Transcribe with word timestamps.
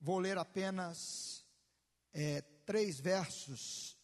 Vou 0.00 0.18
ler 0.18 0.38
apenas 0.38 1.44
é, 2.12 2.42
três 2.64 3.00
versos. 3.00 3.96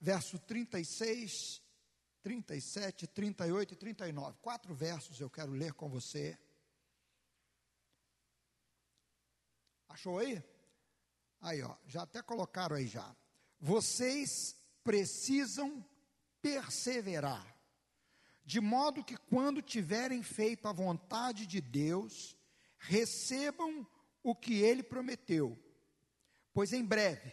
Verso 0.00 0.38
36, 0.38 1.62
37, 2.22 3.06
38 3.06 3.74
e 3.74 3.76
39. 3.76 4.38
Quatro 4.40 4.74
versos 4.74 5.20
eu 5.20 5.30
quero 5.30 5.52
ler 5.52 5.72
com 5.72 5.88
você. 5.88 6.38
Achou 9.88 10.18
aí? 10.18 10.42
Aí, 11.40 11.62
ó, 11.62 11.76
já 11.86 12.02
até 12.02 12.22
colocaram 12.22 12.76
aí 12.76 12.86
já. 12.86 13.14
Vocês 13.60 14.56
precisam 14.82 15.84
perseverar, 16.42 17.56
de 18.44 18.60
modo 18.60 19.04
que 19.04 19.16
quando 19.16 19.62
tiverem 19.62 20.22
feito 20.22 20.66
a 20.66 20.72
vontade 20.72 21.46
de 21.46 21.60
Deus, 21.60 22.36
recebam 22.88 23.86
o 24.22 24.34
que 24.34 24.60
ele 24.60 24.82
prometeu. 24.82 25.58
Pois 26.52 26.72
em 26.72 26.84
breve, 26.84 27.32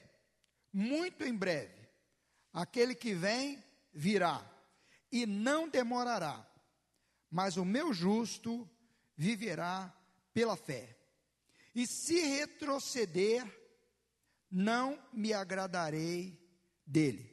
muito 0.73 1.23
em 1.23 1.35
breve, 1.35 1.87
aquele 2.51 2.95
que 2.95 3.13
vem 3.13 3.63
virá 3.93 4.45
e 5.11 5.25
não 5.25 5.67
demorará, 5.67 6.47
mas 7.29 7.57
o 7.57 7.65
meu 7.65 7.93
justo 7.93 8.69
viverá 9.15 9.93
pela 10.33 10.55
fé. 10.55 10.97
E 11.75 11.85
se 11.85 12.19
retroceder, 12.19 13.45
não 14.49 15.01
me 15.13 15.33
agradarei 15.33 16.37
dele. 16.85 17.31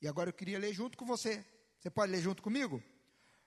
E 0.00 0.08
agora 0.08 0.30
eu 0.30 0.34
queria 0.34 0.58
ler 0.58 0.72
junto 0.72 0.96
com 0.96 1.04
você. 1.04 1.44
Você 1.78 1.90
pode 1.90 2.12
ler 2.12 2.22
junto 2.22 2.42
comigo? 2.42 2.82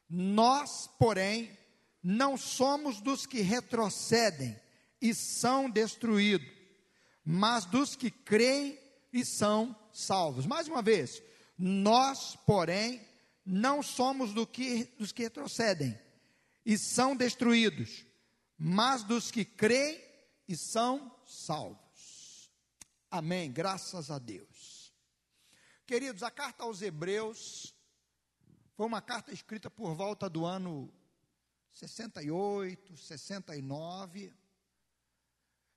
Nós, 0.08 0.88
porém, 1.00 1.58
não 2.02 2.38
somos 2.38 3.02
dos 3.02 3.26
que 3.26 3.41
retrocedem 3.41 4.59
e 5.02 5.13
são 5.13 5.70
destruídos, 5.70 6.49
mas 7.23 7.66
dos 7.66 7.95
que 7.95 8.09
creem 8.09 8.80
e 9.11 9.25
são 9.25 9.75
salvos. 9.91 10.45
Mais 10.45 10.67
uma 10.67 10.81
vez, 10.81 11.22
nós, 11.58 12.36
porém, 12.45 13.02
não 13.45 13.83
somos 13.83 14.33
do 14.33 14.45
que, 14.45 14.86
dos 14.97 15.11
que 15.11 15.23
retrocedem 15.23 16.00
e 16.66 16.78
são 16.78 17.16
destruídos, 17.16 18.06
mas 18.58 19.03
dos 19.03 19.31
que 19.31 19.44
creem 19.44 20.02
e 20.47 20.56
são 20.56 21.13
salvos. 21.25 22.52
Amém. 23.11 23.52
Graças 23.52 24.11
a 24.11 24.19
Deus. 24.19 24.94
Queridos, 25.86 26.22
a 26.22 26.30
carta 26.30 26.63
aos 26.63 26.81
Hebreus 26.81 27.73
foi 28.75 28.86
uma 28.86 29.02
carta 29.02 29.34
escrita 29.34 29.69
por 29.69 29.95
volta 29.95 30.30
do 30.30 30.45
ano 30.45 30.94
68, 31.80 32.97
69. 32.97 34.33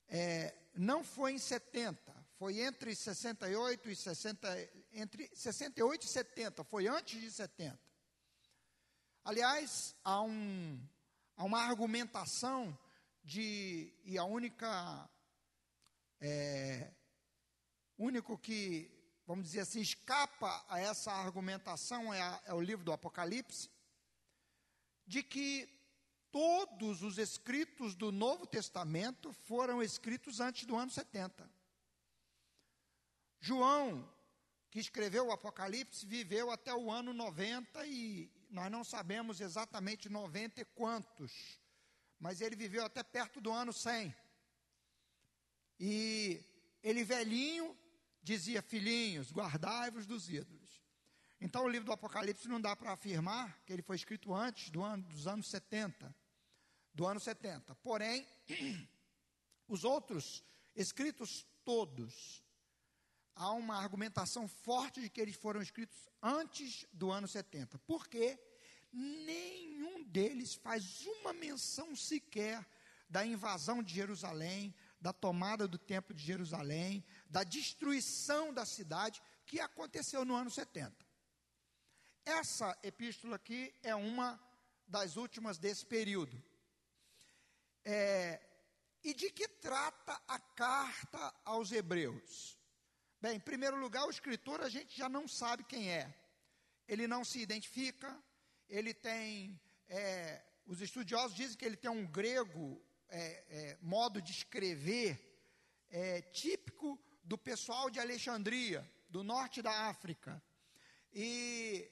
É, 0.08 0.54
não 0.74 1.04
foi 1.04 1.32
em 1.32 1.38
70, 1.38 2.12
foi 2.36 2.60
entre 2.60 2.94
68 2.94 3.88
e 3.88 3.96
60, 3.96 4.70
entre 4.92 5.30
68 5.32 6.02
e 6.02 6.08
70, 6.08 6.64
foi 6.64 6.88
antes 6.88 7.20
de 7.20 7.30
70. 7.30 7.78
Aliás, 9.24 9.94
há, 10.02 10.20
um, 10.22 10.84
há 11.36 11.44
uma 11.44 11.60
argumentação 11.60 12.76
de, 13.22 13.94
e 14.04 14.18
a 14.18 14.24
única, 14.24 15.08
é, 16.20 16.90
único 17.96 18.36
que, 18.36 18.90
vamos 19.24 19.44
dizer 19.44 19.60
assim, 19.60 19.80
escapa 19.80 20.64
a 20.68 20.80
essa 20.80 21.12
argumentação 21.12 22.12
é, 22.12 22.20
a, 22.20 22.42
é 22.46 22.54
o 22.54 22.60
livro 22.60 22.84
do 22.84 22.92
Apocalipse, 22.92 23.70
de 25.06 25.22
que 25.22 25.81
todos 26.32 27.02
os 27.02 27.18
escritos 27.18 27.94
do 27.94 28.10
Novo 28.10 28.46
Testamento 28.46 29.32
foram 29.44 29.82
escritos 29.82 30.40
antes 30.40 30.64
do 30.64 30.74
ano 30.74 30.90
70. 30.90 31.48
João, 33.38 34.10
que 34.70 34.80
escreveu 34.80 35.26
o 35.26 35.32
Apocalipse, 35.32 36.06
viveu 36.06 36.50
até 36.50 36.74
o 36.74 36.90
ano 36.90 37.12
90 37.12 37.86
e 37.86 38.32
nós 38.48 38.70
não 38.70 38.82
sabemos 38.82 39.40
exatamente 39.40 40.08
90 40.08 40.62
e 40.62 40.64
quantos, 40.64 41.60
mas 42.18 42.40
ele 42.40 42.56
viveu 42.56 42.84
até 42.84 43.02
perto 43.02 43.38
do 43.38 43.52
ano 43.52 43.72
100. 43.72 44.14
E 45.78 46.42
ele 46.82 47.04
velhinho 47.04 47.76
dizia: 48.22 48.62
Filhinhos, 48.62 49.30
guardai-vos 49.30 50.06
dos 50.06 50.30
ídolos. 50.30 50.80
Então 51.40 51.64
o 51.64 51.68
livro 51.68 51.86
do 51.86 51.92
Apocalipse 51.92 52.48
não 52.48 52.60
dá 52.60 52.74
para 52.74 52.92
afirmar 52.92 53.60
que 53.66 53.72
ele 53.72 53.82
foi 53.82 53.96
escrito 53.96 54.32
antes 54.32 54.70
do 54.70 54.82
ano, 54.82 55.02
dos 55.02 55.26
anos 55.26 55.48
70 55.48 56.21
do 56.94 57.06
ano 57.06 57.20
70. 57.20 57.74
Porém, 57.76 58.26
os 59.68 59.84
outros 59.84 60.44
escritos 60.74 61.46
todos, 61.64 62.42
há 63.34 63.50
uma 63.52 63.76
argumentação 63.76 64.46
forte 64.48 65.00
de 65.00 65.08
que 65.08 65.20
eles 65.20 65.36
foram 65.36 65.62
escritos 65.62 66.08
antes 66.22 66.86
do 66.92 67.10
ano 67.10 67.26
70. 67.26 67.78
Porque 67.80 68.38
nenhum 68.92 70.04
deles 70.04 70.54
faz 70.54 71.06
uma 71.06 71.32
menção 71.32 71.96
sequer 71.96 72.66
da 73.08 73.24
invasão 73.24 73.82
de 73.82 73.94
Jerusalém, 73.94 74.74
da 75.00 75.12
tomada 75.12 75.68
do 75.68 75.78
templo 75.78 76.14
de 76.14 76.24
Jerusalém, 76.24 77.04
da 77.28 77.44
destruição 77.44 78.52
da 78.54 78.64
cidade 78.64 79.22
que 79.44 79.60
aconteceu 79.60 80.24
no 80.24 80.34
ano 80.34 80.50
70. 80.50 80.94
Essa 82.24 82.78
epístola 82.82 83.36
aqui 83.36 83.74
é 83.82 83.94
uma 83.94 84.40
das 84.86 85.16
últimas 85.16 85.58
desse 85.58 85.84
período. 85.84 86.42
É, 87.84 88.40
e 89.02 89.12
de 89.12 89.30
que 89.30 89.48
trata 89.48 90.20
a 90.28 90.38
carta 90.38 91.34
aos 91.44 91.72
Hebreus? 91.72 92.58
Bem, 93.20 93.36
em 93.36 93.40
primeiro 93.40 93.76
lugar, 93.76 94.04
o 94.06 94.10
escritor 94.10 94.60
a 94.60 94.68
gente 94.68 94.96
já 94.96 95.08
não 95.08 95.26
sabe 95.26 95.64
quem 95.64 95.90
é. 95.90 96.14
Ele 96.86 97.06
não 97.06 97.24
se 97.24 97.40
identifica, 97.40 98.16
ele 98.68 98.94
tem. 98.94 99.60
É, 99.88 100.42
os 100.66 100.80
estudiosos 100.80 101.36
dizem 101.36 101.56
que 101.56 101.64
ele 101.64 101.76
tem 101.76 101.90
um 101.90 102.06
grego 102.06 102.80
é, 103.08 103.44
é 103.48 103.78
modo 103.82 104.22
de 104.22 104.32
escrever 104.32 105.18
é, 105.90 106.22
típico 106.22 106.98
do 107.24 107.36
pessoal 107.36 107.90
de 107.90 108.00
Alexandria, 108.00 108.88
do 109.08 109.22
norte 109.22 109.60
da 109.60 109.88
África. 109.88 110.42
E 111.12 111.90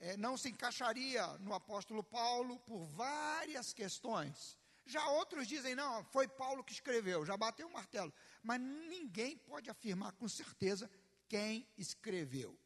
é, 0.00 0.16
não 0.16 0.36
se 0.36 0.48
encaixaria 0.50 1.26
no 1.38 1.54
apóstolo 1.54 2.02
Paulo 2.02 2.58
por 2.60 2.84
várias 2.86 3.72
questões. 3.72 4.57
Já 4.88 5.06
outros 5.10 5.46
dizem, 5.46 5.74
não, 5.74 6.02
foi 6.06 6.26
Paulo 6.26 6.64
que 6.64 6.72
escreveu, 6.72 7.24
já 7.24 7.36
bateu 7.36 7.68
o 7.68 7.72
martelo. 7.72 8.10
Mas 8.42 8.58
ninguém 8.58 9.36
pode 9.36 9.68
afirmar 9.68 10.12
com 10.12 10.26
certeza 10.26 10.90
quem 11.28 11.68
escreveu. 11.76 12.58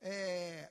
É, 0.00 0.68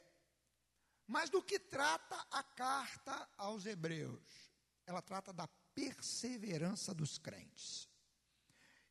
mas 1.08 1.30
do 1.30 1.42
que 1.42 1.58
trata 1.58 2.18
a 2.30 2.44
carta 2.44 3.30
aos 3.38 3.66
Hebreus? 3.66 4.52
Ela 4.86 5.02
trata 5.02 5.32
da 5.32 5.48
perseverança 5.74 6.94
dos 6.94 7.18
crentes. 7.18 7.88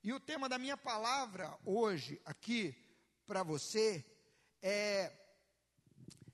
E 0.02 0.14
o 0.14 0.20
tema 0.20 0.48
da 0.48 0.58
minha 0.58 0.78
palavra 0.78 1.58
hoje, 1.62 2.18
aqui, 2.24 2.74
para 3.26 3.42
você, 3.42 4.02
é. 4.62 5.12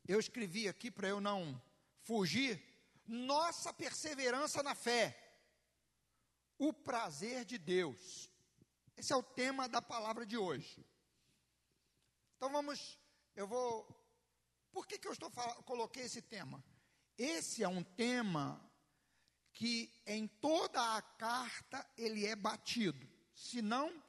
Eu 0.06 0.20
escrevi 0.20 0.68
aqui 0.68 0.88
para 0.88 1.08
eu 1.08 1.20
não 1.20 1.60
fugir. 2.02 2.62
Nossa 3.04 3.72
perseverança 3.72 4.62
na 4.62 4.76
fé 4.76 5.21
o 6.68 6.72
prazer 6.72 7.44
de 7.44 7.58
Deus. 7.58 8.30
Esse 8.96 9.12
é 9.12 9.16
o 9.16 9.22
tema 9.22 9.68
da 9.68 9.82
palavra 9.82 10.24
de 10.24 10.38
hoje. 10.38 10.86
Então 12.36 12.52
vamos, 12.52 12.96
eu 13.34 13.48
vou. 13.48 13.84
Por 14.70 14.86
que, 14.86 14.96
que 14.96 15.08
eu 15.08 15.12
estou 15.12 15.28
coloquei 15.64 16.04
esse 16.04 16.22
tema? 16.22 16.62
Esse 17.18 17.64
é 17.64 17.68
um 17.68 17.82
tema 17.82 18.64
que 19.52 19.92
em 20.06 20.28
toda 20.28 20.96
a 20.96 21.02
carta 21.02 21.84
ele 21.96 22.26
é 22.26 22.36
batido, 22.36 23.08
se 23.34 23.60
não 23.60 24.00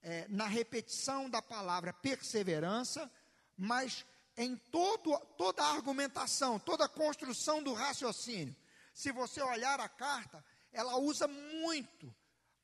é, 0.00 0.26
na 0.28 0.46
repetição 0.46 1.28
da 1.28 1.42
palavra 1.42 1.92
perseverança, 1.92 3.10
mas 3.54 4.06
em 4.34 4.56
todo, 4.56 5.14
toda 5.36 5.62
a 5.62 5.74
argumentação, 5.74 6.58
toda 6.58 6.86
a 6.86 6.88
construção 6.88 7.62
do 7.62 7.74
raciocínio. 7.74 8.56
Se 8.94 9.12
você 9.12 9.42
olhar 9.42 9.78
a 9.78 9.88
carta, 9.88 10.42
ela 10.72 10.96
usa 10.96 11.28
muito 11.28 12.14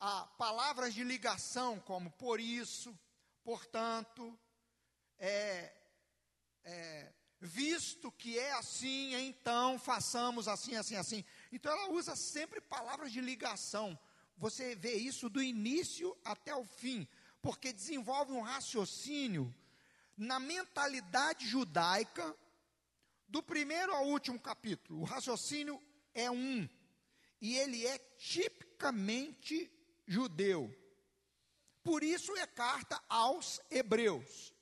a 0.01 0.23
palavras 0.39 0.95
de 0.95 1.05
ligação, 1.05 1.81
como 1.81 2.11
por 2.13 2.41
isso, 2.41 2.97
portanto, 3.43 4.39
é, 5.19 5.73
é, 6.65 7.13
visto 7.41 8.11
que 8.13 8.39
é 8.39 8.53
assim, 8.53 9.15
então 9.15 9.79
façamos 9.79 10.49
assim, 10.49 10.77
assim, 10.77 10.97
assim. 10.97 11.25
Então 11.53 11.73
ela 11.73 11.91
usa 11.91 12.17
sempre 12.17 12.61
palavras 12.61 13.13
de 13.13 13.21
ligação. 13.21 13.99
Você 14.37 14.75
vê 14.77 14.95
isso 14.95 15.29
do 15.29 15.43
início 15.43 16.17
até 16.25 16.55
o 16.55 16.65
fim, 16.65 17.07
porque 17.43 17.73
desenvolve 17.73 18.33
um 18.33 18.41
raciocínio 18.41 19.53
na 20.17 20.41
mentalidade 20.41 21.47
judaica, 21.47 22.37
do 23.29 23.43
primeiro 23.43 23.93
ao 23.93 24.07
último 24.07 24.41
capítulo. 24.41 25.01
O 25.01 25.05
raciocínio 25.05 25.81
é 26.15 26.31
um. 26.31 26.69
E 27.41 27.57
ele 27.57 27.87
é 27.87 27.99
tipicamente 28.19 29.71
judeu. 30.07 30.75
Por 31.83 32.03
isso 32.03 32.37
é 32.37 32.47
carta 32.47 33.01
aos 33.09 33.61
hebreus, 33.71 34.53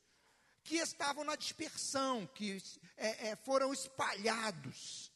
que 0.62 0.76
estavam 0.76 1.24
na 1.24 1.36
dispersão, 1.36 2.26
que 2.26 2.62
é, 2.96 3.28
é, 3.28 3.36
foram 3.36 3.72
espalhados. 3.72 5.10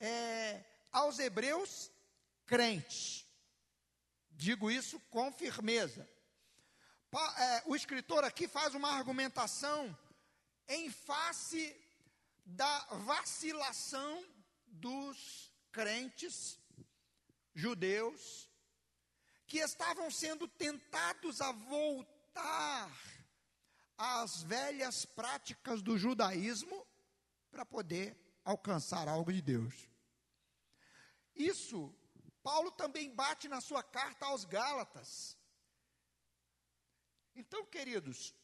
É, 0.00 0.64
aos 0.90 1.18
hebreus 1.18 1.90
crentes. 2.46 3.26
Digo 4.30 4.70
isso 4.70 4.98
com 5.10 5.30
firmeza. 5.30 6.08
Pa, 7.10 7.34
é, 7.38 7.62
o 7.66 7.76
escritor 7.76 8.24
aqui 8.24 8.48
faz 8.48 8.74
uma 8.74 8.90
argumentação 8.90 9.96
em 10.68 10.90
face 10.90 11.76
da 12.44 12.78
vacilação 12.90 14.24
dos 14.66 15.52
crentes 15.72 16.59
judeus 17.54 18.48
que 19.46 19.58
estavam 19.58 20.10
sendo 20.10 20.46
tentados 20.46 21.40
a 21.40 21.52
voltar 21.52 22.90
às 23.98 24.42
velhas 24.42 25.04
práticas 25.04 25.82
do 25.82 25.98
judaísmo 25.98 26.86
para 27.50 27.66
poder 27.66 28.16
alcançar 28.44 29.08
algo 29.08 29.32
de 29.32 29.42
Deus. 29.42 29.74
Isso 31.34 31.94
Paulo 32.42 32.70
também 32.70 33.14
bate 33.14 33.48
na 33.48 33.60
sua 33.60 33.82
carta 33.82 34.26
aos 34.26 34.44
Gálatas. 34.44 35.36
Então, 37.34 37.64
queridos, 37.66 38.34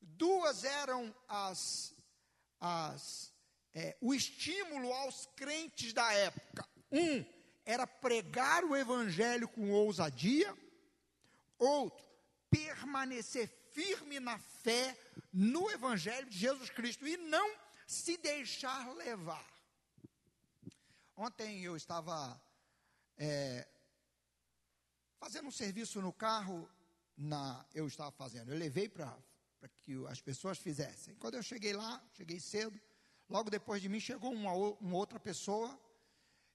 duas 0.00 0.64
eram 0.64 1.14
as, 1.28 1.94
as 2.60 3.32
é, 3.72 3.96
o 4.00 4.14
estímulo 4.14 4.92
aos 4.92 5.26
crentes 5.36 5.92
da 5.92 6.12
época. 6.12 6.68
Um 6.90 7.24
era 7.70 7.86
pregar 7.86 8.64
o 8.64 8.74
evangelho 8.74 9.46
com 9.48 9.70
ousadia, 9.70 10.52
outro, 11.56 12.04
permanecer 12.50 13.48
firme 13.70 14.18
na 14.18 14.38
fé 14.38 14.98
no 15.32 15.70
evangelho 15.70 16.28
de 16.28 16.36
Jesus 16.36 16.68
Cristo 16.70 17.06
e 17.06 17.16
não 17.16 17.56
se 17.86 18.16
deixar 18.16 18.92
levar. 18.94 19.48
Ontem 21.16 21.62
eu 21.62 21.76
estava 21.76 22.42
é, 23.16 23.68
fazendo 25.20 25.46
um 25.46 25.52
serviço 25.52 26.00
no 26.02 26.12
carro, 26.12 26.68
na, 27.16 27.64
eu 27.72 27.86
estava 27.86 28.10
fazendo, 28.10 28.50
eu 28.50 28.58
levei 28.58 28.88
para 28.88 29.16
que 29.76 29.94
as 30.08 30.20
pessoas 30.20 30.58
fizessem. 30.58 31.14
Quando 31.16 31.36
eu 31.36 31.42
cheguei 31.42 31.72
lá, 31.72 32.02
cheguei 32.14 32.40
cedo, 32.40 32.80
logo 33.28 33.48
depois 33.48 33.80
de 33.80 33.88
mim 33.88 34.00
chegou 34.00 34.32
uma, 34.32 34.52
uma 34.52 34.96
outra 34.96 35.20
pessoa 35.20 35.78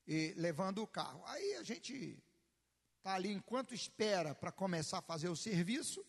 e, 0.07 0.34
levando 0.38 0.81
o 0.81 0.88
carro. 0.88 1.24
Aí 1.25 1.56
a 1.56 1.63
gente 1.63 2.18
está 2.98 3.16
ali 3.16 3.31
enquanto 3.31 3.74
espera 3.74 4.34
para 4.34 4.52
começar 4.52 5.00
a 5.00 5.02
fazer 5.02 5.30
o 5.30 5.36
serviço 5.36 6.06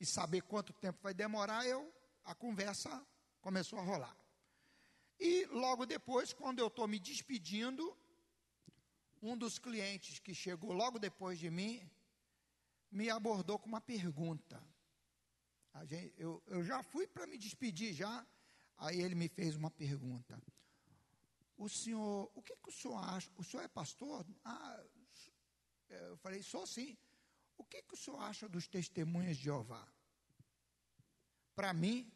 e 0.00 0.06
saber 0.06 0.42
quanto 0.42 0.72
tempo 0.72 0.98
vai 1.02 1.14
demorar, 1.14 1.66
eu 1.66 1.92
a 2.24 2.34
conversa 2.34 3.04
começou 3.40 3.78
a 3.78 3.82
rolar. 3.82 4.16
E 5.18 5.44
logo 5.46 5.86
depois, 5.86 6.32
quando 6.32 6.58
eu 6.58 6.66
estou 6.66 6.88
me 6.88 6.98
despedindo, 6.98 7.96
um 9.22 9.36
dos 9.36 9.58
clientes 9.58 10.18
que 10.18 10.34
chegou 10.34 10.72
logo 10.72 10.98
depois 10.98 11.38
de 11.38 11.50
mim 11.50 11.88
me 12.90 13.10
abordou 13.10 13.58
com 13.58 13.68
uma 13.68 13.80
pergunta. 13.80 14.62
Gente, 15.84 16.14
eu, 16.16 16.42
eu 16.46 16.62
já 16.62 16.82
fui 16.82 17.06
para 17.06 17.26
me 17.26 17.36
despedir 17.36 17.92
já, 17.92 18.24
aí 18.78 19.00
ele 19.00 19.14
me 19.14 19.28
fez 19.28 19.56
uma 19.56 19.70
pergunta. 19.70 20.40
O 21.56 21.68
senhor, 21.68 22.30
o 22.34 22.42
que, 22.42 22.56
que 22.56 22.68
o 22.68 22.72
senhor 22.72 22.96
acha? 22.96 23.30
O 23.36 23.44
senhor 23.44 23.62
é 23.62 23.68
pastor? 23.68 24.26
Ah, 24.44 24.84
eu 25.88 26.16
falei, 26.16 26.42
sou 26.42 26.66
sim. 26.66 26.96
O 27.56 27.64
que, 27.64 27.82
que 27.82 27.94
o 27.94 27.96
senhor 27.96 28.20
acha 28.20 28.48
dos 28.48 28.66
testemunhas 28.66 29.36
de 29.36 29.44
Jeová? 29.44 29.86
Para 31.54 31.72
mim, 31.72 32.12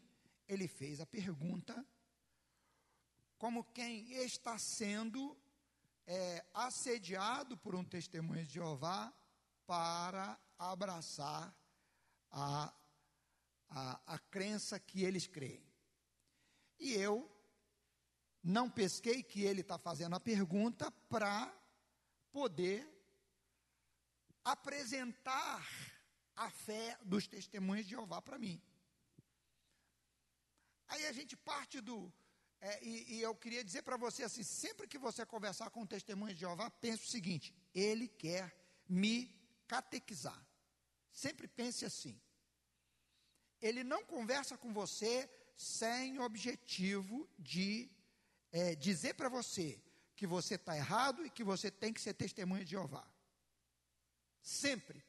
ele 0.49 0.67
fez 0.67 1.01
a 1.01 1.07
pergunta 1.07 1.87
como 3.39 3.63
quem 3.73 4.11
está 4.25 4.59
sendo 4.59 5.37
é, 6.07 6.45
assediado 6.53 7.57
por 7.57 7.75
um 7.77 7.85
testemunho 7.85 8.45
de 8.45 8.55
Jeová 8.55 9.13
para 9.65 10.41
abraçar 10.59 11.55
a, 12.31 12.75
a, 13.69 14.15
a 14.15 14.19
crença 14.19 14.81
que 14.81 15.05
eles 15.05 15.29
creem. 15.29 15.65
E 16.81 16.95
eu 16.95 17.31
não 18.49 18.71
pesquei 18.71 19.23
que 19.23 19.43
ele 19.43 19.61
está 19.61 19.77
fazendo 19.77 20.17
a 20.17 20.21
pergunta 20.21 20.91
para 21.11 21.55
poder 22.33 22.81
apresentar 24.43 25.61
a 26.35 26.49
fé 26.49 26.99
dos 27.05 27.27
testemunhos 27.27 27.85
de 27.85 27.91
Jeová 27.91 28.23
para 28.23 28.39
mim. 28.39 28.59
Aí 30.89 31.07
a 31.07 31.13
gente 31.13 31.37
parte 31.37 31.79
do, 31.83 32.11
é, 32.59 32.83
e, 32.83 33.17
e, 33.17 33.21
eu 33.21 33.35
queria 33.35 33.63
dizer 33.63 33.83
para 33.83 33.99
você 33.99 34.23
assim: 34.23 34.43
sempre 34.43 34.89
que 34.89 34.97
você 34.97 35.27
conversar 35.27 35.69
com 35.69 35.83
um 35.83 35.87
testemunho 35.87 36.33
de 36.33 36.41
Jeová, 36.41 36.71
pense 36.71 37.05
o 37.05 37.11
seguinte: 37.11 37.55
ele 37.75 38.09
quer 38.09 38.57
me 38.89 39.31
catequizar. 39.67 40.43
Sempre 41.13 41.47
pense 41.47 41.85
assim. 41.85 42.19
Ele 43.61 43.85
não 43.85 44.03
conversa 44.07 44.57
com 44.57 44.73
você 44.73 45.29
sem 45.55 46.19
o 46.19 46.23
objetivo 46.23 47.29
de 47.39 47.91
é, 48.53 48.75
dizer 48.75 49.15
para 49.15 49.29
você 49.29 49.83
que 50.17 50.27
você 50.27 50.55
está 50.57 50.77
errado 50.77 51.25
e 51.25 51.31
que 51.31 51.45
você 51.45 51.71
tem 51.71 51.93
que 51.93 52.01
ser 52.01 52.15
testemunha 52.15 52.65
de 52.65 52.73
Jeová. 52.73 53.07
Sempre. 54.43 55.05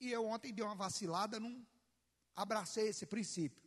E 0.00 0.10
eu 0.10 0.26
ontem 0.26 0.52
dei 0.52 0.64
uma 0.64 0.74
vacilada, 0.74 1.40
não 1.40 1.66
abracei 2.34 2.88
esse 2.88 3.06
princípio. 3.06 3.64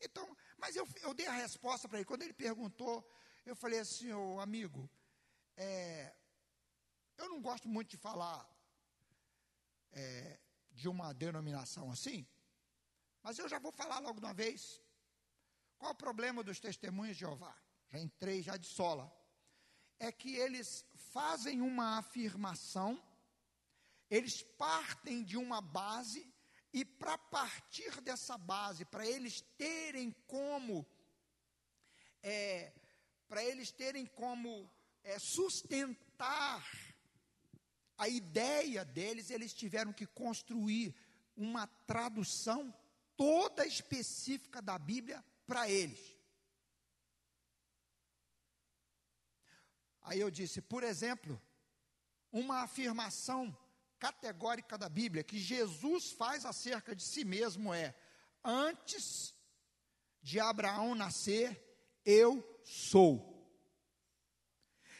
Então, 0.00 0.36
mas 0.58 0.76
eu, 0.76 0.86
eu 1.02 1.12
dei 1.14 1.26
a 1.26 1.32
resposta 1.32 1.88
para 1.88 1.98
ele. 1.98 2.04
Quando 2.04 2.22
ele 2.22 2.32
perguntou, 2.32 3.08
eu 3.44 3.56
falei 3.56 3.80
assim, 3.80 4.12
ô 4.12 4.38
amigo, 4.40 4.88
é, 5.56 6.14
eu 7.18 7.28
não 7.28 7.40
gosto 7.40 7.68
muito 7.68 7.90
de 7.90 7.96
falar 7.96 8.48
é, 9.92 10.38
de 10.70 10.88
uma 10.88 11.12
denominação 11.12 11.90
assim, 11.90 12.26
mas 13.22 13.38
eu 13.38 13.48
já 13.48 13.58
vou 13.58 13.72
falar 13.72 13.98
logo 13.98 14.20
de 14.20 14.26
uma 14.26 14.34
vez. 14.34 14.80
Qual 15.78 15.92
o 15.92 15.96
problema 15.96 16.42
dos 16.42 16.60
testemunhos 16.60 17.16
de 17.16 17.20
Jeová? 17.20 17.56
Já 17.90 17.98
entrei 17.98 18.42
já 18.42 18.56
de 18.56 18.66
sola. 18.66 19.12
É 19.98 20.10
que 20.12 20.36
eles 20.36 20.84
fazem 21.12 21.60
uma 21.60 21.98
afirmação, 21.98 23.02
eles 24.08 24.42
partem 24.42 25.22
de 25.22 25.36
uma 25.36 25.60
base 25.60 26.26
e 26.72 26.84
para 26.84 27.18
partir 27.18 28.00
dessa 28.00 28.38
base, 28.38 28.84
para 28.84 29.04
eles 29.04 29.40
terem 29.58 30.12
como, 30.26 30.86
é, 32.22 32.72
para 33.28 33.44
eles 33.44 33.72
terem 33.72 34.06
como 34.06 34.70
é, 35.02 35.18
sustentar 35.18 36.64
a 37.98 38.08
ideia 38.08 38.84
deles, 38.84 39.30
eles 39.30 39.52
tiveram 39.52 39.92
que 39.92 40.06
construir 40.06 40.94
uma 41.36 41.66
tradução 41.66 42.74
toda 43.16 43.66
específica 43.66 44.62
da 44.62 44.78
Bíblia 44.78 45.22
para 45.46 45.68
eles. 45.68 46.09
Aí 50.02 50.20
eu 50.20 50.30
disse, 50.30 50.60
por 50.60 50.82
exemplo, 50.82 51.40
uma 52.32 52.62
afirmação 52.62 53.56
categórica 53.98 54.78
da 54.78 54.88
Bíblia 54.88 55.22
que 55.22 55.38
Jesus 55.38 56.10
faz 56.10 56.44
acerca 56.44 56.94
de 56.94 57.02
si 57.02 57.24
mesmo 57.24 57.72
é: 57.72 57.94
antes 58.42 59.34
de 60.22 60.40
Abraão 60.40 60.94
nascer, 60.94 61.60
eu 62.04 62.42
sou. 62.64 63.30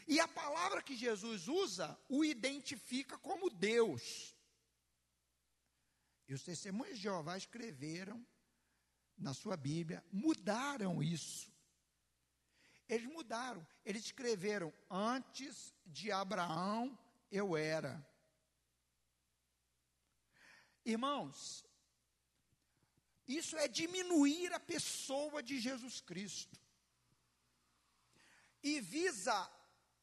E 0.07 0.19
a 0.19 0.27
palavra 0.27 0.83
que 0.83 0.97
Jesus 0.97 1.47
usa 1.47 1.99
o 2.09 2.25
identifica 2.25 3.17
como 3.19 3.49
Deus. 3.49 4.37
E 6.27 6.35
os 6.35 6.43
testemunhos 6.43 6.97
de 6.97 7.03
Jeová 7.03 7.37
escreveram 7.37 8.25
na 9.17 9.35
sua 9.35 9.57
Bíblia, 9.57 10.05
mudaram 10.11 11.03
isso. 11.03 11.50
Eles 12.91 13.07
mudaram, 13.07 13.65
eles 13.85 14.05
escreveram: 14.07 14.75
antes 14.91 15.73
de 15.87 16.11
Abraão 16.11 16.99
eu 17.31 17.57
era. 17.57 18.05
Irmãos, 20.85 21.65
isso 23.29 23.57
é 23.57 23.69
diminuir 23.69 24.53
a 24.53 24.59
pessoa 24.59 25.41
de 25.41 25.61
Jesus 25.61 26.01
Cristo. 26.01 26.59
E 28.61 28.81
visa, 28.81 29.39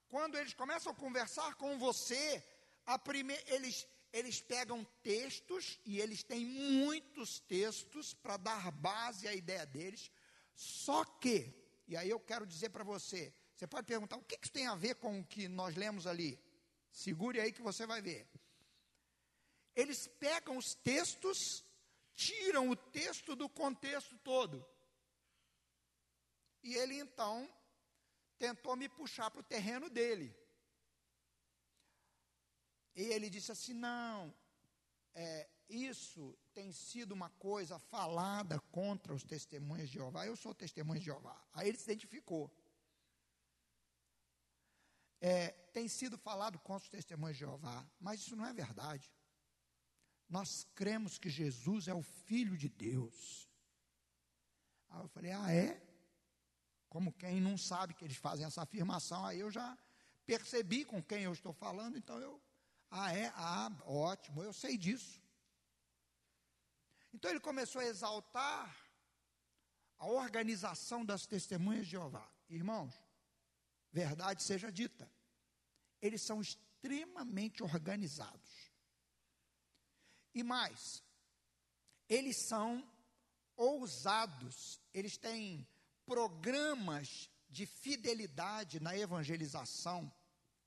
quando 0.07 0.37
eles 0.37 0.53
começam 0.53 0.93
a 0.93 0.95
conversar 0.95 1.55
com 1.55 1.77
você, 1.77 2.41
a 2.85 2.97
prime 2.97 3.37
eles, 3.47 3.85
eles 4.13 4.39
pegam 4.39 4.85
textos, 5.03 5.77
e 5.83 5.99
eles 5.99 6.23
têm 6.23 6.45
muitos 6.45 7.39
textos 7.41 8.13
para 8.13 8.37
dar 8.37 8.71
base 8.71 9.27
à 9.27 9.35
ideia 9.35 9.65
deles, 9.65 10.09
só 10.55 11.03
que, 11.03 11.53
e 11.87 11.95
aí 11.95 12.09
eu 12.09 12.19
quero 12.19 12.45
dizer 12.45 12.69
para 12.69 12.83
você, 12.83 13.33
você 13.55 13.65
pode 13.65 13.87
perguntar, 13.87 14.17
o 14.17 14.23
que, 14.23 14.37
que 14.37 14.45
isso 14.45 14.53
tem 14.53 14.67
a 14.67 14.75
ver 14.75 14.95
com 14.95 15.19
o 15.19 15.25
que 15.25 15.47
nós 15.47 15.75
lemos 15.75 16.05
ali? 16.05 16.39
Segure 16.91 17.39
aí 17.39 17.51
que 17.51 17.61
você 17.61 17.85
vai 17.85 18.01
ver. 18.01 18.27
Eles 19.75 20.07
pegam 20.07 20.57
os 20.57 20.75
textos, 20.75 21.63
tiram 22.13 22.69
o 22.69 22.75
texto 22.75 23.35
do 23.35 23.47
contexto 23.47 24.17
todo. 24.19 24.67
E 26.63 26.75
ele 26.75 26.99
então 26.99 27.47
tentou 28.37 28.75
me 28.75 28.89
puxar 28.89 29.31
para 29.31 29.39
o 29.39 29.43
terreno 29.43 29.89
dele. 29.89 30.35
E 32.95 33.03
ele 33.03 33.29
disse 33.29 33.51
assim: 33.51 33.73
não, 33.73 34.33
é, 35.13 35.47
isso 35.69 36.37
tem 36.53 36.71
sido 36.71 37.11
uma 37.11 37.29
coisa 37.31 37.77
falada 37.77 38.59
contra 38.71 39.13
os 39.13 39.23
testemunhos 39.23 39.89
de 39.89 39.95
Jeová. 39.95 40.25
Eu 40.25 40.35
sou 40.35 40.53
testemunho 40.53 40.99
de 40.99 41.05
Jeová. 41.05 41.39
Aí 41.53 41.67
ele 41.67 41.77
se 41.77 41.91
identificou. 41.91 42.51
É, 45.19 45.49
tem 45.73 45.87
sido 45.87 46.17
falado 46.17 46.59
contra 46.59 46.83
os 46.83 46.89
testemunhos 46.89 47.37
de 47.37 47.41
Jeová, 47.41 47.85
mas 47.99 48.21
isso 48.21 48.35
não 48.35 48.45
é 48.45 48.53
verdade. 48.53 49.11
Nós 50.29 50.65
cremos 50.75 51.17
que 51.17 51.29
Jesus 51.29 51.87
é 51.87 51.93
o 51.93 52.01
Filho 52.01 52.57
de 52.57 52.69
Deus. 52.69 53.49
Aí 54.89 55.01
eu 55.01 55.07
falei, 55.07 55.31
ah, 55.31 55.51
é? 55.51 55.81
Como 56.87 57.11
quem 57.11 57.41
não 57.41 57.57
sabe 57.57 57.93
que 57.93 58.05
eles 58.05 58.17
fazem 58.17 58.45
essa 58.45 58.61
afirmação, 58.61 59.25
aí 59.25 59.39
eu 59.39 59.51
já 59.51 59.77
percebi 60.25 60.85
com 60.85 61.01
quem 61.01 61.23
eu 61.23 61.33
estou 61.33 61.53
falando, 61.53 61.97
então 61.97 62.19
eu, 62.19 62.41
ah, 62.89 63.13
é? 63.13 63.31
Ah, 63.35 63.71
ótimo, 63.85 64.43
eu 64.43 64.53
sei 64.53 64.77
disso. 64.77 65.21
Então 67.13 67.31
ele 67.31 67.39
começou 67.39 67.81
a 67.81 67.85
exaltar 67.85 68.87
a 69.97 70.07
organização 70.07 71.05
das 71.05 71.25
testemunhas 71.25 71.85
de 71.85 71.91
Jeová. 71.91 72.29
Irmãos, 72.49 72.93
verdade 73.91 74.43
seja 74.43 74.71
dita, 74.71 75.11
eles 76.01 76.21
são 76.21 76.41
extremamente 76.41 77.63
organizados. 77.63 78.71
E 80.33 80.43
mais, 80.43 81.03
eles 82.07 82.47
são 82.47 82.87
ousados, 83.55 84.79
eles 84.93 85.17
têm 85.17 85.67
programas 86.05 87.29
de 87.49 87.65
fidelidade 87.65 88.79
na 88.79 88.95
evangelização, 88.95 90.13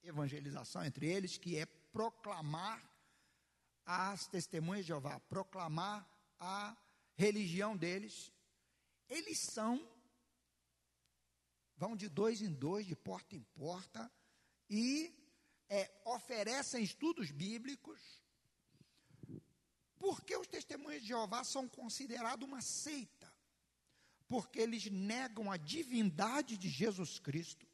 evangelização 0.03 0.85
entre 0.85 1.07
eles, 1.07 1.39
que 1.39 1.57
é 1.57 1.67
proclamar 1.67 2.83
as 3.87 4.27
testemunhas 4.27 4.85
de 4.85 4.89
Jeová, 4.89 5.21
proclamar 5.21 6.10
a 6.41 6.75
religião 7.15 7.77
deles. 7.77 8.33
Eles 9.09 9.39
são, 9.39 9.87
vão 11.77 11.95
de 11.95 12.09
dois 12.09 12.41
em 12.41 12.53
dois, 12.53 12.87
de 12.87 12.97
porta 12.97 13.37
em 13.37 13.43
porta, 13.55 14.11
e 14.69 15.15
é, 15.69 15.91
oferecem 16.05 16.83
estudos 16.83 17.31
bíblicos, 17.31 18.01
porque 19.99 20.35
os 20.35 20.47
testemunhos 20.47 21.03
de 21.03 21.09
Jeová 21.09 21.45
são 21.45 21.69
considerados 21.69 22.49
uma 22.49 22.63
seita? 22.63 23.31
Porque 24.27 24.61
eles 24.61 24.87
negam 24.87 25.53
a 25.53 25.57
divindade 25.57 26.57
de 26.57 26.69
Jesus 26.69 27.19
Cristo, 27.19 27.69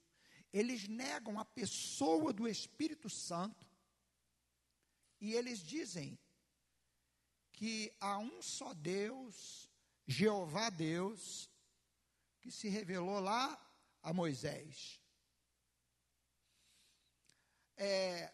eles 0.52 0.88
negam 0.88 1.38
a 1.38 1.44
pessoa 1.44 2.32
do 2.32 2.48
Espírito 2.48 3.08
Santo, 3.08 3.70
e 5.20 5.34
eles 5.34 5.60
dizem 5.60 6.18
que 7.56 7.92
há 7.98 8.18
um 8.18 8.40
só 8.42 8.72
Deus, 8.74 9.68
Jeová 10.06 10.70
Deus, 10.70 11.50
que 12.40 12.50
se 12.52 12.68
revelou 12.68 13.18
lá 13.18 13.58
a 14.02 14.12
Moisés. 14.12 15.00
É, 17.76 18.32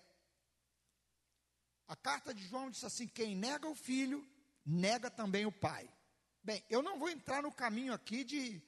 a 1.88 1.96
carta 1.96 2.34
de 2.34 2.44
João 2.44 2.70
diz 2.70 2.84
assim: 2.84 3.06
quem 3.06 3.34
nega 3.36 3.66
o 3.68 3.74
filho, 3.74 4.28
nega 4.66 5.10
também 5.10 5.46
o 5.46 5.52
pai. 5.52 5.88
Bem, 6.42 6.62
eu 6.68 6.82
não 6.82 6.98
vou 6.98 7.08
entrar 7.08 7.42
no 7.42 7.52
caminho 7.52 7.94
aqui 7.94 8.24
de 8.24 8.62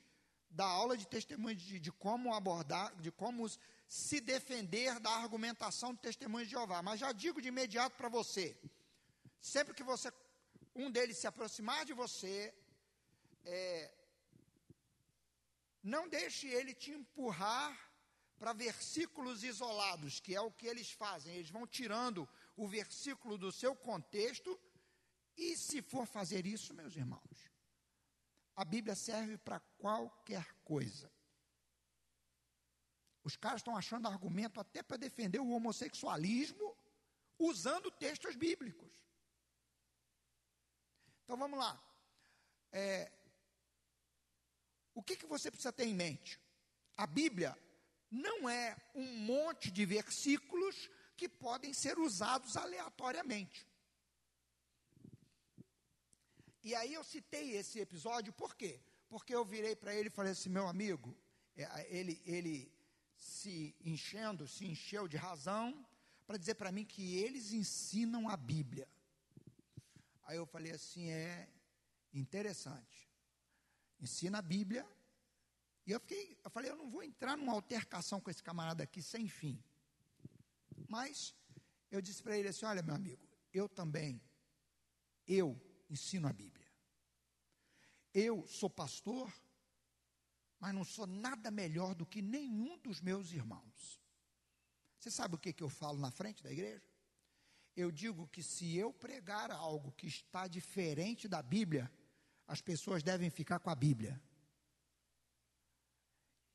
da 0.48 0.64
aula 0.64 0.96
de 0.96 1.04
testemunho 1.08 1.56
de, 1.56 1.80
de 1.80 1.90
como 1.90 2.32
abordar, 2.32 2.94
de 3.00 3.10
como 3.10 3.50
se 3.88 4.20
defender 4.20 5.00
da 5.00 5.10
argumentação 5.10 5.92
do 5.92 6.00
testemunho 6.00 6.44
de 6.44 6.52
Jeová, 6.52 6.80
mas 6.80 7.00
já 7.00 7.10
digo 7.10 7.42
de 7.42 7.48
imediato 7.48 7.96
para 7.96 8.08
você: 8.08 8.56
sempre 9.40 9.74
que 9.74 9.82
você 9.82 10.12
um 10.74 10.90
deles 10.90 11.18
se 11.18 11.26
aproximar 11.26 11.84
de 11.84 11.92
você, 11.92 12.54
é, 13.44 13.94
não 15.82 16.08
deixe 16.08 16.48
ele 16.48 16.74
te 16.74 16.90
empurrar 16.90 17.72
para 18.38 18.52
versículos 18.52 19.44
isolados, 19.44 20.20
que 20.20 20.34
é 20.34 20.40
o 20.40 20.50
que 20.50 20.66
eles 20.66 20.90
fazem. 20.90 21.34
Eles 21.34 21.50
vão 21.50 21.66
tirando 21.66 22.28
o 22.56 22.66
versículo 22.66 23.38
do 23.38 23.52
seu 23.52 23.74
contexto, 23.74 24.58
e 25.36 25.56
se 25.56 25.82
for 25.82 26.06
fazer 26.06 26.46
isso, 26.46 26.72
meus 26.74 26.94
irmãos, 26.96 27.50
a 28.54 28.64
Bíblia 28.64 28.94
serve 28.94 29.36
para 29.36 29.60
qualquer 29.78 30.46
coisa. 30.62 31.10
Os 33.22 33.36
caras 33.36 33.60
estão 33.60 33.76
achando 33.76 34.06
argumento 34.06 34.60
até 34.60 34.82
para 34.82 34.96
defender 34.96 35.40
o 35.40 35.48
homossexualismo 35.48 36.76
usando 37.38 37.90
textos 37.90 38.36
bíblicos. 38.36 39.03
Então 41.24 41.36
vamos 41.36 41.58
lá. 41.58 41.82
É, 42.70 43.10
o 44.94 45.02
que, 45.02 45.16
que 45.16 45.26
você 45.26 45.50
precisa 45.50 45.72
ter 45.72 45.86
em 45.86 45.94
mente? 45.94 46.38
A 46.96 47.06
Bíblia 47.06 47.56
não 48.10 48.48
é 48.48 48.76
um 48.94 49.16
monte 49.18 49.70
de 49.70 49.84
versículos 49.84 50.88
que 51.16 51.28
podem 51.28 51.72
ser 51.72 51.98
usados 51.98 52.56
aleatoriamente. 52.56 53.66
E 56.62 56.74
aí 56.74 56.94
eu 56.94 57.04
citei 57.04 57.56
esse 57.56 57.78
episódio, 57.80 58.32
por 58.32 58.54
quê? 58.54 58.80
Porque 59.08 59.34
eu 59.34 59.44
virei 59.44 59.76
para 59.76 59.94
ele 59.94 60.08
e 60.08 60.12
falei 60.12 60.32
assim, 60.32 60.48
meu 60.48 60.66
amigo, 60.66 61.16
é, 61.56 61.86
ele, 61.94 62.22
ele 62.24 62.72
se 63.16 63.76
enchendo, 63.84 64.46
se 64.46 64.64
encheu 64.64 65.06
de 65.06 65.16
razão, 65.16 65.86
para 66.26 66.38
dizer 66.38 66.54
para 66.54 66.72
mim 66.72 66.84
que 66.84 67.16
eles 67.16 67.52
ensinam 67.52 68.28
a 68.28 68.36
Bíblia. 68.36 68.88
Aí 70.24 70.36
eu 70.36 70.46
falei 70.46 70.72
assim, 70.72 71.10
é 71.10 71.48
interessante. 72.12 73.10
Ensina 74.00 74.38
a 74.38 74.42
Bíblia. 74.42 74.86
E 75.86 75.92
eu 75.92 76.00
fiquei, 76.00 76.38
eu 76.42 76.50
falei, 76.50 76.70
eu 76.70 76.76
não 76.76 76.90
vou 76.90 77.02
entrar 77.02 77.36
numa 77.36 77.52
altercação 77.52 78.20
com 78.20 78.30
esse 78.30 78.42
camarada 78.42 78.82
aqui 78.82 79.02
sem 79.02 79.28
fim. 79.28 79.62
Mas 80.88 81.34
eu 81.90 82.00
disse 82.00 82.22
para 82.22 82.38
ele 82.38 82.48
assim: 82.48 82.64
olha, 82.64 82.82
meu 82.82 82.94
amigo, 82.94 83.26
eu 83.52 83.68
também, 83.68 84.20
eu 85.26 85.60
ensino 85.90 86.26
a 86.26 86.32
Bíblia. 86.32 86.66
Eu 88.12 88.46
sou 88.46 88.70
pastor, 88.70 89.32
mas 90.58 90.74
não 90.74 90.84
sou 90.84 91.06
nada 91.06 91.50
melhor 91.50 91.94
do 91.94 92.06
que 92.06 92.22
nenhum 92.22 92.78
dos 92.78 93.00
meus 93.00 93.32
irmãos. 93.32 94.00
Você 94.98 95.10
sabe 95.10 95.34
o 95.34 95.38
que, 95.38 95.52
que 95.52 95.62
eu 95.62 95.68
falo 95.68 95.98
na 95.98 96.10
frente 96.10 96.42
da 96.42 96.50
igreja? 96.50 96.93
Eu 97.76 97.90
digo 97.90 98.28
que 98.28 98.42
se 98.42 98.76
eu 98.76 98.92
pregar 98.92 99.50
algo 99.50 99.92
que 99.92 100.06
está 100.06 100.46
diferente 100.46 101.26
da 101.26 101.42
Bíblia, 101.42 101.90
as 102.46 102.60
pessoas 102.60 103.02
devem 103.02 103.30
ficar 103.30 103.58
com 103.58 103.70
a 103.70 103.74
Bíblia. 103.74 104.20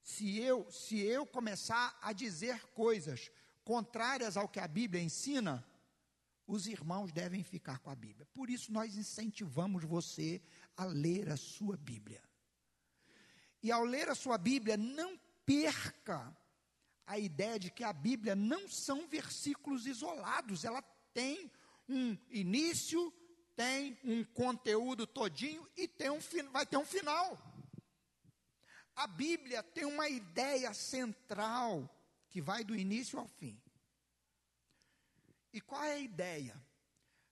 Se 0.02 0.40
eu, 0.40 0.70
se 0.72 0.98
eu 1.00 1.26
começar 1.26 1.98
a 2.02 2.14
dizer 2.14 2.62
coisas 2.72 3.30
contrárias 3.64 4.38
ao 4.38 4.48
que 4.48 4.60
a 4.60 4.68
Bíblia 4.68 5.04
ensina, 5.04 5.66
os 6.48 6.66
irmãos 6.66 7.12
devem 7.12 7.44
ficar 7.44 7.80
com 7.80 7.92
a 7.92 7.96
Bíblia. 7.96 8.26
Por 8.34 8.50
isso 8.50 8.72
nós 8.72 8.96
incentivamos 8.96 9.84
você 9.84 10.42
a 10.76 10.86
ler 10.86 11.30
a 11.30 11.38
sua 11.38 11.78
Bíblia. 11.78 12.24
E 13.62 13.72
ao 13.72 13.84
ler 13.84 14.10
a 14.10 14.16
sua 14.16 14.38
Bíblia, 14.38 14.78
não 14.78 15.20
perca 15.46 16.36
a 17.06 17.20
ideia 17.20 17.60
de 17.60 17.70
que 17.70 17.84
a 17.84 17.92
Bíblia 17.92 18.36
não 18.36 18.68
são 18.68 19.08
versículos 19.08 19.86
isolados, 19.86 20.64
ela 20.64 20.82
tem 21.14 21.52
um 21.88 22.18
início, 22.30 23.14
tem 23.56 24.00
um 24.04 24.24
conteúdo 24.24 25.06
todinho 25.06 25.68
e 25.76 25.88
tem 25.88 26.10
um, 26.10 26.20
vai 26.52 26.66
ter 26.66 26.78
um 26.78 26.86
final. 26.86 27.38
A 28.96 29.08
Bíblia 29.08 29.64
tem 29.64 29.86
uma 29.86 30.10
ideia 30.10 30.74
central 30.74 31.90
que 32.30 32.42
vai 32.42 32.64
do 32.64 32.76
início 32.76 33.18
ao 33.18 33.28
fim. 33.28 33.62
E 35.54 35.60
qual 35.62 35.84
é 35.84 35.94
a 35.94 36.00
ideia? 36.00 36.62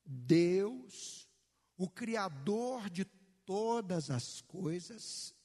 Deus, 0.04 1.30
o 1.78 1.90
Criador 1.90 2.90
de 2.90 3.06
todas 3.46 4.10
as 4.10 4.42
coisas, 4.42 5.36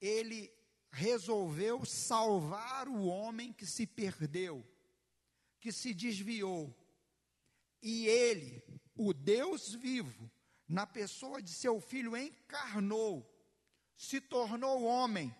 ele 0.00 0.52
resolveu 0.90 1.84
salvar 1.84 2.88
o 2.88 3.06
homem 3.06 3.52
que 3.52 3.66
se 3.66 3.86
perdeu, 3.86 4.66
que 5.60 5.70
se 5.70 5.92
desviou. 5.92 6.74
E 7.80 8.06
ele, 8.06 8.62
o 8.94 9.12
Deus 9.12 9.74
vivo, 9.74 10.30
na 10.66 10.86
pessoa 10.86 11.40
de 11.40 11.52
seu 11.52 11.80
filho, 11.80 12.16
encarnou, 12.16 13.26
se 13.96 14.20
tornou 14.20 14.84
homem 14.84 15.34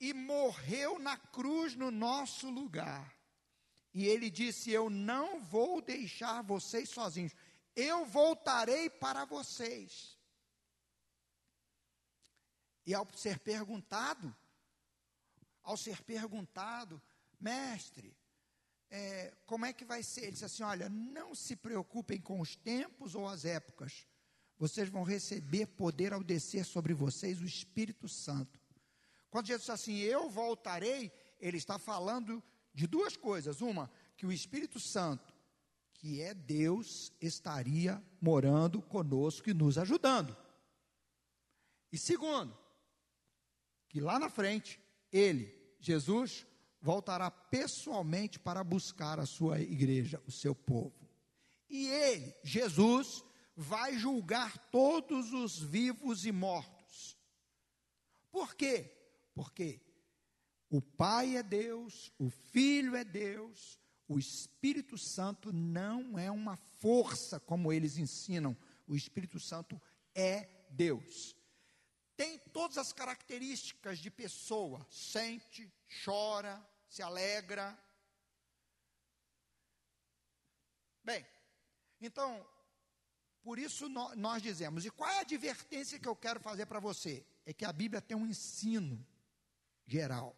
e 0.00 0.12
morreu 0.12 0.98
na 0.98 1.16
cruz 1.16 1.74
no 1.74 1.90
nosso 1.90 2.50
lugar. 2.50 3.16
E 3.92 4.06
ele 4.06 4.30
disse: 4.30 4.70
Eu 4.70 4.90
não 4.90 5.40
vou 5.40 5.80
deixar 5.80 6.42
vocês 6.42 6.90
sozinhos, 6.90 7.34
eu 7.74 8.04
voltarei 8.04 8.90
para 8.90 9.24
vocês. 9.24 10.18
E 12.84 12.94
ao 12.94 13.06
ser 13.14 13.38
perguntado, 13.38 14.34
ao 15.62 15.76
ser 15.76 16.02
perguntado, 16.02 17.02
mestre, 17.40 18.16
é, 18.90 19.32
como 19.46 19.66
é 19.66 19.72
que 19.72 19.84
vai 19.84 20.02
ser? 20.02 20.22
Ele 20.22 20.32
disse 20.32 20.44
assim: 20.44 20.62
Olha, 20.62 20.88
não 20.88 21.34
se 21.34 21.56
preocupem 21.56 22.20
com 22.20 22.40
os 22.40 22.56
tempos 22.56 23.14
ou 23.14 23.26
as 23.28 23.44
épocas, 23.44 24.06
vocês 24.58 24.88
vão 24.88 25.02
receber 25.02 25.66
poder 25.66 26.12
ao 26.12 26.22
descer 26.22 26.64
sobre 26.64 26.94
vocês 26.94 27.40
o 27.40 27.44
Espírito 27.44 28.08
Santo. 28.08 28.58
Quando 29.30 29.48
Jesus 29.48 29.64
diz 29.64 29.70
assim, 29.70 29.98
eu 29.98 30.30
voltarei, 30.30 31.12
ele 31.38 31.58
está 31.58 31.78
falando 31.78 32.42
de 32.72 32.86
duas 32.86 33.16
coisas. 33.16 33.60
Uma, 33.60 33.90
que 34.16 34.24
o 34.24 34.32
Espírito 34.32 34.80
Santo, 34.80 35.34
que 35.92 36.22
é 36.22 36.32
Deus, 36.32 37.12
estaria 37.20 38.02
morando 38.20 38.80
conosco 38.80 39.50
e 39.50 39.54
nos 39.54 39.76
ajudando. 39.76 40.34
E 41.92 41.98
segundo, 41.98 42.56
que 43.88 44.00
lá 44.00 44.18
na 44.18 44.30
frente, 44.30 44.80
ele, 45.12 45.54
Jesus, 45.80 46.46
voltará 46.86 47.28
pessoalmente 47.28 48.38
para 48.38 48.62
buscar 48.62 49.18
a 49.18 49.26
sua 49.26 49.60
igreja, 49.60 50.22
o 50.24 50.30
seu 50.30 50.54
povo. 50.54 50.94
E 51.68 51.88
ele, 51.88 52.32
Jesus, 52.44 53.24
vai 53.56 53.98
julgar 53.98 54.56
todos 54.70 55.32
os 55.32 55.58
vivos 55.58 56.24
e 56.24 56.30
mortos. 56.30 57.18
Por 58.30 58.54
quê? 58.54 58.92
Porque 59.34 59.80
o 60.70 60.80
Pai 60.80 61.36
é 61.36 61.42
Deus, 61.42 62.12
o 62.20 62.30
Filho 62.30 62.94
é 62.94 63.02
Deus, 63.02 63.80
o 64.06 64.16
Espírito 64.16 64.96
Santo 64.96 65.52
não 65.52 66.16
é 66.16 66.30
uma 66.30 66.56
força 66.78 67.40
como 67.40 67.72
eles 67.72 67.98
ensinam. 67.98 68.56
O 68.86 68.94
Espírito 68.94 69.40
Santo 69.40 69.82
é 70.14 70.48
Deus. 70.70 71.34
Tem 72.16 72.38
todas 72.52 72.78
as 72.78 72.92
características 72.92 73.98
de 73.98 74.08
pessoa: 74.08 74.86
sente, 74.88 75.68
chora, 76.04 76.64
se 76.88 77.02
alegra. 77.02 77.76
Bem, 81.02 81.26
então, 82.00 82.46
por 83.42 83.58
isso 83.58 83.88
nós 83.88 84.42
dizemos, 84.42 84.84
e 84.84 84.90
qual 84.90 85.08
é 85.10 85.18
a 85.18 85.20
advertência 85.20 85.98
que 85.98 86.08
eu 86.08 86.16
quero 86.16 86.40
fazer 86.40 86.66
para 86.66 86.80
você? 86.80 87.24
É 87.44 87.52
que 87.52 87.64
a 87.64 87.72
Bíblia 87.72 88.02
tem 88.02 88.16
um 88.16 88.26
ensino 88.26 89.06
geral. 89.86 90.36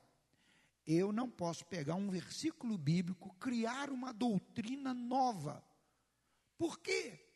Eu 0.86 1.12
não 1.12 1.28
posso 1.28 1.64
pegar 1.66 1.94
um 1.94 2.10
versículo 2.10 2.76
bíblico, 2.78 3.34
criar 3.36 3.90
uma 3.90 4.12
doutrina 4.12 4.92
nova. 4.94 5.64
Por 6.56 6.78
quê? 6.78 7.26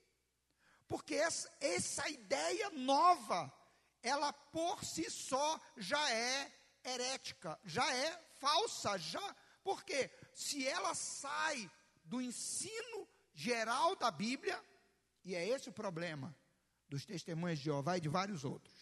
Porque 0.89 1.15
essa, 1.15 1.51
essa 1.61 2.09
ideia 2.09 2.69
nova, 2.71 3.51
ela 4.03 4.33
por 4.33 4.85
si 4.85 5.11
só 5.11 5.61
já 5.77 6.11
é 6.11 6.53
herética, 6.85 7.59
já 7.65 7.95
é 7.95 8.32
falsa, 8.43 8.99
já. 8.99 9.29
Porque 9.63 10.11
se 10.35 10.67
ela 10.67 10.95
sai 10.95 11.71
do 12.05 12.21
ensino 12.21 13.09
geral 13.33 13.95
da 13.97 14.11
Bíblia, 14.11 14.59
e 15.25 15.35
é 15.35 15.49
esse 15.49 15.69
o 15.69 15.73
problema 15.73 16.37
dos 16.89 17.05
testemunhos 17.07 17.59
de 17.59 17.67
Jeová 17.67 17.97
e 17.97 18.01
de 18.01 18.09
vários 18.09 18.45
outros. 18.45 18.77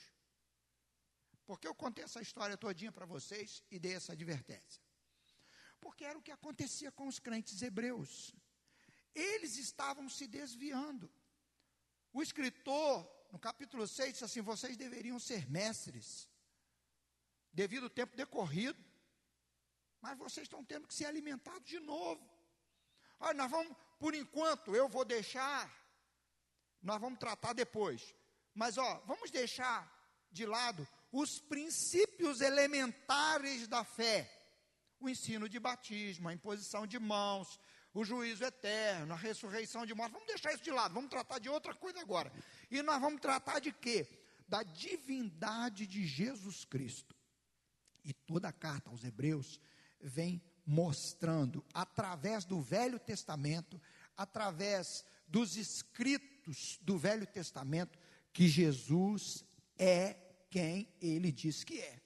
Porque 1.45 1.69
eu 1.69 1.75
contei 1.75 2.05
essa 2.05 2.23
história 2.23 2.57
todinha 2.57 2.93
para 2.93 3.07
vocês 3.07 3.63
e 3.71 3.79
dei 3.79 3.95
essa 3.95 4.13
advertência. 4.13 4.83
Porque 5.81 6.05
era 6.05 6.19
o 6.19 6.23
que 6.23 6.31
acontecia 6.31 6.91
com 6.93 7.07
os 7.07 7.19
crentes 7.19 7.61
hebreus. 7.63 8.35
Eles 9.15 9.57
estavam 9.57 10.09
se 10.09 10.27
desviando. 10.27 11.11
O 12.13 12.23
escritor, 12.23 13.09
no 13.33 13.39
capítulo 13.39 13.87
6, 13.87 14.13
disse 14.13 14.25
assim: 14.25 14.41
vocês 14.41 14.77
deveriam 14.77 15.19
ser 15.19 15.49
mestres, 15.51 16.29
devido 17.53 17.85
ao 17.85 17.91
tempo 17.91 18.17
decorrido, 18.17 18.83
mas 20.01 20.19
vocês 20.19 20.45
estão 20.45 20.65
tendo 20.65 20.87
que 20.87 20.95
ser 20.95 21.07
alimentados 21.07 21.69
de 21.69 21.81
novo. 21.81 22.29
Olha, 23.19 23.35
nós 23.35 23.51
vamos, 23.51 23.77
por 23.99 24.15
enquanto, 24.15 24.75
eu 24.75 24.89
vou 24.89 25.05
deixar 25.05 25.71
nós 26.83 27.01
vamos 27.01 27.19
tratar 27.19 27.53
depois. 27.53 28.15
Mas, 28.55 28.79
ó, 28.79 29.03
vamos 29.07 29.31
deixar 29.31 29.89
de 30.31 30.47
lado 30.47 30.87
os 31.13 31.41
princípios 31.41 32.41
elementares 32.41 33.69
da 33.69 33.85
fé: 33.85 34.31
o 34.99 35.09
ensino 35.09 35.49
de 35.49 35.59
batismo, 35.59 36.29
a 36.29 36.33
imposição 36.33 36.87
de 36.87 36.99
mãos, 36.99 37.59
o 37.93 38.05
juízo 38.05 38.45
eterno, 38.45 39.15
a 39.15 39.17
ressurreição 39.17 39.85
de 39.85 39.95
mortos. 39.95 40.15
Vamos 40.15 40.29
deixar 40.29 40.53
isso 40.53 40.65
de 40.65 40.71
lado, 40.71 40.95
vamos 40.95 41.11
tratar 41.11 41.39
de 41.39 41.49
outra 41.49 41.75
coisa 41.75 42.01
agora. 42.01 42.33
E 42.71 42.83
nós 42.83 43.01
vamos 43.01 43.21
tratar 43.21 43.59
de 43.61 43.73
quê? 43.73 44.07
Da 44.49 44.63
divindade 44.63 45.87
de 45.87 46.05
Jesus 46.07 46.65
Cristo. 46.65 47.15
E 48.03 48.15
toda 48.15 48.49
a 48.49 48.53
carta 48.53 48.91
aos 48.91 49.05
Hebreus 49.05 49.61
vem 50.01 50.43
mostrando, 50.65 51.65
através 51.75 52.45
do 52.45 52.61
Velho 52.61 52.99
Testamento, 52.99 53.81
através 54.17 55.05
dos 55.27 55.57
escritos 55.57 56.79
do 56.83 56.99
Velho 56.99 57.27
Testamento 57.27 57.99
que 58.33 58.49
Jesus 58.49 59.45
é 59.79 60.17
quem 60.51 60.93
ele 61.01 61.33
diz 61.33 61.65
que 61.65 61.81
é. 61.81 62.01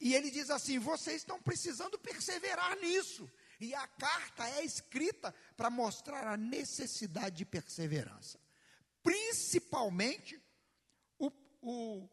E 0.00 0.14
ele 0.14 0.30
diz 0.30 0.50
assim: 0.50 0.78
vocês 0.78 1.16
estão 1.16 1.40
precisando 1.40 1.98
perseverar 1.98 2.78
nisso. 2.78 3.30
E 3.60 3.74
a 3.74 3.86
carta 3.86 4.48
é 4.48 4.64
escrita 4.64 5.34
para 5.54 5.68
mostrar 5.68 6.26
a 6.26 6.36
necessidade 6.36 7.36
de 7.36 7.44
perseverança. 7.44 8.40
Principalmente 9.02 10.40
o, 11.18 11.30
o, 11.60 12.08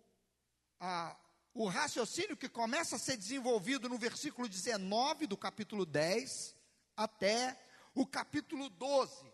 a, 0.77 1.17
o 1.57 1.67
raciocínio 1.67 2.37
que 2.37 2.47
começa 2.47 2.97
a 2.97 2.99
ser 2.99 3.17
desenvolvido 3.17 3.89
no 3.89 3.97
versículo 3.97 4.47
19 4.47 5.25
do 5.25 5.35
capítulo 5.35 5.87
10 5.87 6.55
até 6.95 7.59
o 7.95 8.05
capítulo 8.05 8.69
12. 8.69 9.25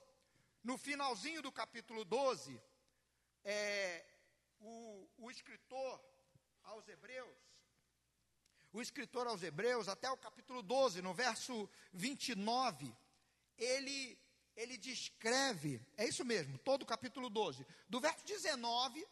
No 0.63 0.77
finalzinho 0.77 1.41
do 1.41 1.51
capítulo 1.51 2.05
12, 2.05 2.61
é, 3.43 4.05
o, 4.61 5.05
o 5.17 5.29
escritor 5.29 6.01
aos 6.63 6.87
Hebreus, 6.87 7.37
o 8.71 8.81
escritor 8.81 9.27
aos 9.27 9.43
Hebreus, 9.43 9.89
até 9.89 10.09
o 10.09 10.15
capítulo 10.15 10.63
12, 10.63 11.01
no 11.01 11.13
verso 11.13 11.69
29, 11.91 12.95
ele, 13.57 14.17
ele 14.55 14.77
descreve, 14.77 15.85
é 15.97 16.07
isso 16.07 16.23
mesmo, 16.23 16.57
todo 16.59 16.83
o 16.83 16.85
capítulo 16.85 17.29
12, 17.29 17.67
do 17.89 17.99
verso 17.99 18.25
19, 18.25 19.05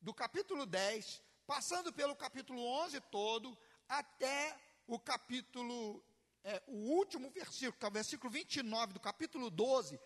do 0.00 0.12
capítulo 0.12 0.66
10, 0.66 1.22
passando 1.46 1.92
pelo 1.92 2.16
capítulo 2.16 2.62
11 2.62 3.00
todo, 3.02 3.56
até 3.88 4.58
o 4.86 4.98
capítulo 4.98 6.02
é, 6.44 6.62
o 6.66 6.76
último 6.90 7.30
versículo, 7.30 7.78
que 7.78 7.84
é 7.84 7.88
o 7.88 7.92
versículo 7.92 8.30
29 8.30 8.92
do 8.92 9.00
capítulo 9.00 9.50
12, 9.50 9.98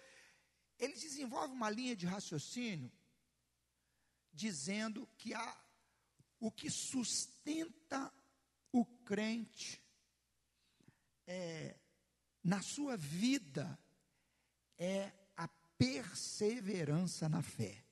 ele 0.78 0.94
desenvolve 0.94 1.52
uma 1.52 1.68
linha 1.68 1.96
de 1.96 2.06
raciocínio 2.06 2.90
dizendo 4.32 5.08
que 5.18 5.34
há 5.34 5.60
o 6.38 6.52
que 6.52 6.70
sustenta 6.70 8.12
o 8.70 8.84
crente 9.04 9.82
é, 11.26 11.76
na 12.44 12.62
sua 12.62 12.96
vida 12.96 13.76
é 14.78 15.12
a 15.36 15.48
perseverança 15.76 17.28
na 17.28 17.42
fé. 17.42 17.84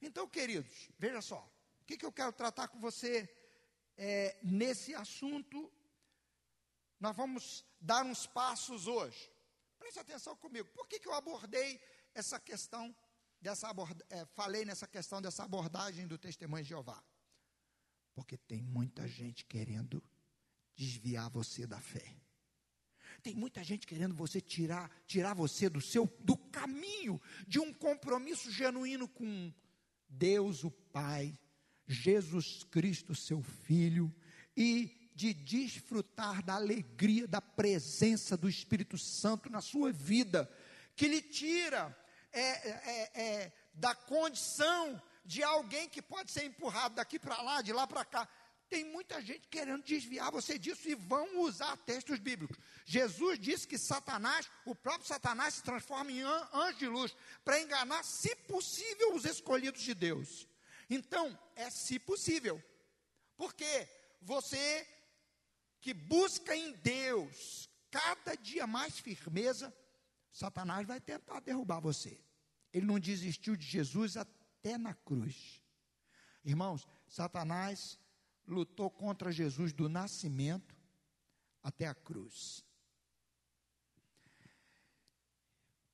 Então, 0.00 0.26
queridos, 0.26 0.88
veja 0.98 1.20
só, 1.20 1.46
o 1.86 1.88
que, 1.88 1.98
que 1.98 2.04
eu 2.04 2.10
quero 2.10 2.32
tratar 2.32 2.66
com 2.66 2.80
você 2.80 3.32
é, 3.96 4.36
nesse 4.42 4.92
assunto 4.92 5.72
nós 6.98 7.14
vamos 7.14 7.64
dar 7.80 8.04
uns 8.04 8.26
passos 8.26 8.88
hoje. 8.88 9.30
Preste 9.78 10.00
atenção 10.00 10.34
comigo. 10.34 10.68
Por 10.74 10.88
que, 10.88 10.98
que 10.98 11.06
eu 11.06 11.14
abordei 11.14 11.80
essa 12.12 12.40
questão 12.40 12.92
dessa 13.40 13.68
aborda, 13.68 14.04
é, 14.10 14.24
falei 14.24 14.64
nessa 14.64 14.88
questão 14.88 15.22
dessa 15.22 15.44
abordagem 15.44 16.08
do 16.08 16.18
testemunho 16.18 16.64
de 16.64 16.70
Jeová? 16.70 17.00
Porque 18.16 18.36
tem 18.36 18.60
muita 18.60 19.06
gente 19.06 19.44
querendo 19.44 20.02
desviar 20.74 21.30
você 21.30 21.68
da 21.68 21.80
fé. 21.80 22.16
Tem 23.22 23.36
muita 23.36 23.62
gente 23.62 23.86
querendo 23.86 24.12
você 24.12 24.40
tirar, 24.40 24.90
tirar 25.06 25.34
você 25.34 25.68
do 25.68 25.80
seu 25.80 26.04
do 26.18 26.36
caminho 26.36 27.22
de 27.46 27.60
um 27.60 27.72
compromisso 27.72 28.50
genuíno 28.50 29.06
com 29.06 29.54
Deus 30.08 30.64
o 30.64 30.70
Pai, 30.72 31.38
Jesus 31.86 32.64
Cristo, 32.64 33.14
seu 33.14 33.42
filho, 33.42 34.14
e 34.56 35.10
de 35.14 35.32
desfrutar 35.32 36.42
da 36.42 36.54
alegria 36.56 37.26
da 37.26 37.40
presença 37.40 38.36
do 38.36 38.48
Espírito 38.48 38.98
Santo 38.98 39.48
na 39.48 39.62
sua 39.62 39.90
vida, 39.90 40.50
que 40.94 41.08
lhe 41.08 41.22
tira 41.22 41.96
é, 42.32 42.40
é, 42.40 43.10
é, 43.14 43.52
da 43.72 43.94
condição 43.94 45.00
de 45.24 45.42
alguém 45.42 45.88
que 45.88 46.02
pode 46.02 46.30
ser 46.30 46.44
empurrado 46.44 46.96
daqui 46.96 47.18
para 47.18 47.40
lá, 47.40 47.62
de 47.62 47.72
lá 47.72 47.86
para 47.86 48.04
cá. 48.04 48.28
tem 48.68 48.84
muita 48.84 49.22
gente 49.22 49.48
querendo 49.48 49.82
desviar 49.82 50.30
você 50.30 50.58
disso 50.58 50.88
e 50.88 50.94
vão 50.94 51.40
usar 51.40 51.76
textos 51.78 52.18
bíblicos. 52.18 52.58
Jesus 52.84 53.38
disse 53.38 53.66
que 53.66 53.78
Satanás, 53.78 54.50
o 54.66 54.74
próprio 54.74 55.06
Satanás, 55.06 55.54
se 55.54 55.62
transforma 55.62 56.12
em 56.12 56.20
anjo 56.20 56.78
de 56.78 56.88
luz 56.88 57.16
para 57.44 57.60
enganar, 57.60 58.04
se 58.04 58.34
possível, 58.36 59.14
os 59.14 59.24
escolhidos 59.24 59.80
de 59.80 59.94
Deus. 59.94 60.46
Então, 60.88 61.38
é 61.54 61.68
se 61.70 61.98
possível. 61.98 62.62
Porque 63.36 63.88
você 64.20 64.86
que 65.80 65.92
busca 65.92 66.54
em 66.54 66.72
Deus 66.72 67.68
cada 67.90 68.34
dia 68.34 68.66
mais 68.66 68.98
firmeza, 68.98 69.74
Satanás 70.30 70.86
vai 70.86 71.00
tentar 71.00 71.40
derrubar 71.40 71.80
você. 71.80 72.20
Ele 72.72 72.86
não 72.86 72.98
desistiu 72.98 73.56
de 73.56 73.64
Jesus 73.64 74.16
até 74.16 74.76
na 74.76 74.94
cruz. 74.94 75.62
Irmãos, 76.44 76.86
Satanás 77.08 77.98
lutou 78.46 78.90
contra 78.90 79.32
Jesus 79.32 79.72
do 79.72 79.88
nascimento 79.88 80.76
até 81.62 81.86
a 81.86 81.94
cruz. 81.94 82.64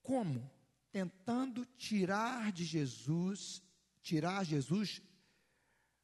Como? 0.03 0.51
Tentando 0.91 1.65
tirar 1.65 2.53
de 2.53 2.65
Jesus, 2.65 3.63
tirar 4.03 4.45
Jesus 4.45 5.01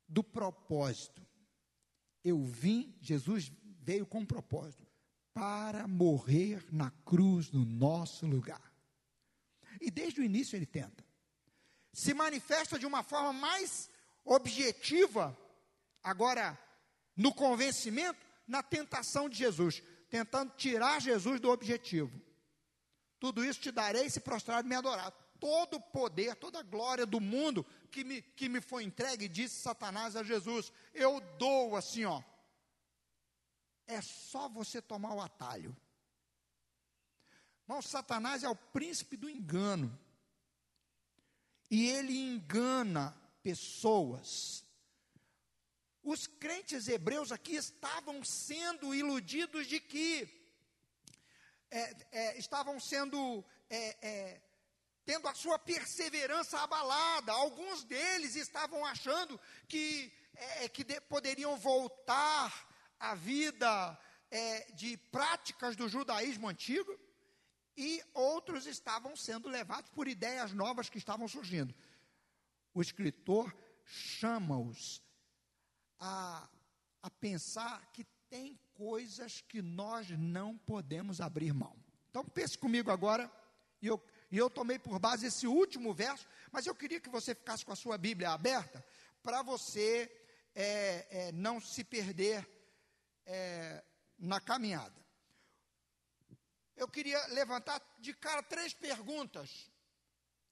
do 0.08 0.24
propósito. 0.24 1.26
Eu 2.24 2.42
vim, 2.42 2.96
Jesus 3.00 3.52
veio 3.82 4.06
com 4.06 4.20
um 4.20 4.26
propósito 4.26 4.86
para 5.34 5.86
morrer 5.86 6.64
na 6.72 6.90
cruz 6.90 7.50
no 7.50 7.64
nosso 7.64 8.26
lugar. 8.26 8.72
E 9.80 9.90
desde 9.90 10.20
o 10.20 10.24
início 10.24 10.56
ele 10.56 10.66
tenta. 10.66 11.04
Se 11.92 12.12
manifesta 12.14 12.78
de 12.78 12.86
uma 12.86 13.02
forma 13.02 13.32
mais 13.32 13.88
objetiva, 14.24 15.36
agora 16.02 16.58
no 17.16 17.32
convencimento, 17.32 18.18
na 18.46 18.62
tentação 18.62 19.28
de 19.28 19.36
Jesus, 19.36 19.82
tentando 20.08 20.52
tirar 20.56 21.00
Jesus 21.00 21.40
do 21.40 21.50
objetivo. 21.50 22.20
Tudo 23.18 23.44
isso 23.44 23.60
te 23.60 23.70
darei 23.70 24.08
se 24.08 24.20
prostrado 24.20 24.66
e 24.66 24.68
me 24.68 24.76
adorar. 24.76 25.10
Todo 25.40 25.76
o 25.76 25.80
poder, 25.80 26.34
toda 26.36 26.60
a 26.60 26.62
glória 26.62 27.04
do 27.04 27.20
mundo 27.20 27.64
que 27.88 28.04
me, 28.04 28.22
que 28.22 28.48
me 28.48 28.60
foi 28.60 28.84
entregue, 28.84 29.28
disse 29.28 29.60
Satanás 29.60 30.16
a 30.16 30.22
Jesus, 30.22 30.72
eu 30.94 31.20
dou 31.38 31.76
assim, 31.76 32.04
ó. 32.04 32.22
É 33.86 34.00
só 34.02 34.48
você 34.48 34.82
tomar 34.82 35.14
o 35.14 35.20
atalho. 35.20 35.76
Irmão, 37.64 37.82
Satanás 37.82 38.44
é 38.44 38.48
o 38.48 38.56
príncipe 38.56 39.16
do 39.16 39.28
engano. 39.28 39.98
E 41.70 41.86
ele 41.88 42.16
engana 42.16 43.14
pessoas. 43.42 44.64
Os 46.02 46.26
crentes 46.26 46.88
hebreus 46.88 47.32
aqui 47.32 47.54
estavam 47.56 48.24
sendo 48.24 48.94
iludidos 48.94 49.66
de 49.66 49.80
que 49.80 50.28
é, 51.70 51.96
é, 52.10 52.38
estavam 52.38 52.80
sendo 52.80 53.44
é, 53.68 54.08
é 54.08 54.47
tendo 55.08 55.26
a 55.26 55.34
sua 55.34 55.58
perseverança 55.58 56.60
abalada. 56.60 57.32
Alguns 57.32 57.82
deles 57.82 58.36
estavam 58.36 58.84
achando 58.84 59.40
que, 59.66 60.12
é, 60.34 60.68
que 60.68 60.84
de, 60.84 61.00
poderiam 61.00 61.56
voltar 61.56 62.68
à 63.00 63.14
vida 63.14 63.98
é, 64.30 64.70
de 64.72 64.98
práticas 65.10 65.74
do 65.76 65.88
judaísmo 65.88 66.46
antigo 66.46 66.94
e 67.74 68.02
outros 68.12 68.66
estavam 68.66 69.16
sendo 69.16 69.48
levados 69.48 69.90
por 69.92 70.06
ideias 70.06 70.52
novas 70.52 70.90
que 70.90 70.98
estavam 70.98 71.26
surgindo. 71.26 71.74
O 72.74 72.82
escritor 72.82 73.56
chama-os 73.86 75.02
a, 75.98 76.46
a 77.02 77.08
pensar 77.08 77.90
que 77.94 78.04
tem 78.28 78.60
coisas 78.74 79.40
que 79.40 79.62
nós 79.62 80.10
não 80.10 80.58
podemos 80.58 81.18
abrir 81.18 81.54
mão. 81.54 81.82
Então 82.10 82.22
pense 82.26 82.58
comigo 82.58 82.90
agora, 82.90 83.32
e 83.80 83.86
eu, 83.86 83.98
e 84.30 84.36
eu 84.36 84.50
tomei 84.50 84.78
por 84.78 84.98
base 84.98 85.26
esse 85.26 85.46
último 85.46 85.94
verso, 85.94 86.26
mas 86.52 86.66
eu 86.66 86.74
queria 86.74 87.00
que 87.00 87.08
você 87.08 87.34
ficasse 87.34 87.64
com 87.64 87.72
a 87.72 87.76
sua 87.76 87.96
Bíblia 87.96 88.30
aberta, 88.30 88.84
para 89.22 89.42
você 89.42 90.10
é, 90.54 91.06
é, 91.10 91.32
não 91.32 91.60
se 91.60 91.82
perder 91.84 92.48
é, 93.26 93.82
na 94.18 94.40
caminhada 94.40 94.98
eu 96.78 96.88
queria 96.88 97.24
levantar 97.28 97.82
de 97.98 98.14
cara 98.14 98.42
três 98.42 98.72
perguntas. 98.72 99.70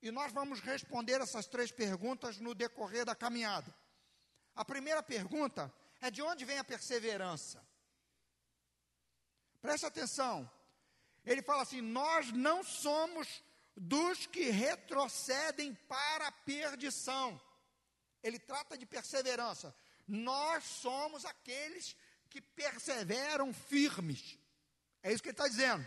E 0.03 0.11
nós 0.11 0.33
vamos 0.33 0.61
responder 0.61 1.21
essas 1.21 1.47
três 1.47 1.71
perguntas 1.71 2.39
no 2.39 2.55
decorrer 2.55 3.05
da 3.05 3.15
caminhada. 3.15 3.75
A 4.55 4.65
primeira 4.65 5.03
pergunta 5.03 5.73
é: 6.01 6.11
de 6.11 6.21
onde 6.21 6.45
vem 6.45 6.59
a 6.59 6.65
perseverança? 6.65 7.65
Preste 9.61 9.87
atenção. 9.87 10.51
Ele 11.25 11.43
fala 11.43 11.63
assim: 11.63 11.81
nós 11.81 12.33
não 12.33 12.63
somos 12.63 13.43
dos 13.77 14.27
que 14.27 14.51
retrocedem 14.51 15.75
para 15.87 16.29
a 16.29 16.33
perdição. 16.33 17.41
Ele 18.23 18.39
trata 18.39 18.77
de 18.79 18.87
perseverança. 18.87 19.75
Nós 20.09 20.65
somos 20.65 21.25
aqueles 21.25 21.95
que 22.31 22.41
perseveram 22.41 23.53
firmes. 23.53 24.39
É 25.03 25.13
isso 25.13 25.23
que 25.23 25.29
ele 25.29 25.35
está 25.35 25.47
dizendo. 25.47 25.87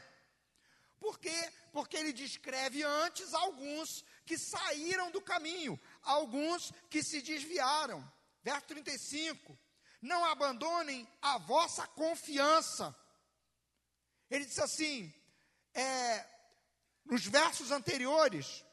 Por 1.00 1.18
quê? 1.18 1.52
Porque 1.72 1.98
ele 1.98 2.14
descreve 2.14 2.84
antes 2.84 3.34
alguns 3.34 4.04
que 4.26 4.38
saíram 4.38 5.10
do 5.12 5.22
caminho, 5.22 5.80
alguns 6.04 6.72
que 6.90 7.02
se 7.02 7.22
desviaram. 7.22 8.06
Verso 8.44 8.68
35. 8.68 9.58
Não 10.02 10.24
abandonem 10.26 11.08
a 11.22 11.38
vossa 11.38 11.88
confiança. 11.88 12.96
Ele 14.30 14.46
diz 14.46 14.60
assim, 14.60 15.14
é, 15.74 16.26
nos 17.10 17.26
versos 17.26 17.72
anteriores, 17.72 18.64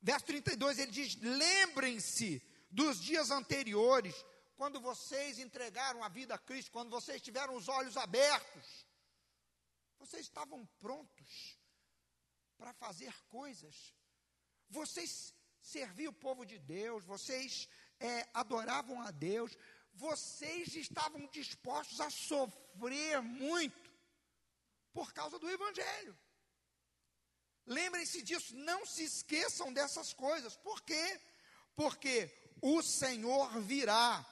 verso 0.00 0.26
32, 0.26 0.78
ele 0.78 0.90
diz: 0.90 1.16
lembrem-se 1.16 2.42
dos 2.70 3.00
dias 3.00 3.30
anteriores, 3.30 4.14
quando 4.56 4.80
vocês 4.80 5.38
entregaram 5.38 6.02
a 6.02 6.08
vida 6.08 6.34
a 6.34 6.38
Cristo, 6.38 6.72
quando 6.72 6.90
vocês 6.90 7.20
tiveram 7.20 7.54
os 7.54 7.68
olhos 7.68 7.96
abertos 7.96 8.90
vocês 10.00 10.22
estavam 10.22 10.66
prontos 10.80 11.58
para 12.56 12.72
fazer 12.72 13.14
coisas. 13.28 13.94
Vocês 14.68 15.34
serviam 15.60 16.10
o 16.10 16.14
povo 16.14 16.44
de 16.46 16.58
Deus, 16.58 17.04
vocês 17.04 17.68
é, 17.98 18.26
adoravam 18.32 19.00
a 19.02 19.10
Deus, 19.10 19.56
vocês 19.92 20.74
estavam 20.74 21.26
dispostos 21.26 22.00
a 22.00 22.08
sofrer 22.08 23.20
muito 23.20 23.90
por 24.92 25.12
causa 25.12 25.38
do 25.38 25.50
Evangelho. 25.50 26.18
Lembrem-se 27.66 28.22
disso, 28.22 28.56
não 28.56 28.84
se 28.86 29.04
esqueçam 29.04 29.72
dessas 29.72 30.12
coisas. 30.12 30.56
Por 30.56 30.82
quê? 30.82 31.20
Porque 31.76 32.30
o 32.60 32.82
Senhor 32.82 33.60
virá. 33.60 34.26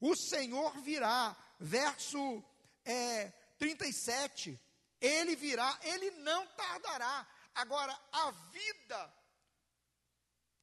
O 0.00 0.16
Senhor 0.16 0.78
virá. 0.80 1.36
Verso 1.60 2.44
é, 2.84 3.28
37, 3.58 4.58
ele 5.00 5.34
virá, 5.36 5.78
ele 5.82 6.10
não 6.12 6.46
tardará. 6.48 7.26
Agora, 7.54 7.92
a 8.12 8.30
vida, 8.30 9.14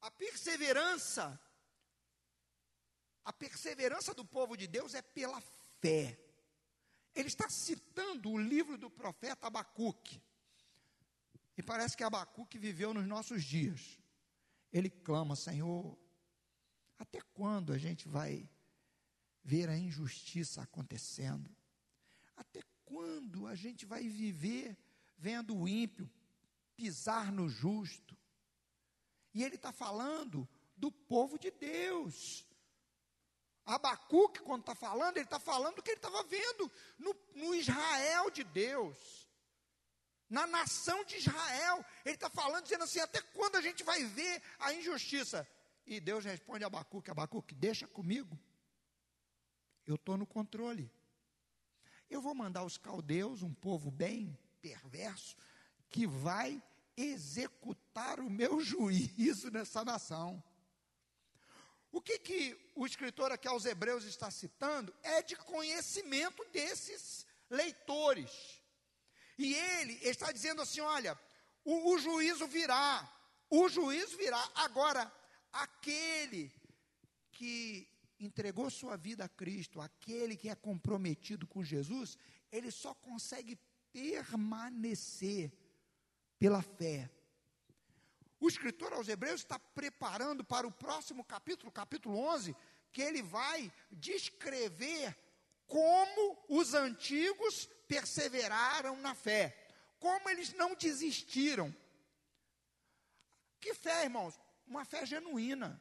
a 0.00 0.10
perseverança, 0.10 1.38
a 3.24 3.32
perseverança 3.32 4.14
do 4.14 4.24
povo 4.24 4.56
de 4.56 4.66
Deus 4.66 4.94
é 4.94 5.02
pela 5.02 5.40
fé. 5.80 6.18
Ele 7.14 7.28
está 7.28 7.48
citando 7.48 8.30
o 8.30 8.38
livro 8.38 8.76
do 8.76 8.90
profeta 8.90 9.46
Abacuque. 9.46 10.22
E 11.56 11.62
parece 11.62 11.96
que 11.96 12.04
Abacuque 12.04 12.58
viveu 12.58 12.92
nos 12.92 13.06
nossos 13.06 13.42
dias. 13.42 13.98
Ele 14.72 14.90
clama, 14.90 15.34
Senhor, 15.34 15.98
até 16.98 17.20
quando 17.32 17.72
a 17.72 17.78
gente 17.78 18.08
vai 18.08 18.48
ver 19.42 19.68
a 19.68 19.76
injustiça 19.76 20.62
acontecendo? 20.62 21.54
Até 22.36 22.60
quando 22.84 23.46
a 23.46 23.54
gente 23.54 23.86
vai 23.86 24.08
viver 24.08 24.76
vendo 25.16 25.56
o 25.56 25.68
ímpio 25.68 26.10
pisar 26.76 27.32
no 27.32 27.48
justo? 27.48 28.16
E 29.32 29.44
ele 29.44 29.56
está 29.56 29.72
falando 29.72 30.48
do 30.76 30.90
povo 30.90 31.38
de 31.38 31.50
Deus. 31.50 32.46
Abacuque, 33.64 34.40
quando 34.40 34.60
está 34.60 34.74
falando, 34.74 35.16
ele 35.16 35.24
está 35.24 35.40
falando 35.40 35.76
do 35.76 35.82
que 35.82 35.90
ele 35.90 35.98
estava 35.98 36.22
vendo 36.22 36.70
no, 36.98 37.16
no, 37.34 37.54
Israel 37.54 38.30
de 38.30 38.44
Deus, 38.44 39.25
na 40.28 40.46
nação 40.46 41.04
de 41.04 41.16
Israel. 41.16 41.84
Ele 42.04 42.14
está 42.14 42.30
falando, 42.30 42.64
dizendo 42.64 42.84
assim: 42.84 43.00
até 43.00 43.20
quando 43.20 43.56
a 43.56 43.60
gente 43.60 43.82
vai 43.82 44.04
ver 44.04 44.42
a 44.58 44.72
injustiça? 44.72 45.46
E 45.86 46.00
Deus 46.00 46.24
responde 46.24 46.64
a 46.64 46.66
Abacuque: 46.66 47.10
Abacuque, 47.10 47.54
deixa 47.54 47.86
comigo, 47.86 48.38
eu 49.86 49.94
estou 49.94 50.16
no 50.16 50.26
controle. 50.26 50.90
Eu 52.08 52.20
vou 52.20 52.34
mandar 52.34 52.64
os 52.64 52.78
caldeus, 52.78 53.42
um 53.42 53.52
povo 53.52 53.90
bem 53.90 54.38
perverso, 54.60 55.36
que 55.88 56.06
vai 56.06 56.62
executar 56.96 58.20
o 58.20 58.30
meu 58.30 58.60
juízo 58.62 59.50
nessa 59.50 59.84
nação. 59.84 60.42
O 61.92 62.00
que, 62.00 62.18
que 62.18 62.58
o 62.74 62.84
escritor 62.84 63.32
aqui 63.32 63.48
aos 63.48 63.64
Hebreus 63.64 64.04
está 64.04 64.30
citando 64.30 64.94
é 65.02 65.22
de 65.22 65.34
conhecimento 65.34 66.44
desses 66.52 67.26
leitores. 67.48 68.55
E 69.38 69.54
ele 69.54 69.94
está 70.02 70.32
dizendo 70.32 70.62
assim: 70.62 70.80
olha, 70.80 71.18
o, 71.64 71.92
o 71.92 71.98
juízo 71.98 72.46
virá, 72.46 73.08
o 73.50 73.68
juízo 73.68 74.16
virá. 74.16 74.50
Agora, 74.54 75.12
aquele 75.52 76.52
que 77.32 77.88
entregou 78.18 78.70
sua 78.70 78.96
vida 78.96 79.24
a 79.24 79.28
Cristo, 79.28 79.80
aquele 79.80 80.36
que 80.36 80.48
é 80.48 80.54
comprometido 80.54 81.46
com 81.46 81.62
Jesus, 81.62 82.16
ele 82.50 82.70
só 82.70 82.94
consegue 82.94 83.58
permanecer 83.92 85.52
pela 86.38 86.62
fé. 86.62 87.10
O 88.38 88.48
escritor 88.48 88.92
aos 88.92 89.08
Hebreus 89.08 89.40
está 89.40 89.58
preparando 89.58 90.44
para 90.44 90.66
o 90.66 90.72
próximo 90.72 91.24
capítulo, 91.24 91.72
capítulo 91.72 92.18
11, 92.18 92.54
que 92.92 93.02
ele 93.02 93.22
vai 93.22 93.72
descrever 93.90 95.16
como 95.66 96.38
os 96.48 96.74
antigos 96.74 97.68
perseveraram 97.86 98.96
na 99.00 99.14
fé, 99.14 99.56
como 99.98 100.28
eles 100.28 100.52
não 100.52 100.74
desistiram. 100.74 101.74
Que 103.60 103.74
fé, 103.74 104.04
irmãos? 104.04 104.38
Uma 104.66 104.84
fé 104.84 105.06
genuína. 105.06 105.80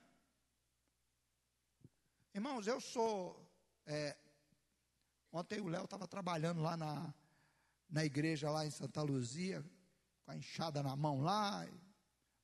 Irmãos, 2.33 2.67
eu 2.67 2.79
sou. 2.79 3.41
É, 3.85 4.15
ontem 5.31 5.59
o 5.61 5.67
Léo 5.67 5.85
estava 5.85 6.07
trabalhando 6.07 6.61
lá 6.61 6.75
na, 6.75 7.13
na 7.89 8.03
igreja, 8.03 8.49
lá 8.49 8.65
em 8.65 8.71
Santa 8.71 9.01
Luzia, 9.01 9.63
com 10.23 10.31
a 10.31 10.37
enxada 10.37 10.81
na 10.83 10.95
mão 10.95 11.21
lá. 11.21 11.65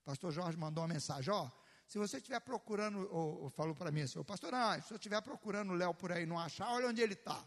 O 0.02 0.04
pastor 0.04 0.32
Jorge 0.32 0.58
mandou 0.58 0.84
uma 0.84 0.94
mensagem: 0.94 1.34
ó, 1.34 1.50
se 1.86 1.98
você 1.98 2.18
estiver 2.18 2.40
procurando, 2.40 3.00
ou, 3.12 3.44
ou 3.44 3.50
falou 3.50 3.76
para 3.76 3.92
mim 3.92 4.02
assim, 4.02 4.24
pastor, 4.24 4.54
ah, 4.54 4.82
se 4.82 4.94
eu 4.94 4.96
estiver 4.96 5.22
procurando 5.22 5.72
o 5.72 5.76
Léo 5.76 5.94
por 5.94 6.12
aí 6.12 6.24
e 6.24 6.26
não 6.26 6.40
achar, 6.40 6.72
olha 6.72 6.88
onde 6.88 7.02
ele 7.02 7.14
está. 7.14 7.44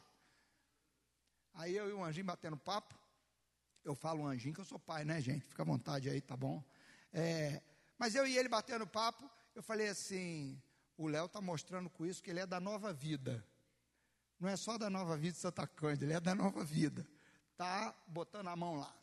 Aí 1.55 1.77
eu 1.77 1.89
e 1.89 1.93
o 1.93 2.03
anjinho 2.03 2.27
batendo 2.27 2.57
papo, 2.57 2.95
eu 3.85 3.95
falo 3.95 4.27
anjinho 4.27 4.55
que 4.55 4.61
eu 4.61 4.65
sou 4.65 4.79
pai, 4.79 5.05
né, 5.05 5.21
gente? 5.21 5.45
Fica 5.45 5.63
à 5.63 5.67
vontade 5.67 6.09
aí, 6.11 6.21
tá 6.21 6.37
bom? 6.37 6.63
É, 7.13 7.63
mas 7.99 8.15
eu 8.15 8.27
e 8.27 8.37
ele 8.37 8.49
batendo 8.49 8.87
papo, 8.87 9.31
eu 9.55 9.63
falei 9.63 9.89
assim: 9.89 10.61
o 10.97 11.07
Léo 11.07 11.27
está 11.27 11.41
mostrando 11.41 11.89
com 11.89 12.05
isso 12.05 12.23
que 12.23 12.31
ele 12.31 12.41
é 12.41 12.47
da 12.47 12.61
nova 12.61 12.93
vida. 12.93 13.47
Não 14.41 14.49
é 14.49 14.57
só 14.57 14.77
da 14.77 14.91
nova 14.91 15.17
vida 15.17 15.33
de 15.33 15.39
Santa 15.39 15.67
Cândida, 15.67 16.07
ele 16.07 16.13
é 16.15 16.21
da 16.21 16.35
nova 16.35 16.65
vida. 16.65 17.07
Está 17.53 17.95
botando 18.07 18.49
a 18.49 18.57
mão 18.57 18.77
lá. 18.77 18.95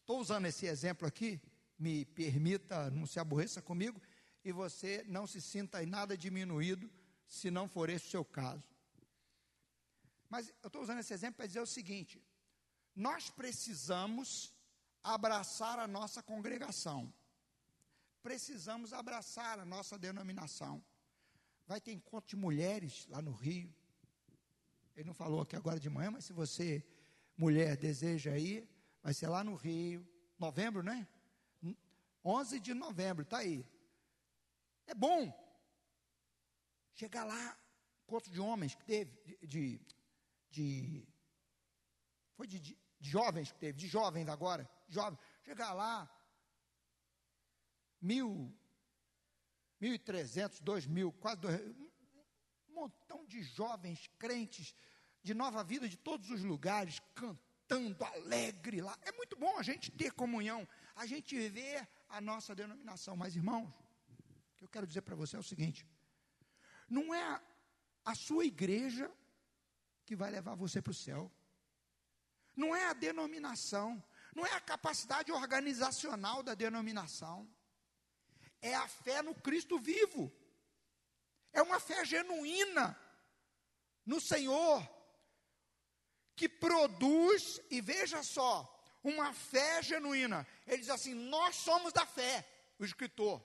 Estou 0.00 0.20
usando 0.20 0.46
esse 0.46 0.66
exemplo 0.66 1.08
aqui, 1.08 1.40
me 1.78 2.04
permita, 2.04 2.90
não 2.90 3.06
se 3.06 3.18
aborreça 3.18 3.62
comigo, 3.62 4.00
e 4.44 4.52
você 4.52 5.04
não 5.08 5.26
se 5.26 5.40
sinta 5.40 5.82
em 5.82 5.86
nada 5.86 6.16
diminuído, 6.16 6.90
se 7.26 7.50
não 7.50 7.68
for 7.68 7.88
esse 7.88 8.06
o 8.06 8.10
seu 8.10 8.24
caso. 8.24 8.62
Mas 10.28 10.48
eu 10.62 10.68
estou 10.68 10.82
usando 10.82 10.98
esse 10.98 11.12
exemplo 11.12 11.36
para 11.36 11.46
dizer 11.46 11.60
o 11.60 11.66
seguinte: 11.66 12.22
nós 12.94 13.30
precisamos 13.30 14.54
abraçar 15.02 15.78
a 15.78 15.86
nossa 15.86 16.22
congregação 16.22 17.12
precisamos 18.28 18.92
abraçar 18.92 19.58
a 19.58 19.64
nossa 19.64 19.98
denominação. 19.98 20.84
Vai 21.66 21.80
ter 21.80 21.92
encontro 21.92 22.28
de 22.28 22.36
mulheres 22.36 23.06
lá 23.08 23.22
no 23.22 23.32
Rio. 23.32 23.74
Ele 24.94 25.06
não 25.06 25.14
falou 25.14 25.40
aqui 25.40 25.56
agora 25.56 25.78
de 25.78 25.88
manhã, 25.88 26.10
mas 26.10 26.26
se 26.26 26.34
você, 26.34 26.84
mulher, 27.36 27.74
deseja 27.76 28.36
ir, 28.36 28.68
vai 29.02 29.14
ser 29.14 29.28
lá 29.28 29.42
no 29.42 29.54
Rio, 29.54 30.06
novembro, 30.38 30.82
né? 30.82 31.08
11 32.22 32.60
de 32.60 32.74
novembro, 32.74 33.22
está 33.22 33.38
aí. 33.38 33.66
É 34.86 34.94
bom. 34.94 35.32
Chegar 36.94 37.24
lá, 37.24 37.58
encontro 38.02 38.30
de 38.30 38.40
homens 38.40 38.74
que 38.74 38.84
teve, 38.84 39.16
de, 39.24 39.46
de, 39.46 39.80
de 40.50 41.06
foi 42.36 42.46
de, 42.46 42.60
de, 42.60 42.78
jovens 43.00 43.50
que 43.50 43.58
teve, 43.58 43.78
de 43.78 43.88
jovens 43.88 44.28
agora, 44.28 44.68
jovens. 44.88 45.18
Chegar 45.42 45.72
lá, 45.72 46.08
mil, 48.00 48.56
mil 49.80 49.94
e 49.94 49.98
trezentos, 49.98 50.60
dois 50.60 50.86
mil, 50.86 51.12
quase 51.12 51.40
dois, 51.40 51.60
um 52.68 52.74
montão 52.74 53.24
de 53.26 53.42
jovens 53.42 54.08
crentes 54.18 54.74
de 55.22 55.34
nova 55.34 55.64
vida 55.64 55.88
de 55.88 55.96
todos 55.96 56.30
os 56.30 56.42
lugares, 56.42 57.00
cantando 57.14 58.04
alegre 58.04 58.80
lá. 58.80 58.96
É 59.02 59.12
muito 59.12 59.36
bom 59.36 59.58
a 59.58 59.62
gente 59.62 59.90
ter 59.90 60.12
comunhão, 60.12 60.66
a 60.94 61.06
gente 61.06 61.48
ver 61.48 61.88
a 62.08 62.20
nossa 62.20 62.54
denominação. 62.54 63.16
Mas, 63.16 63.34
irmãos, 63.34 63.68
o 63.68 64.56
que 64.56 64.64
eu 64.64 64.68
quero 64.68 64.86
dizer 64.86 65.02
para 65.02 65.16
você 65.16 65.36
é 65.36 65.40
o 65.40 65.42
seguinte: 65.42 65.84
não 66.88 67.12
é 67.12 67.42
a 68.04 68.14
sua 68.14 68.44
igreja 68.44 69.10
que 70.08 70.16
vai 70.16 70.30
levar 70.30 70.54
você 70.54 70.80
para 70.82 70.90
o 70.90 70.94
céu, 70.94 71.30
não 72.56 72.74
é 72.74 72.86
a 72.86 72.92
denominação, 72.92 74.02
não 74.34 74.44
é 74.44 74.52
a 74.54 74.60
capacidade 74.60 75.30
organizacional 75.30 76.42
da 76.42 76.54
denominação 76.54 77.48
é 78.60 78.74
a 78.74 78.88
fé 78.88 79.22
no 79.22 79.34
Cristo 79.34 79.78
vivo. 79.78 80.32
É 81.52 81.62
uma 81.62 81.80
fé 81.80 82.04
genuína 82.04 82.98
no 84.04 84.20
Senhor, 84.20 84.88
que 86.34 86.48
produz, 86.48 87.60
e 87.70 87.80
veja 87.80 88.22
só, 88.22 88.52
uma 89.02 89.32
fé 89.32 89.82
genuína. 89.82 90.46
Ele 90.66 90.78
diz 90.78 90.90
assim: 90.90 91.14
Nós 91.14 91.56
somos 91.56 91.92
da 91.92 92.06
fé, 92.06 92.46
o 92.78 92.84
escritor. 92.84 93.42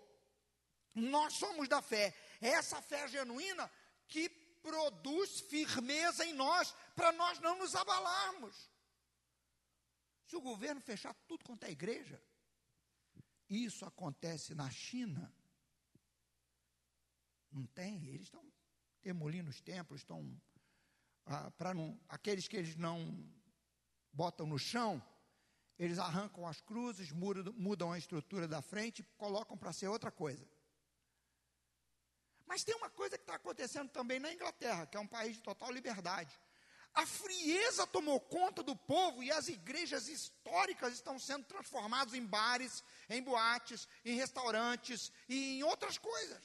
Nós 0.94 1.34
somos 1.34 1.68
da 1.68 1.82
fé. 1.82 2.16
É 2.42 2.50
essa 2.50 2.82
fé 2.82 3.08
genuína 3.08 3.70
que 4.08 4.30
produz 4.64 5.42
firmeza 5.42 6.26
em 6.26 6.34
nós, 6.34 6.74
para 6.96 7.12
nós 7.12 7.40
não 7.40 7.58
nos 7.60 7.76
abalarmos. 7.76 8.72
Se 10.26 10.36
o 10.36 10.42
governo 10.42 10.82
fechar 10.82 11.14
tudo 11.28 11.44
quanto 11.44 11.66
é 11.66 11.72
igreja, 11.72 12.20
isso 13.50 13.86
acontece 13.86 14.56
na 14.56 14.70
China? 14.72 15.32
Não 17.52 17.68
tem? 17.68 18.08
Eles 18.08 18.24
estão 18.24 18.44
demolindo 19.04 19.50
os 19.50 19.62
templos, 19.62 20.02
estão. 20.02 20.42
Ah, 21.26 21.52
para 21.52 21.74
não. 21.74 22.00
Aqueles 22.10 22.48
que 22.48 22.58
eles 22.58 22.76
não 22.76 22.98
botam 24.12 24.48
no 24.48 24.58
chão, 24.58 25.04
eles 25.78 26.00
arrancam 26.00 26.48
as 26.48 26.62
cruzes, 26.62 27.12
mudam, 27.12 27.54
mudam 27.54 27.92
a 27.92 27.98
estrutura 27.98 28.48
da 28.48 28.62
frente 28.62 29.04
colocam 29.18 29.58
para 29.58 29.74
ser 29.74 29.88
outra 29.88 30.12
coisa. 30.12 30.48
Mas 32.46 32.64
tem 32.64 32.76
uma 32.76 32.90
coisa 32.90 33.18
que 33.18 33.24
está 33.24 33.36
acontecendo 33.36 33.90
também 33.90 34.20
na 34.20 34.32
Inglaterra, 34.32 34.86
que 34.86 34.98
é 34.98 35.00
um 35.00 35.08
país 35.08 35.36
de 35.36 35.42
total 35.42 35.72
liberdade. 35.72 36.38
A 36.94 37.06
frieza 37.08 37.88
tomou 37.88 38.20
conta 38.20 38.62
do 38.62 38.76
povo 38.76 39.24
e 39.24 39.32
as 39.32 39.48
igrejas 39.48 40.08
históricas 40.08 40.94
estão 40.94 41.18
sendo 41.18 41.44
transformadas 41.46 42.14
em 42.14 42.24
bares, 42.24 42.84
em 43.10 43.22
boates, 43.22 43.88
em 44.06 44.16
restaurantes 44.16 45.12
e 45.28 45.58
em 45.58 45.64
outras 45.64 45.98
coisas. 45.98 46.44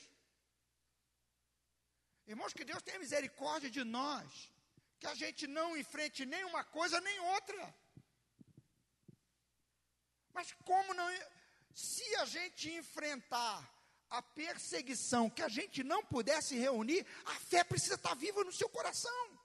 Irmãos, 2.26 2.54
que 2.54 2.64
Deus 2.64 2.82
tenha 2.82 2.98
misericórdia 2.98 3.70
de 3.70 3.84
nós, 3.84 4.50
que 4.98 5.06
a 5.06 5.14
gente 5.14 5.46
não 5.46 5.76
enfrente 5.76 6.24
nem 6.24 6.44
uma 6.44 6.64
coisa 6.64 6.98
nem 7.00 7.20
outra. 7.20 7.74
Mas 10.32 10.52
como 10.64 10.94
não. 10.94 11.08
Se 11.74 12.16
a 12.16 12.24
gente 12.24 12.70
enfrentar 12.70 13.77
a 14.10 14.22
perseguição, 14.22 15.28
que 15.28 15.42
a 15.42 15.48
gente 15.48 15.82
não 15.84 16.04
pudesse 16.04 16.56
reunir, 16.56 17.06
a 17.26 17.34
fé 17.34 17.62
precisa 17.62 17.94
estar 17.94 18.14
viva 18.14 18.42
no 18.44 18.52
seu 18.52 18.68
coração. 18.68 19.38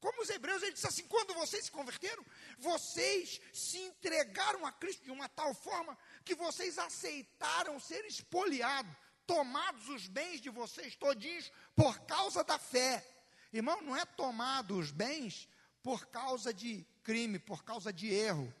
Como 0.00 0.20
os 0.20 0.28
hebreus, 0.28 0.62
ele 0.62 0.72
disse 0.72 0.86
assim: 0.86 1.06
quando 1.06 1.32
vocês 1.32 1.64
se 1.64 1.70
converteram, 1.70 2.24
vocês 2.58 3.40
se 3.52 3.78
entregaram 3.78 4.66
a 4.66 4.72
Cristo 4.72 5.02
de 5.02 5.10
uma 5.10 5.28
tal 5.30 5.54
forma 5.54 5.96
que 6.24 6.34
vocês 6.34 6.78
aceitaram 6.78 7.80
ser 7.80 8.04
espoliados, 8.04 8.94
tomados 9.26 9.88
os 9.88 10.06
bens 10.06 10.40
de 10.42 10.50
vocês 10.50 10.94
todinhos 10.94 11.50
por 11.74 12.00
causa 12.00 12.44
da 12.44 12.58
fé. 12.58 13.02
Irmão, 13.50 13.80
não 13.80 13.96
é 13.96 14.04
tomado 14.04 14.78
os 14.78 14.90
bens 14.90 15.48
por 15.82 16.06
causa 16.08 16.52
de 16.52 16.86
crime, 17.02 17.38
por 17.38 17.64
causa 17.64 17.92
de 17.92 18.12
erro. 18.12 18.52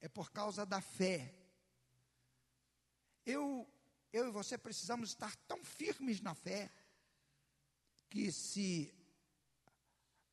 É 0.00 0.08
por 0.08 0.30
causa 0.30 0.64
da 0.64 0.80
fé. 0.80 1.34
Eu, 3.24 3.68
eu 4.12 4.28
e 4.28 4.30
você 4.30 4.56
precisamos 4.56 5.10
estar 5.10 5.34
tão 5.46 5.64
firmes 5.64 6.20
na 6.20 6.34
fé 6.34 6.70
que 8.08 8.32
se 8.32 8.92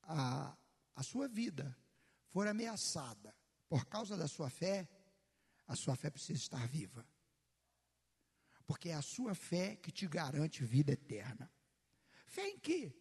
a, 0.03 0.57
a 0.95 1.03
sua 1.03 1.27
vida 1.27 1.77
for 2.29 2.47
ameaçada 2.47 3.35
por 3.69 3.85
causa 3.85 4.15
da 4.15 4.27
sua 4.27 4.49
fé, 4.49 4.87
a 5.67 5.75
sua 5.75 5.95
fé 5.95 6.09
precisa 6.09 6.39
estar 6.39 6.67
viva. 6.67 7.07
Porque 8.65 8.89
é 8.89 8.93
a 8.93 9.01
sua 9.01 9.33
fé 9.35 9.75
que 9.75 9.91
te 9.91 10.07
garante 10.07 10.63
vida 10.63 10.91
eterna. 10.91 11.51
Fé 12.25 12.49
em 12.49 12.59
quê? 12.59 12.93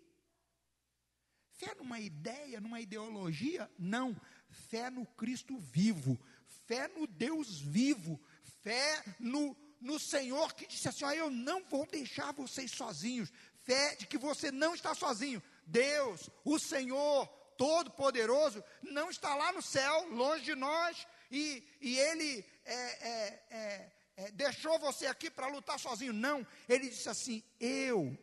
Fé 1.51 1.75
numa 1.75 1.99
ideia, 1.99 2.61
numa 2.61 2.81
ideologia? 2.81 3.71
Não. 3.79 4.15
Fé 4.49 4.91
no 4.91 5.07
Cristo 5.07 5.59
vivo. 5.59 6.19
Fé 6.67 6.87
no 6.89 7.07
Deus 7.07 7.61
vivo. 7.61 8.21
Fé 8.63 9.03
no 9.19 9.55
no 9.81 9.99
Senhor 9.99 10.55
que 10.55 10.67
disse 10.67 10.89
assim: 10.89 11.05
ó, 11.05 11.13
Eu 11.13 11.31
não 11.31 11.65
vou 11.65 11.87
deixar 11.87 12.33
vocês 12.33 12.71
sozinhos. 12.71 13.33
Fé 13.63 13.97
de 13.97 14.07
que 14.07 14.19
você 14.19 14.51
não 14.51 14.75
está 14.75 14.95
sozinho. 14.95 15.43
Deus, 15.67 16.31
o 16.45 16.59
Senhor 16.59 17.27
Todo-Poderoso, 17.57 18.63
não 18.83 19.11
está 19.11 19.35
lá 19.35 19.53
no 19.53 19.63
céu, 19.63 20.09
longe 20.11 20.45
de 20.45 20.55
nós, 20.55 21.07
e, 21.31 21.67
e 21.81 21.99
Ele 21.99 22.45
é, 22.65 23.09
é, 23.09 23.47
é, 23.51 23.93
é 24.17 24.31
deixou 24.33 24.79
você 24.79 25.07
aqui 25.07 25.31
para 25.31 25.49
lutar 25.49 25.79
sozinho. 25.79 26.13
Não, 26.13 26.47
Ele 26.69 26.89
disse 26.89 27.09
assim: 27.09 27.43
Eu 27.59 28.17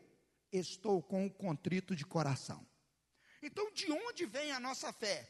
estou 0.52 1.02
com 1.02 1.26
o 1.26 1.34
contrito 1.34 1.96
de 1.96 2.06
coração. 2.06 2.66
Então, 3.42 3.70
de 3.72 3.92
onde 3.92 4.26
vem 4.26 4.52
a 4.54 4.60
nossa 4.60 4.94
fé? 4.94 5.28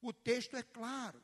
O 0.00 0.12
texto 0.12 0.56
é 0.56 0.62
claro. 0.62 1.22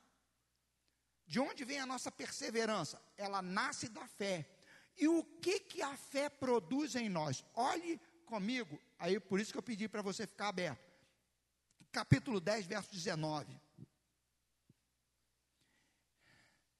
De 1.29 1.39
onde 1.39 1.63
vem 1.63 1.79
a 1.79 1.85
nossa 1.85 2.11
perseverança? 2.11 3.01
Ela 3.15 3.43
nasce 3.43 3.87
da 3.91 4.07
fé. 4.09 4.49
E 4.97 5.07
o 5.07 5.23
que 5.23 5.61
que 5.61 5.83
a 5.83 5.95
fé 5.95 6.31
produz 6.31 6.97
em 6.97 7.11
nós? 7.11 7.45
Olhe 7.55 8.01
comigo, 8.25 8.81
aí 8.99 9.21
por 9.21 9.39
isso 9.39 9.53
que 9.53 9.59
eu 9.59 9.63
pedi 9.63 9.87
para 9.89 10.01
você 10.01 10.27
ficar 10.27 10.49
aberto. 10.49 10.83
Capítulo 11.93 12.41
10, 12.41 12.67
verso 12.67 12.91
19. 12.91 13.61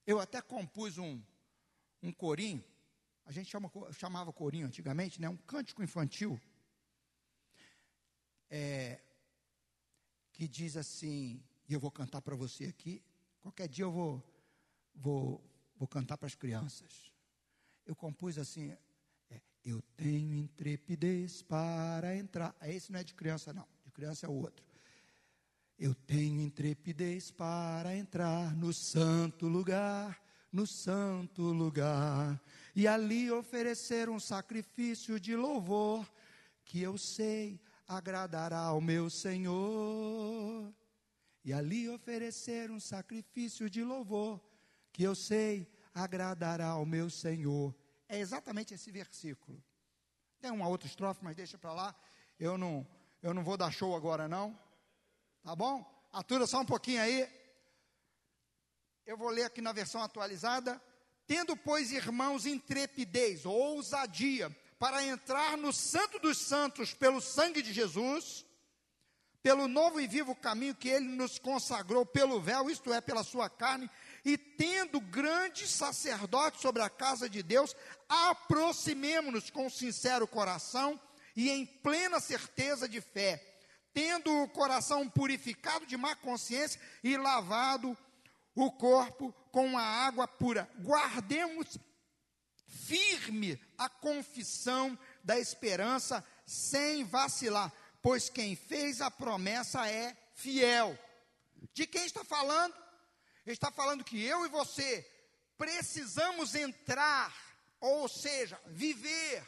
Eu 0.07 0.19
até 0.19 0.41
compus 0.41 0.97
um, 0.97 1.23
um 2.03 2.11
corinho, 2.11 2.65
a 3.27 3.33
gente 3.33 3.51
chama, 3.51 3.71
chamava 3.93 4.33
corinho 4.33 4.67
antigamente, 4.67 5.21
né? 5.21 5.29
um 5.29 5.37
cântico 5.37 5.83
infantil, 5.83 6.41
é, 8.49 8.99
que 10.33 10.49
diz 10.49 10.75
assim, 10.75 11.45
e 11.69 11.75
eu 11.75 11.81
vou 11.81 11.91
cantar 11.91 12.23
para 12.23 12.35
você 12.35 12.65
aqui, 12.65 13.03
qualquer 13.43 13.69
dia 13.69 13.85
eu 13.85 13.93
vou 13.93 14.38
vou, 14.99 15.43
vou 15.77 15.89
cantar 15.89 16.19
para 16.19 16.27
as 16.27 16.35
crianças. 16.35 17.13
Eu 17.87 17.97
compus 17.97 18.39
assim: 18.39 18.71
é, 19.31 19.41
Eu 19.65 19.83
tenho 19.97 20.35
intrepidez 20.35 21.43
para 21.43 22.17
entrar. 22.17 22.55
Esse 22.63 22.93
não 22.93 23.01
é 23.01 23.05
de 23.05 23.15
criança, 23.15 23.53
não. 23.53 23.67
De 23.85 23.91
criança 23.91 24.27
é 24.27 24.29
outro. 24.29 24.65
Eu 25.79 25.95
tenho 25.95 26.41
intrepidez 26.41 27.31
para 27.31 27.97
entrar 27.97 28.55
no 28.57 28.73
santo 28.73 29.47
lugar, 29.47 30.21
no 30.53 30.67
santo 30.67 31.43
lugar, 31.43 32.43
e 32.75 32.89
ali 32.89 33.31
oferecer 33.31 34.09
um 34.09 34.19
sacrifício 34.19 35.21
de 35.21 35.37
louvor, 35.37 36.11
que 36.65 36.83
eu 36.83 36.99
sei 36.99 37.61
agradará 37.87 38.59
ao 38.59 38.81
meu 38.81 39.09
Senhor. 39.09 40.75
E 41.45 41.53
ali 41.53 41.89
oferecer 41.89 42.71
um 42.71 42.81
sacrifício 42.81 43.71
de 43.71 43.83
louvor, 43.83 44.41
que 44.99 45.05
eu 45.05 45.15
sei 45.15 45.71
agradará 45.95 46.71
ao 46.71 46.85
meu 46.85 47.09
Senhor. 47.09 47.73
É 48.09 48.19
exatamente 48.19 48.75
esse 48.75 48.91
versículo. 48.91 49.63
Tem 50.41 50.51
uma 50.51 50.67
outra 50.67 50.89
estrofe, 50.89 51.23
mas 51.23 51.37
deixa 51.37 51.57
para 51.57 51.73
lá. 51.73 51.95
Eu 52.37 52.59
não, 52.59 52.85
eu 53.23 53.33
não 53.33 53.45
vou 53.45 53.57
dar 53.57 53.71
show 53.71 53.95
agora 53.95 54.27
não. 54.27 54.59
Tá 55.41 55.55
bom? 55.55 55.89
Atura 56.13 56.49
só 56.49 56.63
um 56.63 56.67
pouquinho 56.67 57.01
aí. 57.01 57.29
Eu 59.07 59.17
vou 59.17 59.29
ler 59.29 59.45
aqui 59.45 59.61
na 59.61 59.71
versão 59.71 60.03
atualizada. 60.03 60.83
Tendo, 61.29 61.57
pois, 61.57 61.93
irmãos, 61.93 62.45
intrepidez, 62.45 63.47
ousadia, 63.47 64.51
para 64.81 65.05
entrar 65.05 65.57
no 65.57 65.73
Santo 65.73 66.19
dos 66.19 66.39
Santos 66.39 66.93
pelo 66.93 67.21
sangue 67.21 67.63
de 67.63 67.73
Jesus, 67.73 68.45
pelo 69.45 69.69
novo 69.69 70.01
e 70.01 70.09
vivo 70.09 70.35
caminho 70.35 70.75
que 70.75 70.89
ele 70.89 71.07
nos 71.07 71.39
consagrou 71.39 72.05
pelo 72.05 72.41
véu, 72.41 72.69
isto 72.69 72.93
é, 72.93 73.01
pela 73.01 73.23
sua 73.23 73.49
carne, 73.49 73.89
e 74.25 74.37
tendo 74.37 75.01
grande 75.01 75.67
sacerdote 75.67 76.61
sobre 76.61 76.83
a 76.83 76.91
casa 76.91 77.29
de 77.29 77.43
Deus, 77.43 77.75
aproximemo-nos 78.09 79.51
com 79.51 79.71
sincero 79.71 80.27
coração 80.27 81.01
e 81.37 81.51
em 81.51 81.65
plena 81.65 82.21
certeza 82.21 82.89
de 82.89 83.01
fé, 83.01 83.43
tendo 83.93 84.43
o 84.43 84.49
coração 84.49 85.09
purificado 85.09 85.87
de 85.87 85.97
má 85.97 86.17
consciência 86.17 86.81
e 87.03 87.17
lavado 87.17 87.97
o 88.55 88.73
corpo 88.73 89.33
com 89.53 89.79
a 89.79 89.83
água 89.83 90.27
pura. 90.27 90.69
Guardemos 90.81 91.79
firme 92.67 93.61
a 93.77 93.89
confissão 93.89 94.99
da 95.23 95.39
esperança 95.39 96.25
sem 96.47 97.05
vacilar, 97.05 97.73
pois 98.03 98.29
quem 98.29 98.57
fez 98.57 99.01
a 99.01 99.11
promessa 99.11 99.89
é 99.89 100.17
fiel. 100.35 100.99
De 101.73 101.87
quem 101.87 102.05
está 102.05 102.25
falando? 102.25 102.75
Ele 103.49 103.55
está 103.55 103.71
falando 103.71 104.05
que 104.05 104.23
eu 104.23 104.45
e 104.45 104.49
você 104.51 105.11
precisamos 105.57 106.55
entrar, 106.55 107.35
ou 107.81 108.07
seja, 108.07 108.61
viver 108.67 109.43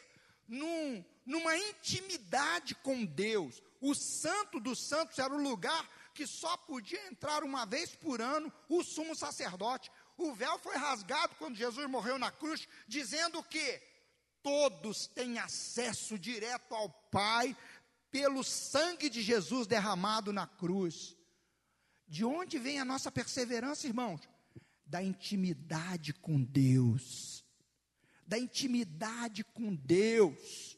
num, 0.48 1.04
numa 1.26 1.54
intimidade 1.58 2.74
com 2.76 3.04
Deus. 3.04 3.62
O 3.78 3.94
Santo 3.94 4.58
dos 4.58 4.78
Santos 4.78 5.18
era 5.18 5.34
o 5.34 5.42
lugar 5.42 5.86
que 6.14 6.26
só 6.26 6.56
podia 6.56 7.08
entrar 7.08 7.44
uma 7.44 7.66
vez 7.66 7.94
por 7.94 8.22
ano 8.22 8.50
o 8.70 8.82
sumo 8.82 9.14
sacerdote. 9.14 9.92
O 10.16 10.32
véu 10.32 10.58
foi 10.60 10.76
rasgado 10.78 11.34
quando 11.34 11.58
Jesus 11.58 11.86
morreu 11.86 12.18
na 12.18 12.30
cruz, 12.30 12.66
dizendo 12.88 13.42
que 13.42 13.82
todos 14.42 15.08
têm 15.08 15.38
acesso 15.38 16.18
direto 16.18 16.74
ao 16.74 16.88
Pai 16.88 17.54
pelo 18.10 18.42
sangue 18.42 19.10
de 19.10 19.20
Jesus 19.20 19.66
derramado 19.66 20.32
na 20.32 20.46
cruz. 20.46 21.19
De 22.10 22.24
onde 22.24 22.58
vem 22.58 22.80
a 22.80 22.84
nossa 22.84 23.08
perseverança, 23.08 23.86
irmãos? 23.86 24.20
Da 24.84 25.00
intimidade 25.00 26.12
com 26.12 26.42
Deus. 26.42 27.44
Da 28.26 28.36
intimidade 28.36 29.44
com 29.44 29.76
Deus. 29.76 30.76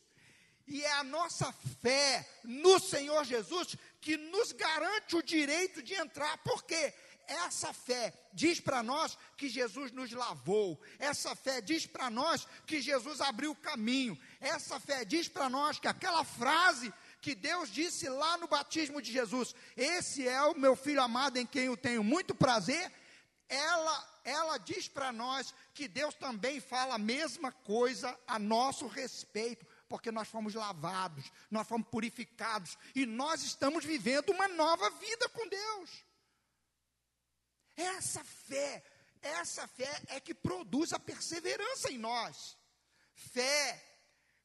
E 0.66 0.82
é 0.82 0.92
a 0.92 1.02
nossa 1.02 1.50
fé 1.80 2.28
no 2.44 2.78
Senhor 2.78 3.24
Jesus 3.24 3.74
que 3.98 4.18
nos 4.18 4.52
garante 4.52 5.16
o 5.16 5.22
direito 5.22 5.82
de 5.82 5.94
entrar. 5.94 6.36
Por 6.42 6.64
quê? 6.64 6.92
Essa 7.26 7.72
fé 7.72 8.12
diz 8.34 8.60
para 8.60 8.82
nós 8.82 9.16
que 9.34 9.48
Jesus 9.48 9.90
nos 9.90 10.12
lavou. 10.12 10.78
Essa 10.98 11.34
fé 11.34 11.62
diz 11.62 11.86
para 11.86 12.10
nós 12.10 12.46
que 12.66 12.82
Jesus 12.82 13.22
abriu 13.22 13.52
o 13.52 13.56
caminho. 13.56 14.18
Essa 14.38 14.78
fé 14.78 15.02
diz 15.02 15.28
para 15.28 15.48
nós 15.48 15.78
que 15.78 15.88
aquela 15.88 16.24
frase 16.24 16.92
que 17.22 17.36
Deus 17.36 17.70
disse 17.70 18.08
lá 18.08 18.36
no 18.36 18.48
batismo 18.48 19.00
de 19.00 19.12
Jesus: 19.12 19.54
Esse 19.76 20.26
é 20.26 20.42
o 20.42 20.58
meu 20.58 20.74
filho 20.74 21.00
amado 21.00 21.38
em 21.38 21.46
quem 21.46 21.66
eu 21.66 21.76
tenho 21.76 22.02
muito 22.02 22.34
prazer. 22.34 22.92
Ela, 23.48 24.20
ela 24.24 24.58
diz 24.58 24.88
para 24.88 25.12
nós 25.12 25.54
que 25.72 25.86
Deus 25.86 26.14
também 26.14 26.58
fala 26.60 26.96
a 26.96 26.98
mesma 26.98 27.52
coisa 27.52 28.18
a 28.26 28.40
nosso 28.40 28.88
respeito, 28.88 29.64
porque 29.88 30.10
nós 30.10 30.26
fomos 30.26 30.54
lavados, 30.54 31.30
nós 31.48 31.68
fomos 31.68 31.86
purificados 31.88 32.76
e 32.94 33.06
nós 33.06 33.44
estamos 33.44 33.84
vivendo 33.84 34.30
uma 34.30 34.48
nova 34.48 34.90
vida 34.90 35.28
com 35.28 35.46
Deus. 35.48 35.90
Essa 37.76 38.24
fé, 38.24 38.82
essa 39.20 39.68
fé 39.68 40.02
é 40.08 40.18
que 40.18 40.34
produz 40.34 40.92
a 40.92 40.98
perseverança 40.98 41.90
em 41.92 41.98
nós. 41.98 42.58
Fé 43.14 43.91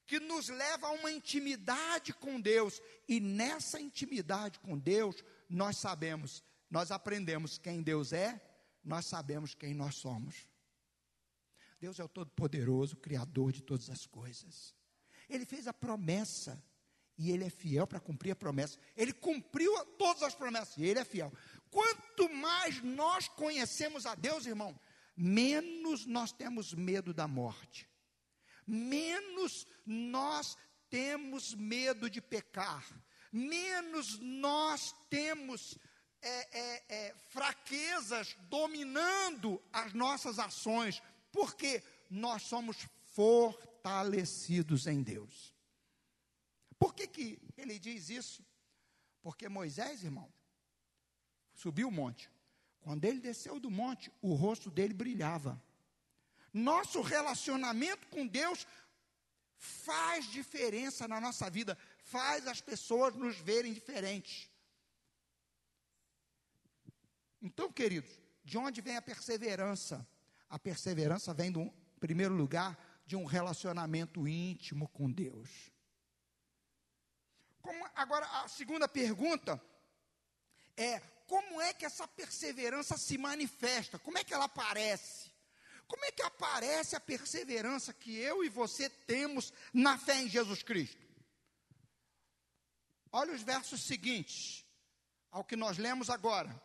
que 0.07 0.19
nos 0.21 0.47
leva 0.47 0.87
a 0.87 0.91
uma 0.91 1.11
intimidade 1.11 2.13
com 2.13 2.39
Deus, 2.39 2.81
e 3.07 3.19
nessa 3.19 3.79
intimidade 3.79 4.57
com 4.59 4.77
Deus, 4.79 5.23
nós 5.49 5.77
sabemos, 5.77 6.41
nós 6.71 6.91
aprendemos 6.91 7.57
quem 7.57 7.83
Deus 7.83 8.13
é, 8.13 8.41
nós 8.83 9.05
sabemos 9.05 9.53
quem 9.53 9.73
nós 9.73 9.95
somos. 9.95 10.47
Deus 11.79 11.99
é 11.99 12.03
o 12.03 12.07
Todo-Poderoso, 12.07 12.95
Criador 12.95 13.51
de 13.51 13.61
todas 13.61 13.89
as 13.89 14.07
coisas. 14.07 14.73
Ele 15.29 15.45
fez 15.45 15.67
a 15.67 15.73
promessa, 15.73 16.63
e 17.17 17.29
Ele 17.31 17.43
é 17.43 17.49
fiel 17.49 17.85
para 17.85 17.99
cumprir 17.99 18.31
a 18.31 18.35
promessa. 18.35 18.79
Ele 18.95 19.11
cumpriu 19.11 19.73
todas 19.97 20.23
as 20.23 20.33
promessas, 20.33 20.77
e 20.77 20.85
Ele 20.85 20.99
é 20.99 21.05
fiel. 21.05 21.33
Quanto 21.69 22.29
mais 22.29 22.81
nós 22.81 23.27
conhecemos 23.27 24.05
a 24.05 24.15
Deus, 24.15 24.45
irmão, 24.45 24.79
menos 25.17 26.05
nós 26.05 26.31
temos 26.31 26.73
medo 26.73 27.13
da 27.13 27.27
morte 27.27 27.89
menos 28.67 29.65
nós 29.85 30.57
temos 30.89 31.55
medo 31.55 32.09
de 32.09 32.21
pecar, 32.21 32.85
menos 33.31 34.19
nós 34.19 34.93
temos 35.09 35.77
é, 36.21 36.59
é, 36.59 36.83
é, 36.89 37.15
fraquezas 37.29 38.35
dominando 38.49 39.61
as 39.71 39.93
nossas 39.93 40.39
ações, 40.39 41.01
porque 41.31 41.83
nós 42.09 42.43
somos 42.43 42.87
fortalecidos 43.13 44.87
em 44.87 45.01
Deus. 45.01 45.53
Por 46.79 46.93
que, 46.93 47.07
que 47.07 47.39
ele 47.57 47.79
diz 47.79 48.09
isso? 48.09 48.45
Porque 49.21 49.49
Moisés, 49.49 50.03
irmão, 50.03 50.31
subiu 51.53 51.87
o 51.87 51.91
monte. 51.91 52.29
Quando 52.79 53.03
ele 53.05 53.19
desceu 53.19 53.59
do 53.59 53.69
monte, 53.69 54.11
o 54.21 54.33
rosto 54.33 54.69
dele 54.69 54.93
brilhava. 54.93 55.61
Nosso 56.53 57.01
relacionamento 57.01 58.07
com 58.07 58.25
Deus 58.25 58.65
faz 59.57 60.25
diferença 60.25 61.07
na 61.07 61.19
nossa 61.19 61.49
vida, 61.49 61.77
faz 62.03 62.47
as 62.47 62.61
pessoas 62.61 63.15
nos 63.15 63.37
verem 63.37 63.73
diferentes. 63.73 64.49
Então, 67.41 67.71
queridos, 67.71 68.11
de 68.43 68.57
onde 68.57 68.81
vem 68.81 68.97
a 68.97 69.01
perseverança? 69.01 70.07
A 70.49 70.57
perseverança 70.57 71.33
vem 71.33 71.51
do, 71.51 71.71
primeiro 71.99 72.33
lugar, 72.33 72.77
de 73.05 73.15
um 73.15 73.25
relacionamento 73.25 74.27
íntimo 74.27 74.87
com 74.89 75.11
Deus. 75.11 75.49
Como, 77.61 77.85
agora, 77.95 78.25
a 78.43 78.47
segunda 78.47 78.87
pergunta 78.87 79.61
é: 80.75 80.99
como 81.25 81.61
é 81.61 81.73
que 81.73 81.85
essa 81.85 82.07
perseverança 82.07 82.97
se 82.97 83.17
manifesta? 83.17 83.99
Como 83.99 84.17
é 84.17 84.23
que 84.23 84.33
ela 84.33 84.45
aparece? 84.45 85.31
Como 85.87 86.03
é 86.05 86.11
que 86.11 86.21
aparece 86.21 86.95
a 86.95 86.99
perseverança 86.99 87.93
que 87.93 88.15
eu 88.17 88.43
e 88.43 88.49
você 88.49 88.89
temos 88.89 89.53
na 89.73 89.97
fé 89.97 90.21
em 90.21 90.29
Jesus 90.29 90.61
Cristo? 90.61 91.07
Olha 93.11 93.33
os 93.33 93.41
versos 93.41 93.83
seguintes, 93.83 94.65
ao 95.31 95.43
que 95.43 95.55
nós 95.55 95.77
lemos 95.77 96.09
agora. 96.09 96.61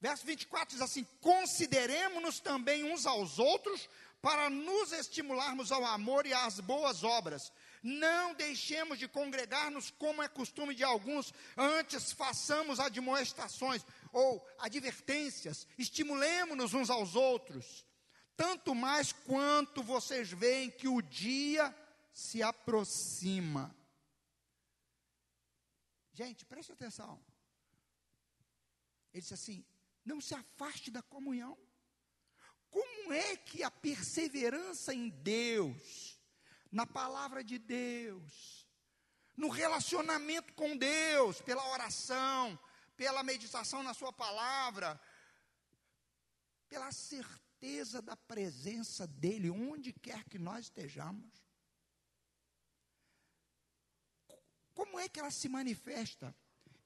Verso 0.00 0.24
24 0.24 0.74
diz 0.74 0.80
assim: 0.80 1.04
Consideremos-nos 1.20 2.40
também 2.40 2.84
uns 2.84 3.04
aos 3.04 3.38
outros 3.38 3.88
para 4.22 4.48
nos 4.50 4.92
estimularmos 4.92 5.70
ao 5.70 5.84
amor 5.84 6.26
e 6.26 6.32
às 6.32 6.58
boas 6.60 7.04
obras. 7.04 7.52
Não 7.82 8.34
deixemos 8.34 8.98
de 8.98 9.08
congregar-nos 9.08 9.90
como 9.90 10.22
é 10.22 10.28
costume 10.28 10.74
de 10.74 10.84
alguns, 10.84 11.32
antes 11.56 12.12
façamos 12.12 12.78
admoestações 12.78 13.84
ou 14.12 14.46
advertências, 14.58 15.66
estimulemos-nos 15.78 16.74
uns 16.74 16.90
aos 16.90 17.14
outros, 17.14 17.86
tanto 18.40 18.74
mais 18.74 19.12
quanto 19.12 19.82
vocês 19.82 20.32
veem 20.32 20.70
que 20.70 20.88
o 20.88 21.02
dia 21.02 21.76
se 22.10 22.42
aproxima. 22.42 23.76
Gente, 26.14 26.46
preste 26.46 26.72
atenção. 26.72 27.22
Ele 29.12 29.20
disse 29.20 29.34
assim: 29.34 29.62
não 30.02 30.22
se 30.22 30.34
afaste 30.34 30.90
da 30.90 31.02
comunhão. 31.02 31.54
Como 32.70 33.12
é 33.12 33.36
que 33.36 33.62
a 33.62 33.70
perseverança 33.70 34.94
em 34.94 35.10
Deus, 35.10 36.18
na 36.72 36.86
palavra 36.86 37.44
de 37.44 37.58
Deus, 37.58 38.66
no 39.36 39.50
relacionamento 39.50 40.54
com 40.54 40.78
Deus, 40.78 41.42
pela 41.42 41.68
oração, 41.68 42.58
pela 42.96 43.22
meditação 43.22 43.82
na 43.82 43.92
Sua 43.92 44.14
palavra, 44.14 44.98
pela 46.70 46.90
certeza 46.90 47.49
da 48.02 48.16
presença 48.16 49.06
dEle, 49.06 49.50
onde 49.50 49.92
quer 49.92 50.24
que 50.24 50.38
nós 50.38 50.66
estejamos. 50.66 51.30
Como 54.74 54.98
é 54.98 55.08
que 55.08 55.20
ela 55.20 55.30
se 55.30 55.48
manifesta? 55.48 56.34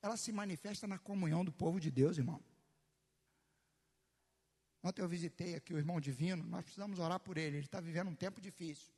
Ela 0.02 0.16
se 0.16 0.32
manifesta 0.32 0.86
na 0.86 0.98
comunhão 0.98 1.44
do 1.44 1.52
povo 1.52 1.78
de 1.78 1.90
Deus, 1.90 2.18
irmão. 2.18 2.42
Ontem 4.82 5.00
eu 5.00 5.08
visitei 5.08 5.54
aqui 5.54 5.72
o 5.72 5.78
irmão 5.78 6.00
divino, 6.00 6.44
nós 6.44 6.64
precisamos 6.64 6.98
orar 6.98 7.20
por 7.20 7.38
ele, 7.38 7.56
ele 7.56 7.66
está 7.66 7.80
vivendo 7.80 8.08
um 8.08 8.16
tempo 8.16 8.40
difícil. 8.40 8.92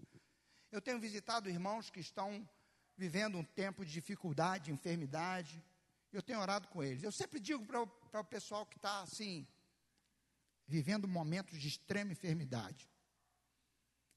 Eu 0.73 0.81
tenho 0.81 0.99
visitado 0.99 1.49
irmãos 1.49 1.91
que 1.91 2.01
estão 2.01 2.49
vivendo 2.97 3.39
um 3.39 3.45
tempo 3.45 3.85
de 3.85 3.93
dificuldade, 3.93 4.65
de 4.65 4.73
enfermidade, 4.73 5.63
eu 6.11 6.23
tenho 6.23 6.41
orado 6.41 6.67
com 6.69 6.83
eles. 6.83 7.03
Eu 7.03 7.13
sempre 7.13 7.39
digo 7.39 7.65
para 7.67 8.21
o 8.21 8.25
pessoal 8.25 8.65
que 8.67 8.77
está 8.77 9.03
assim, 9.03 9.47
vivendo 10.67 11.07
momentos 11.07 11.61
de 11.61 11.69
extrema 11.69 12.13
enfermidade. 12.13 12.89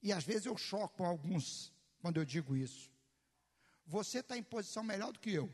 E 0.02 0.12
às 0.12 0.24
vezes 0.24 0.46
eu 0.46 0.58
choco 0.58 1.04
alguns 1.04 1.74
quando 2.00 2.18
eu 2.18 2.26
digo 2.26 2.56
isso. 2.56 2.92
Você 3.86 4.20
está 4.20 4.38
em 4.38 4.44
posição 4.44 4.84
melhor 4.84 5.12
do 5.12 5.20
que 5.20 5.32
eu. 5.32 5.52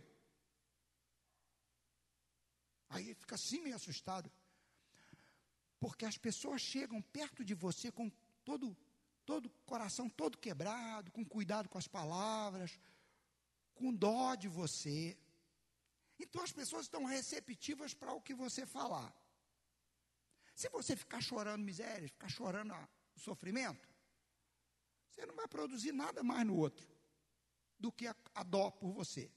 Aí 2.90 3.14
fica 3.14 3.36
assim 3.36 3.62
meio 3.62 3.76
assustado. 3.76 4.32
Porque 5.80 6.06
as 6.06 6.18
pessoas 6.18 6.62
chegam 6.62 7.02
perto 7.02 7.44
de 7.44 7.54
você 7.54 7.92
com 7.92 8.10
todo 8.44 8.76
todo 9.26 9.50
coração 9.66 10.08
todo 10.08 10.38
quebrado, 10.38 11.12
com 11.12 11.26
cuidado 11.26 11.68
com 11.68 11.80
as 11.80 11.88
palavras, 11.88 12.80
com 13.74 13.92
dó 13.94 14.36
de 14.36 14.48
você. 14.48 15.18
Então 16.20 16.44
as 16.44 16.52
pessoas 16.52 16.84
estão 16.84 17.04
receptivas 17.06 17.94
para 17.94 18.14
o 18.14 18.22
que 18.22 18.36
você 18.36 18.66
falar. 18.66 19.12
Se 20.56 20.70
você 20.70 20.96
ficar 20.96 21.22
chorando 21.22 21.64
misérias, 21.64 22.12
ficar 22.12 22.30
chorando 22.30 22.74
o 22.74 23.20
sofrimento, 23.20 23.90
você 25.10 25.26
não 25.26 25.36
vai 25.36 25.48
produzir 25.48 25.92
nada 25.92 26.24
mais 26.24 26.48
no 26.48 26.56
outro 26.56 26.88
do 27.78 27.92
que 27.92 28.08
a, 28.08 28.16
a 28.34 28.42
dó 28.42 28.72
por 28.72 28.94
você. 28.94 29.30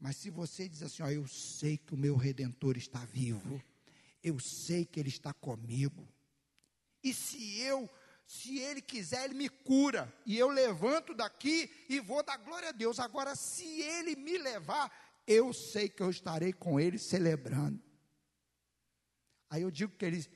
Mas 0.00 0.16
se 0.16 0.30
você 0.30 0.66
diz 0.66 0.82
assim, 0.82 1.02
ó, 1.02 1.10
eu 1.10 1.28
sei 1.28 1.76
que 1.76 1.94
o 1.94 1.98
meu 1.98 2.16
redentor 2.16 2.76
está 2.78 3.04
vivo, 3.04 3.62
eu 4.22 4.40
sei 4.40 4.86
que 4.86 4.98
Ele 4.98 5.10
está 5.10 5.32
comigo. 5.34 6.08
E 7.04 7.12
se 7.12 7.60
eu, 7.60 7.88
se 8.26 8.58
Ele 8.58 8.80
quiser, 8.80 9.26
Ele 9.26 9.34
me 9.34 9.48
cura. 9.48 10.12
E 10.24 10.38
eu 10.38 10.48
levanto 10.48 11.14
daqui 11.14 11.70
e 11.88 12.00
vou 12.00 12.22
dar 12.22 12.38
glória 12.38 12.70
a 12.70 12.72
Deus. 12.72 12.98
Agora, 12.98 13.36
se 13.36 13.64
Ele 13.82 14.16
me 14.16 14.38
levar, 14.38 14.90
eu 15.26 15.52
sei 15.52 15.88
que 15.88 16.02
eu 16.02 16.10
estarei 16.10 16.52
com 16.52 16.80
Ele 16.80 16.98
celebrando. 16.98 17.91
Aí 19.52 19.60
eu 19.60 19.70
digo 19.70 19.94
que 19.98 20.04
Ele. 20.06 20.26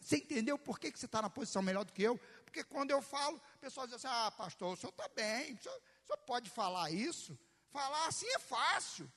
Você 0.00 0.16
entendeu 0.16 0.58
por 0.58 0.80
que, 0.80 0.90
que 0.90 0.98
você 0.98 1.06
está 1.06 1.22
na 1.22 1.30
posição 1.30 1.62
melhor 1.62 1.84
do 1.84 1.92
que 1.92 2.02
eu? 2.02 2.18
Porque 2.44 2.64
quando 2.64 2.90
eu 2.90 3.00
falo, 3.00 3.36
o 3.36 3.58
pessoal 3.60 3.86
diz 3.86 3.94
assim: 3.94 4.08
ah, 4.10 4.28
pastor, 4.32 4.72
o 4.72 4.76
senhor 4.76 4.90
está 4.90 5.06
bem, 5.10 5.54
o 5.54 5.62
senhor, 5.62 5.76
o 5.76 6.06
senhor 6.06 6.18
pode 6.26 6.50
falar 6.50 6.90
isso? 6.90 7.38
Falar 7.70 8.08
assim 8.08 8.26
é 8.26 8.40
fácil. 8.40 9.08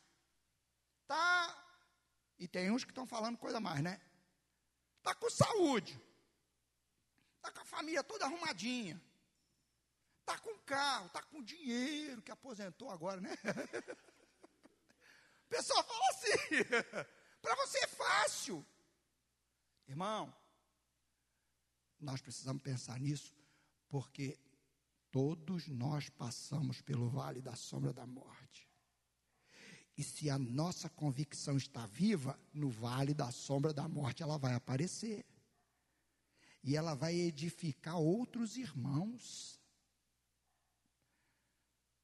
Tá. 1.08 1.66
E 2.38 2.48
tem 2.48 2.70
uns 2.70 2.84
que 2.84 2.92
estão 2.92 3.08
falando 3.08 3.40
coisa 3.40 3.60
mais, 3.60 3.82
né? 3.82 4.00
Está 5.00 5.16
com 5.16 5.28
saúde. 5.32 6.00
Está 7.38 7.52
com 7.52 7.62
a 7.62 7.66
família 7.66 8.04
toda 8.04 8.26
arrumadinha. 8.26 9.02
Está 10.20 10.38
com 10.38 10.56
carro, 10.60 11.08
está 11.08 11.24
com 11.24 11.42
dinheiro, 11.42 12.22
que 12.22 12.32
aposentou 12.32 12.92
agora, 12.92 13.20
né? 13.20 13.36
O 15.42 15.50
pessoal 15.50 15.84
fala 15.84 16.10
assim. 16.12 16.38
Para 17.42 17.56
você 17.56 17.80
é 17.80 17.88
fácil. 17.88 18.64
Irmão, 19.90 20.32
nós 22.00 22.22
precisamos 22.22 22.62
pensar 22.62 23.00
nisso, 23.00 23.36
porque 23.90 24.40
todos 25.10 25.68
nós 25.68 26.10
passamos 26.10 26.80
pelo 26.80 27.10
vale 27.10 27.42
da 27.42 27.56
sombra 27.56 27.92
da 27.92 28.06
morte. 28.06 28.70
E 29.98 30.04
se 30.04 30.30
a 30.30 30.38
nossa 30.38 30.88
convicção 30.90 31.58
está 31.58 31.88
viva, 31.88 32.40
no 32.54 32.70
vale 32.70 33.16
da 33.16 33.32
sombra 33.32 33.74
da 33.74 33.88
morte 33.88 34.22
ela 34.22 34.38
vai 34.38 34.54
aparecer. 34.54 35.26
E 36.64 36.78
ela 36.78 36.94
vai 36.94 37.16
edificar 37.16 37.98
outros 37.98 38.58
irmãos. 38.58 39.60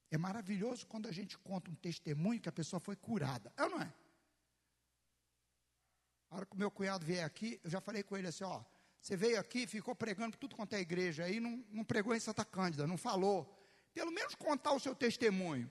É 0.09 0.17
maravilhoso 0.17 0.87
quando 0.87 1.07
a 1.07 1.11
gente 1.11 1.37
conta 1.37 1.69
um 1.69 1.75
testemunho 1.75 2.41
que 2.41 2.49
a 2.49 2.51
pessoa 2.51 2.79
foi 2.79 2.95
curada. 2.95 3.53
É 3.55 3.63
ou 3.63 3.69
não 3.69 3.81
é? 3.81 3.93
A 6.29 6.35
hora 6.35 6.45
que 6.45 6.55
o 6.55 6.59
meu 6.59 6.71
cunhado 6.71 7.05
vier 7.05 7.23
aqui, 7.23 7.59
eu 7.63 7.69
já 7.69 7.79
falei 7.79 8.03
com 8.03 8.17
ele 8.17 8.27
assim: 8.27 8.43
ó, 8.43 8.63
você 9.01 9.15
veio 9.15 9.39
aqui, 9.39 9.67
ficou 9.67 9.95
pregando 9.95 10.35
tudo 10.37 10.55
quanto 10.55 10.73
é 10.73 10.79
igreja 10.79 11.23
aí, 11.23 11.39
não, 11.39 11.63
não 11.69 11.83
pregou 11.83 12.15
em 12.15 12.19
Santa 12.19 12.43
Cândida, 12.43 12.87
não 12.87 12.97
falou. 12.97 13.53
Pelo 13.93 14.11
menos 14.11 14.35
contar 14.35 14.73
o 14.73 14.79
seu 14.79 14.93
testemunho. 14.95 15.69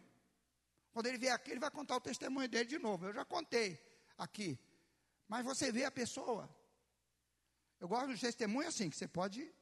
Quando 0.93 1.07
ele 1.07 1.19
vier 1.19 1.33
aqui, 1.33 1.51
ele 1.51 1.61
vai 1.61 1.71
contar 1.71 1.97
o 1.97 2.01
testemunho 2.01 2.49
dele 2.49 2.67
de 2.67 2.79
novo. 2.79 3.07
Eu 3.07 3.13
já 3.13 3.25
contei 3.25 3.79
aqui. 4.17 4.59
Mas 5.29 5.45
você 5.45 5.73
vê 5.73 5.85
a 5.85 5.91
pessoa. 5.91 6.49
Eu 7.81 7.89
gosto 7.89 8.09
dos 8.09 8.21
testemunhos 8.21 8.75
assim, 8.75 8.89
que 8.89 8.97
você 8.97 9.09
pode 9.09 9.53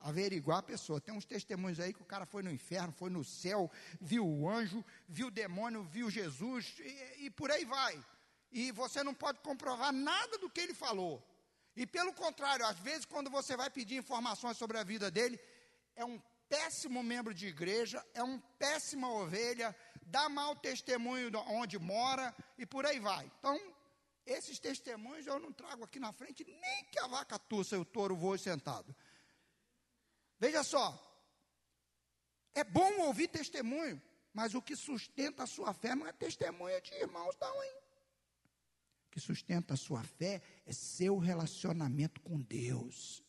averiguar 0.00 0.58
a 0.58 0.62
pessoa. 0.62 1.00
Tem 1.00 1.14
uns 1.14 1.24
testemunhos 1.24 1.78
aí 1.78 1.94
que 1.94 2.02
o 2.02 2.04
cara 2.04 2.26
foi 2.26 2.42
no 2.42 2.50
inferno, 2.50 2.92
foi 2.92 3.08
no 3.08 3.22
céu, 3.22 3.70
viu 4.00 4.26
o 4.26 4.48
anjo, 4.48 4.84
viu 5.08 5.28
o 5.28 5.30
demônio, 5.30 5.84
viu 5.84 6.10
Jesus, 6.10 6.74
e, 6.80 7.26
e 7.26 7.30
por 7.30 7.50
aí 7.50 7.64
vai. 7.64 8.04
E 8.52 8.70
você 8.70 9.02
não 9.02 9.14
pode 9.14 9.40
comprovar 9.40 9.92
nada 9.92 10.38
do 10.38 10.50
que 10.50 10.60
ele 10.60 10.74
falou. 10.74 11.22
E 11.74 11.86
pelo 11.86 12.12
contrário, 12.12 12.66
às 12.66 12.78
vezes, 12.78 13.06
quando 13.06 13.30
você 13.30 13.56
vai 13.56 13.70
pedir 13.70 13.96
informações 13.96 14.58
sobre 14.58 14.76
a 14.78 14.84
vida 14.84 15.10
dele, 15.10 15.40
é 15.96 16.04
um 16.04 16.20
péssimo 16.48 17.02
membro 17.02 17.32
de 17.32 17.46
igreja, 17.46 18.04
é 18.12 18.22
uma 18.22 18.38
péssima 18.58 19.10
ovelha, 19.10 19.74
dá 20.02 20.28
mau 20.28 20.54
testemunho 20.54 21.30
onde 21.48 21.78
mora 21.78 22.34
e 22.58 22.66
por 22.66 22.84
aí 22.84 23.00
vai. 23.00 23.24
Então, 23.38 23.58
esses 24.26 24.58
testemunhos 24.58 25.26
eu 25.26 25.40
não 25.40 25.50
trago 25.50 25.84
aqui 25.84 25.98
na 25.98 26.12
frente, 26.12 26.44
nem 26.44 26.84
que 26.84 26.98
a 26.98 27.06
vaca 27.06 27.38
tussa 27.38 27.74
e 27.74 27.78
o 27.78 27.86
touro 27.86 28.14
voe 28.14 28.38
sentado. 28.38 28.94
Veja 30.38 30.62
só, 30.62 30.86
é 32.54 32.62
bom 32.62 33.00
ouvir 33.00 33.28
testemunho, 33.28 34.00
mas 34.34 34.54
o 34.54 34.60
que 34.60 34.76
sustenta 34.76 35.44
a 35.44 35.46
sua 35.46 35.72
fé 35.72 35.94
não 35.94 36.06
é 36.06 36.12
testemunho 36.12 36.80
de 36.82 36.92
irmãos, 36.94 37.34
não, 37.40 37.64
hein? 37.64 37.81
Que 39.12 39.20
sustenta 39.20 39.74
a 39.74 39.76
sua 39.76 40.02
fé 40.02 40.42
é 40.66 40.72
seu 40.72 41.18
relacionamento 41.18 42.20
com 42.20 42.40
Deus 42.40 43.22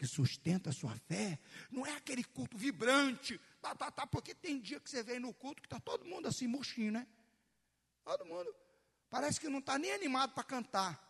que 0.00 0.06
sustenta 0.06 0.70
a 0.70 0.72
sua 0.72 0.96
fé, 0.96 1.38
não 1.70 1.84
é 1.84 1.94
aquele 1.94 2.24
culto 2.24 2.56
vibrante, 2.56 3.38
tá, 3.60 3.74
tá, 3.74 3.90
tá, 3.90 4.06
porque 4.06 4.34
tem 4.34 4.58
dia 4.58 4.80
que 4.80 4.88
você 4.88 5.02
vem 5.02 5.20
no 5.20 5.34
culto 5.34 5.60
que 5.60 5.66
está 5.66 5.78
todo 5.78 6.06
mundo 6.06 6.26
assim, 6.26 6.46
murchinho, 6.46 6.90
né? 6.90 7.06
Todo 8.02 8.24
mundo. 8.24 8.50
Parece 9.10 9.38
que 9.38 9.50
não 9.50 9.58
está 9.58 9.78
nem 9.78 9.92
animado 9.92 10.32
para 10.32 10.42
cantar. 10.42 11.06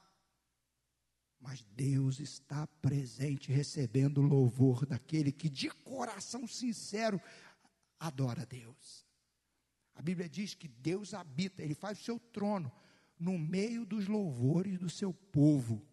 Mas 1.39 1.62
Deus 1.70 2.18
está 2.18 2.66
presente, 2.83 3.53
recebendo 3.53 4.18
o 4.18 4.26
louvor 4.26 4.85
daquele 4.85 5.31
que 5.31 5.49
de 5.49 5.70
coração 5.70 6.45
sincero 6.49 7.22
adora 7.97 8.45
Deus. 8.45 9.07
A 10.01 10.03
Bíblia 10.03 10.31
diz 10.31 10.55
que 10.55 10.67
Deus 10.67 11.13
habita, 11.13 11.63
Ele 11.63 11.75
faz 11.75 12.01
o 12.01 12.03
seu 12.03 12.19
trono 12.19 12.73
no 13.19 13.39
meio 13.39 13.85
dos 13.85 14.09
louvores 14.09 14.79
do 14.79 14.89
seu 14.89 15.13
povo. 15.13 15.87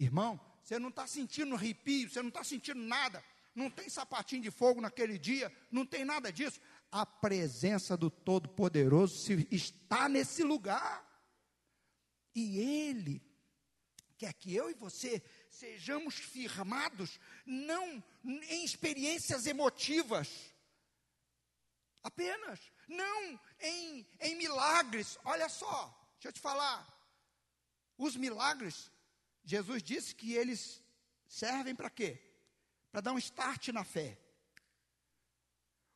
Irmão, 0.00 0.40
você 0.62 0.78
não 0.78 0.88
está 0.88 1.06
sentindo 1.06 1.54
arrepio, 1.54 2.08
você 2.08 2.22
não 2.22 2.30
está 2.30 2.42
sentindo 2.42 2.80
nada, 2.80 3.22
não 3.54 3.68
tem 3.70 3.90
sapatinho 3.90 4.40
de 4.40 4.50
fogo 4.50 4.80
naquele 4.80 5.18
dia, 5.18 5.54
não 5.70 5.84
tem 5.84 6.02
nada 6.02 6.32
disso. 6.32 6.62
A 6.90 7.04
presença 7.04 7.94
do 7.94 8.08
Todo-Poderoso 8.08 9.32
está 9.50 10.08
nesse 10.08 10.42
lugar. 10.42 11.06
E 12.34 12.58
Ele 12.58 13.22
quer 14.16 14.32
que 14.32 14.54
eu 14.54 14.70
e 14.70 14.74
você 14.74 15.22
sejamos 15.50 16.14
firmados, 16.14 17.20
não 17.44 18.02
em 18.24 18.64
experiências 18.64 19.46
emotivas, 19.46 20.56
apenas, 22.08 22.58
não 22.86 23.40
em, 23.60 24.06
em 24.20 24.34
milagres. 24.36 25.18
Olha 25.24 25.48
só, 25.48 25.78
deixa 26.14 26.28
eu 26.28 26.32
te 26.32 26.40
falar, 26.40 26.80
os 27.96 28.16
milagres, 28.16 28.90
Jesus 29.44 29.82
disse 29.82 30.14
que 30.14 30.34
eles 30.34 30.82
servem 31.26 31.74
para 31.74 31.90
quê? 31.90 32.18
Para 32.90 33.00
dar 33.00 33.12
um 33.12 33.18
start 33.18 33.68
na 33.68 33.84
fé. 33.84 34.18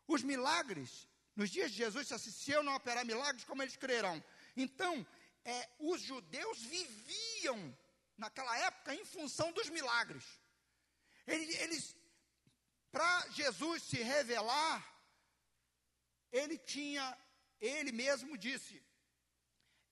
Os 0.07 0.23
milagres, 0.23 1.09
nos 1.35 1.51
dias 1.51 1.71
de 1.71 1.79
Jesus, 1.79 2.09
se 2.09 2.51
eu 2.51 2.63
não 2.63 2.75
operar 2.75 3.05
milagres, 3.05 3.45
como 3.45 3.63
eles 3.63 3.77
crerão? 3.77 4.23
Então, 4.57 5.07
é, 5.45 5.69
os 5.79 6.01
judeus 6.01 6.59
viviam 6.59 7.77
naquela 8.17 8.57
época 8.59 8.95
em 8.95 9.05
função 9.05 9.53
dos 9.53 9.69
milagres. 9.71 10.25
Eles, 11.27 11.61
eles 11.61 11.97
para 12.91 13.29
Jesus 13.31 13.83
se 13.83 14.03
revelar, 14.03 14.87
ele 16.33 16.57
tinha, 16.59 17.17
ele 17.61 17.93
mesmo 17.93 18.37
disse: 18.37 18.83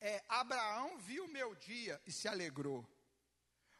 é, 0.00 0.24
Abraão 0.28 0.98
viu 0.98 1.28
meu 1.28 1.54
dia 1.54 2.00
e 2.06 2.12
se 2.12 2.26
alegrou. 2.26 2.88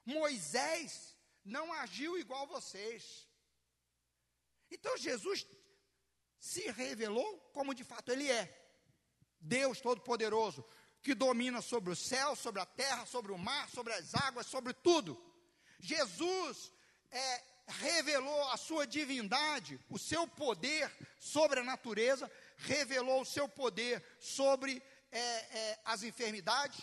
Moisés 0.05 1.17
não 1.45 1.73
agiu 1.73 2.19
igual 2.19 2.47
vocês. 2.47 3.29
Então 4.71 4.97
Jesus 4.99 5.47
se 6.39 6.71
revelou 6.71 7.39
como 7.53 7.75
de 7.75 7.85
fato 7.85 8.13
ele 8.13 8.31
é. 8.31 8.57
Deus 9.41 9.81
Todo-Poderoso, 9.81 10.65
que 11.03 11.15
domina 11.15 11.63
sobre 11.63 11.91
o 11.91 11.97
céu, 11.97 12.37
sobre 12.37 12.61
a 12.61 12.67
terra, 12.67 13.07
sobre 13.07 13.33
o 13.33 13.39
mar, 13.39 13.69
sobre 13.71 13.93
as 13.95 14.15
águas, 14.15 14.47
sobre 14.47 14.75
tudo. 14.75 15.19
Jesus 15.79 16.71
é, 17.11 17.43
revelou 17.67 18.49
a 18.51 18.57
sua 18.57 18.87
divindade, 18.87 19.81
o 19.89 19.99
seu 19.99 20.27
poder 20.27 20.93
sobre 21.19 21.61
a 21.61 21.65
natureza, 21.65 22.31
revelou 22.61 23.23
o 23.23 23.27
seu 23.27 23.49
poder 23.49 24.03
sobre 24.19 24.83
é, 25.11 25.19
é, 25.21 25.81
as 25.85 26.03
enfermidades, 26.03 26.79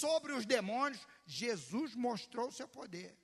sobre 0.00 0.32
os 0.32 0.44
demônios. 0.44 1.06
Jesus 1.26 1.94
mostrou 1.94 2.48
o 2.48 2.52
seu 2.52 2.68
poder. 2.68 3.16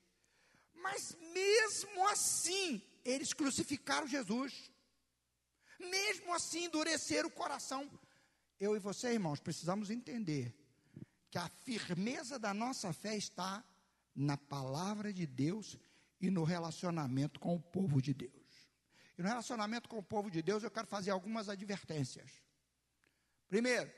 Mas 0.74 1.16
mesmo 1.32 2.06
assim, 2.08 2.82
eles 3.04 3.32
crucificaram 3.32 4.06
Jesus. 4.06 4.70
Mesmo 5.78 6.32
assim, 6.34 6.64
endureceram 6.64 7.28
o 7.28 7.32
coração 7.32 7.90
eu 8.62 8.76
e 8.76 8.78
você, 8.78 9.12
irmãos, 9.12 9.40
precisamos 9.40 9.90
entender 9.90 10.54
que 11.32 11.36
a 11.36 11.48
firmeza 11.48 12.38
da 12.38 12.54
nossa 12.54 12.92
fé 12.92 13.16
está 13.16 13.64
na 14.14 14.36
palavra 14.36 15.12
de 15.12 15.26
Deus 15.26 15.76
e 16.20 16.30
no 16.30 16.44
relacionamento 16.44 17.40
com 17.40 17.56
o 17.56 17.60
povo 17.60 18.00
de 18.00 18.14
Deus. 18.14 18.41
E 19.18 19.22
no 19.22 19.28
relacionamento 19.28 19.88
com 19.88 19.98
o 19.98 20.02
povo 20.02 20.30
de 20.30 20.42
Deus, 20.42 20.62
eu 20.62 20.70
quero 20.70 20.86
fazer 20.86 21.10
algumas 21.10 21.48
advertências. 21.48 22.30
Primeiro, 23.48 23.92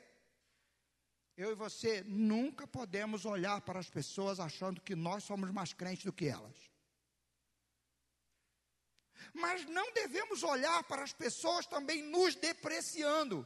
eu 1.37 1.51
e 1.51 1.55
você 1.55 2.03
nunca 2.03 2.65
podemos 2.65 3.25
olhar 3.25 3.61
para 3.61 3.79
as 3.79 3.89
pessoas 3.89 4.39
achando 4.39 4.81
que 4.81 4.95
nós 4.95 5.23
somos 5.23 5.51
mais 5.51 5.73
crentes 5.73 6.05
do 6.05 6.13
que 6.13 6.27
elas. 6.27 6.55
Mas 9.33 9.65
não 9.65 9.91
devemos 9.91 10.43
olhar 10.43 10.83
para 10.83 11.03
as 11.03 11.11
pessoas 11.11 11.65
também 11.65 12.03
nos 12.03 12.35
depreciando. 12.35 13.45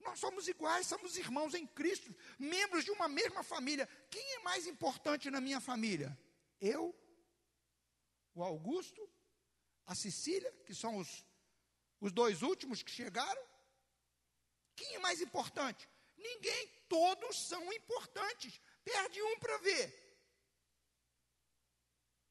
Nós 0.00 0.18
somos 0.20 0.46
iguais, 0.46 0.86
somos 0.86 1.16
irmãos 1.16 1.52
em 1.52 1.66
Cristo, 1.66 2.14
membros 2.38 2.84
de 2.84 2.90
uma 2.90 3.08
mesma 3.08 3.42
família. 3.42 3.88
Quem 4.08 4.36
é 4.36 4.38
mais 4.38 4.66
importante 4.66 5.30
na 5.30 5.40
minha 5.40 5.60
família? 5.60 6.16
Eu, 6.60 6.94
o 8.36 8.44
Augusto, 8.44 9.10
a 9.86 9.94
Cecília, 9.94 10.52
que 10.66 10.74
são 10.74 10.98
os, 10.98 11.24
os 12.00 12.12
dois 12.12 12.42
últimos 12.42 12.82
que 12.82 12.90
chegaram. 12.90 13.42
Quem 14.76 14.94
é 14.94 14.98
mais 14.98 15.22
importante? 15.22 15.88
Ninguém, 16.18 16.68
todos 16.86 17.48
são 17.48 17.72
importantes. 17.72 18.60
Perde 18.84 19.22
um 19.22 19.38
para 19.38 19.56
ver. 19.58 19.86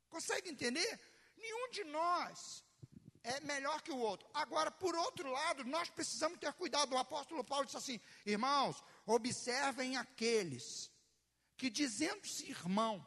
Consegue 0.07 0.49
entender? 0.49 0.99
Nenhum 1.37 1.69
de 1.71 1.83
nós 1.85 2.63
é 3.23 3.39
melhor 3.39 3.81
que 3.81 3.91
o 3.91 3.97
outro. 3.97 4.29
Agora, 4.31 4.69
por 4.69 4.95
outro 4.95 5.31
lado, 5.31 5.63
nós 5.63 5.89
precisamos 5.89 6.37
ter 6.37 6.53
cuidado. 6.53 6.93
O 6.93 6.99
apóstolo 6.99 7.43
Paulo 7.43 7.65
disse 7.65 7.77
assim: 7.77 7.99
irmãos, 8.27 8.83
observem 9.07 9.97
aqueles 9.97 10.91
que, 11.57 11.67
dizendo-se 11.67 12.51
irmão, 12.51 13.05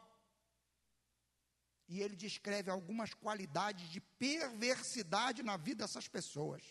e 1.89 2.01
ele 2.01 2.15
descreve 2.15 2.71
algumas 2.71 3.13
qualidades 3.13 3.89
de 3.89 3.99
perversidade 3.99 5.43
na 5.43 5.57
vida 5.57 5.83
dessas 5.83 6.07
pessoas. 6.07 6.63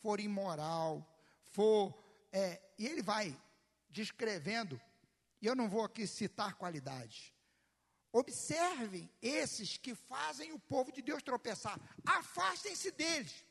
For 0.00 0.18
imoral, 0.20 1.06
for. 1.50 1.92
É, 2.32 2.62
e 2.78 2.86
ele 2.86 3.02
vai 3.02 3.36
descrevendo, 3.90 4.80
e 5.42 5.46
eu 5.46 5.54
não 5.54 5.68
vou 5.68 5.84
aqui 5.84 6.06
citar 6.06 6.54
qualidades, 6.54 7.34
Observem 8.14 9.10
esses 9.20 9.76
que 9.76 9.92
fazem 9.92 10.52
o 10.52 10.58
povo 10.58 10.92
de 10.92 11.02
Deus 11.02 11.20
tropeçar. 11.20 11.76
Afastem-se 12.06 12.92
deles. 12.92 13.44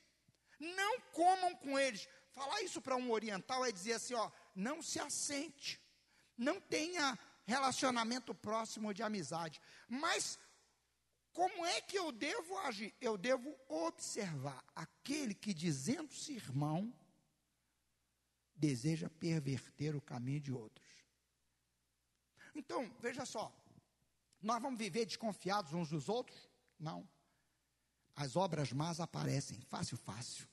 Não 0.58 1.02
comam 1.12 1.54
com 1.58 1.78
eles. 1.78 2.08
Falar 2.32 2.62
isso 2.62 2.82
para 2.82 2.96
um 2.96 3.12
oriental 3.12 3.66
é 3.66 3.74
dizer 3.74 3.96
assim: 3.96 4.14
ó, 4.14 4.32
não 4.56 4.82
se 4.82 5.02
assente. 5.02 5.82
Não 6.38 6.62
tenha 6.62 7.20
relacionamento 7.46 8.34
próximo 8.34 8.94
de 8.94 9.04
amizade. 9.04 9.62
Mas 9.88 10.40
como 11.32 11.66
é 11.66 11.82
que 11.82 11.98
eu 11.98 12.12
devo 12.12 12.58
agir? 12.60 12.94
Eu 13.02 13.18
devo 13.18 13.56
observar 13.68 14.64
aquele 14.76 15.34
que, 15.34 15.54
dizendo-se 15.54 16.34
irmão, 16.34 16.94
deseja 18.56 19.10
perverter 19.10 19.96
o 19.96 20.02
caminho 20.02 20.40
de 20.40 20.52
outros. 20.54 20.88
Então, 22.56 22.96
veja 23.00 23.26
só, 23.26 23.52
nós 24.42 24.62
vamos 24.62 24.78
viver 24.78 25.06
desconfiados 25.06 25.74
uns 25.74 25.90
dos 25.90 26.08
outros? 26.08 26.50
Não. 26.80 27.08
As 28.16 28.36
obras 28.36 28.72
más 28.72 29.00
aparecem 29.00 29.60
fácil, 29.62 29.98
fácil. 29.98 30.48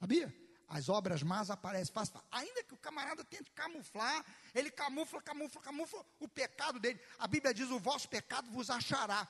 Sabia? 0.00 0.34
As 0.68 0.88
obras 0.88 1.22
más 1.22 1.50
aparecem 1.50 1.92
fácil. 1.92 2.20
Ainda 2.30 2.62
que 2.64 2.74
o 2.74 2.78
camarada 2.78 3.24
tente 3.24 3.50
camuflar, 3.52 4.24
ele 4.54 4.70
camufla, 4.70 5.20
camufla, 5.22 5.60
camufla 5.60 6.04
o 6.18 6.28
pecado 6.28 6.78
dele. 6.78 7.00
A 7.18 7.26
Bíblia 7.26 7.52
diz: 7.52 7.70
o 7.70 7.78
vosso 7.78 8.08
pecado 8.08 8.50
vos 8.50 8.70
achará. 8.70 9.28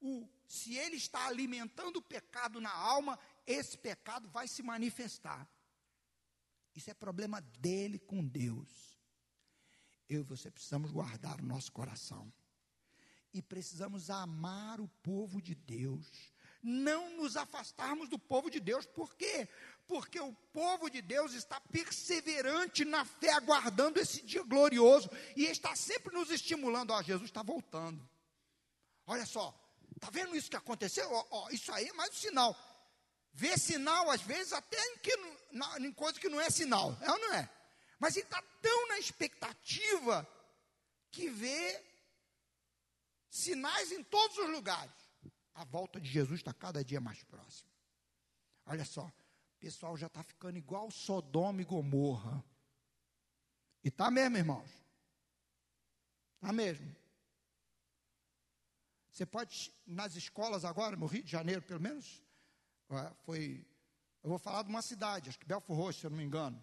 O, 0.00 0.28
se 0.48 0.76
ele 0.76 0.96
está 0.96 1.26
alimentando 1.26 1.98
o 1.98 2.02
pecado 2.02 2.60
na 2.60 2.72
alma, 2.72 3.18
esse 3.46 3.78
pecado 3.78 4.28
vai 4.28 4.48
se 4.48 4.62
manifestar. 4.62 5.48
Isso 6.74 6.90
é 6.90 6.94
problema 6.94 7.40
dele 7.40 7.98
com 7.98 8.26
Deus. 8.26 8.98
Eu 10.08 10.20
e 10.20 10.24
você 10.24 10.50
precisamos 10.50 10.90
guardar 10.90 11.40
o 11.40 11.44
nosso 11.44 11.70
coração 11.70 12.32
e 13.32 13.40
precisamos 13.40 14.10
amar 14.10 14.80
o 14.80 14.88
povo 15.02 15.40
de 15.40 15.54
Deus. 15.54 16.32
Não 16.62 17.16
nos 17.16 17.36
afastarmos 17.36 18.08
do 18.08 18.18
povo 18.18 18.50
de 18.50 18.60
Deus, 18.60 18.86
por 18.86 19.16
quê? 19.16 19.48
Porque 19.86 20.18
o 20.20 20.32
povo 20.52 20.88
de 20.88 21.02
Deus 21.02 21.34
está 21.34 21.60
perseverante 21.60 22.84
na 22.84 23.04
fé, 23.04 23.32
aguardando 23.32 24.00
esse 24.00 24.22
dia 24.22 24.42
glorioso, 24.42 25.10
e 25.36 25.44
está 25.44 25.74
sempre 25.76 26.14
nos 26.14 26.30
estimulando. 26.30 26.92
Ó, 26.92 27.02
Jesus 27.02 27.28
está 27.28 27.42
voltando. 27.42 28.08
Olha 29.06 29.26
só, 29.26 29.54
está 29.94 30.08
vendo 30.10 30.36
isso 30.36 30.50
que 30.50 30.56
aconteceu? 30.56 31.10
Ó, 31.10 31.26
ó, 31.30 31.50
isso 31.50 31.72
aí 31.72 31.88
é 31.88 31.92
mais 31.92 32.10
um 32.10 32.14
sinal. 32.14 32.56
Vê 33.34 33.56
sinal, 33.56 34.10
às 34.10 34.20
vezes, 34.20 34.52
até 34.52 34.78
em, 34.78 34.98
que, 34.98 35.16
na, 35.50 35.78
em 35.80 35.92
coisa 35.92 36.20
que 36.20 36.28
não 36.28 36.40
é 36.40 36.50
sinal, 36.50 36.96
é 37.00 37.10
ou 37.10 37.18
não 37.18 37.34
é? 37.34 37.50
Mas 37.98 38.16
ele 38.16 38.26
está 38.26 38.42
tão 38.60 38.88
na 38.88 38.98
expectativa 38.98 40.28
que 41.10 41.28
vê 41.28 41.82
sinais 43.30 43.92
em 43.92 44.02
todos 44.02 44.36
os 44.38 44.50
lugares. 44.50 44.92
A 45.54 45.64
volta 45.64 46.00
de 46.00 46.08
Jesus 46.08 46.40
está 46.40 46.52
cada 46.52 46.84
dia 46.84 47.00
mais 47.00 47.22
próxima. 47.24 47.70
Olha 48.66 48.84
só, 48.84 49.10
pessoal 49.62 49.96
já 49.96 50.08
está 50.08 50.24
ficando 50.24 50.58
igual 50.58 50.90
Sodoma 50.90 51.62
e 51.62 51.64
Gomorra. 51.64 52.44
E 53.84 53.88
está 53.88 54.10
mesmo, 54.10 54.36
irmãos. 54.36 54.68
Tá 56.40 56.52
mesmo? 56.52 56.96
Você 59.08 59.24
pode, 59.24 59.72
nas 59.86 60.16
escolas 60.16 60.64
agora, 60.64 60.96
no 60.96 61.06
Rio 61.06 61.22
de 61.22 61.30
Janeiro, 61.30 61.62
pelo 61.62 61.80
menos, 61.80 62.20
foi. 63.24 63.64
Eu 64.20 64.30
vou 64.30 64.38
falar 64.38 64.64
de 64.64 64.68
uma 64.68 64.82
cidade, 64.82 65.28
acho 65.28 65.38
que 65.38 65.46
Belfort 65.46 65.78
Roxo, 65.78 66.00
se 66.00 66.06
eu 66.06 66.10
não 66.10 66.18
me 66.18 66.24
engano. 66.24 66.62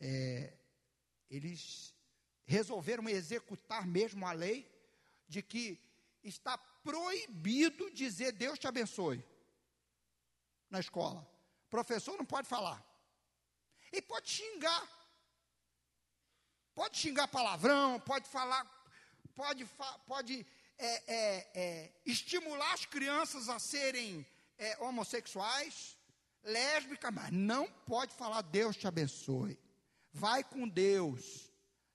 É, 0.00 0.56
eles 1.28 1.94
resolveram 2.46 3.06
executar 3.10 3.86
mesmo 3.86 4.26
a 4.26 4.32
lei 4.32 4.70
de 5.28 5.42
que 5.42 5.78
está 6.22 6.56
proibido 6.56 7.90
dizer 7.90 8.32
Deus 8.32 8.58
te 8.58 8.66
abençoe 8.66 9.22
na 10.74 10.80
escola. 10.80 11.26
Professor 11.70 12.16
não 12.18 12.24
pode 12.24 12.48
falar. 12.48 12.84
Ele 13.92 14.02
pode 14.02 14.28
xingar. 14.28 14.82
Pode 16.74 16.98
xingar 16.98 17.28
palavrão, 17.28 18.00
pode 18.00 18.28
falar, 18.28 18.64
pode, 19.36 19.64
pode 20.08 20.44
é, 20.76 20.86
é, 20.86 21.50
é, 21.54 21.92
estimular 22.04 22.72
as 22.72 22.84
crianças 22.84 23.48
a 23.48 23.60
serem 23.60 24.26
é, 24.58 24.76
homossexuais, 24.82 25.96
lésbicas, 26.42 27.14
mas 27.14 27.30
não 27.30 27.70
pode 27.86 28.12
falar 28.12 28.42
Deus 28.42 28.76
te 28.76 28.88
abençoe. 28.88 29.56
Vai 30.12 30.42
com 30.42 30.68
Deus. 30.68 31.52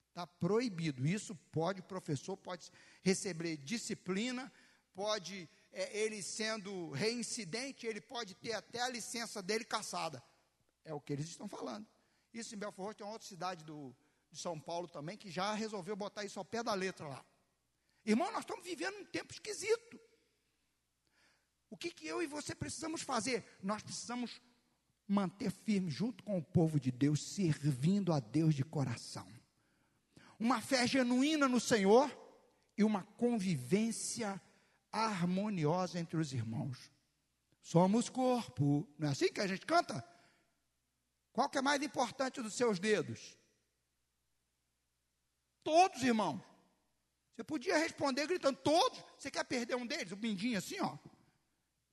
Está 0.08 0.26
proibido. 0.26 1.06
Isso 1.06 1.36
pode, 1.52 1.82
o 1.82 1.84
professor 1.84 2.38
pode 2.38 2.72
receber 3.04 3.58
disciplina, 3.58 4.52
pode, 4.94 5.50
é, 5.72 5.98
ele 5.98 6.22
sendo 6.24 6.90
reincidente, 6.92 7.86
ele 7.86 8.02
pode 8.02 8.36
ter 8.36 8.54
até 8.54 8.82
a 8.82 8.90
licença 8.90 9.42
dele 9.42 9.64
caçada. 9.64 10.24
É 10.84 10.94
o 10.94 11.02
que 11.02 11.14
eles 11.14 11.28
estão 11.28 11.48
falando. 11.48 11.88
Isso 12.34 12.56
em 12.56 12.58
Belfort 12.58 12.86
Roxo 12.86 12.98
tem 12.98 13.06
uma 13.06 13.14
outra 13.14 13.28
cidade 13.28 13.64
do, 13.64 13.96
de 14.32 14.40
São 14.40 14.60
Paulo 14.60 14.88
também, 14.88 15.18
que 15.18 15.30
já 15.30 15.54
resolveu 15.54 15.96
botar 15.96 16.24
isso 16.24 16.40
ao 16.40 16.46
pé 16.46 16.64
da 16.64 16.74
letra 16.74 17.08
lá. 17.08 17.26
Irmão, 18.06 18.32
nós 18.32 18.42
estamos 18.42 18.64
vivendo 18.64 18.98
um 18.98 19.06
tempo 19.06 19.34
esquisito. 19.34 20.00
O 21.70 21.78
que, 21.78 21.92
que 21.92 22.08
eu 22.08 22.22
e 22.22 22.28
você 22.28 22.56
precisamos 22.56 23.02
fazer? 23.02 23.46
Nós 23.62 23.84
precisamos 23.84 24.42
manter 25.08 25.52
firme 25.52 25.90
junto 25.90 26.24
com 26.24 26.38
o 26.38 26.44
povo 26.44 26.80
de 26.80 26.92
Deus, 26.92 27.22
servindo 27.22 28.14
a 28.14 28.20
Deus 28.20 28.56
de 28.56 28.64
coração. 28.64 29.28
Uma 30.40 30.62
fé 30.62 30.88
genuína 30.88 31.48
no 31.48 31.60
Senhor 31.60 32.10
e 32.78 32.84
uma 32.84 33.04
convivência 33.04 34.42
harmoniosa 34.92 36.00
entre 36.00 36.18
os 36.18 36.34
irmãos. 36.34 36.92
Somos 37.62 38.10
corpo, 38.10 38.88
não 38.98 39.10
é 39.10 39.12
assim 39.12 39.32
que 39.32 39.42
a 39.42 39.48
gente 39.48 39.66
canta? 39.66 40.04
Qual 41.32 41.50
que 41.50 41.58
é 41.58 41.62
mais 41.62 41.82
importante 41.82 42.42
dos 42.42 42.54
seus 42.54 42.80
dedos? 42.80 43.38
Todos, 45.64 46.04
irmão. 46.04 46.44
Você 47.36 47.44
podia 47.44 47.78
responder 47.78 48.28
gritando, 48.28 48.58
todos. 48.58 49.04
Você 49.18 49.30
quer 49.30 49.44
perder 49.46 49.76
um 49.76 49.86
deles? 49.86 50.12
O 50.12 50.18
mindinho 50.18 50.58
assim, 50.58 50.80
ó. 50.82 50.98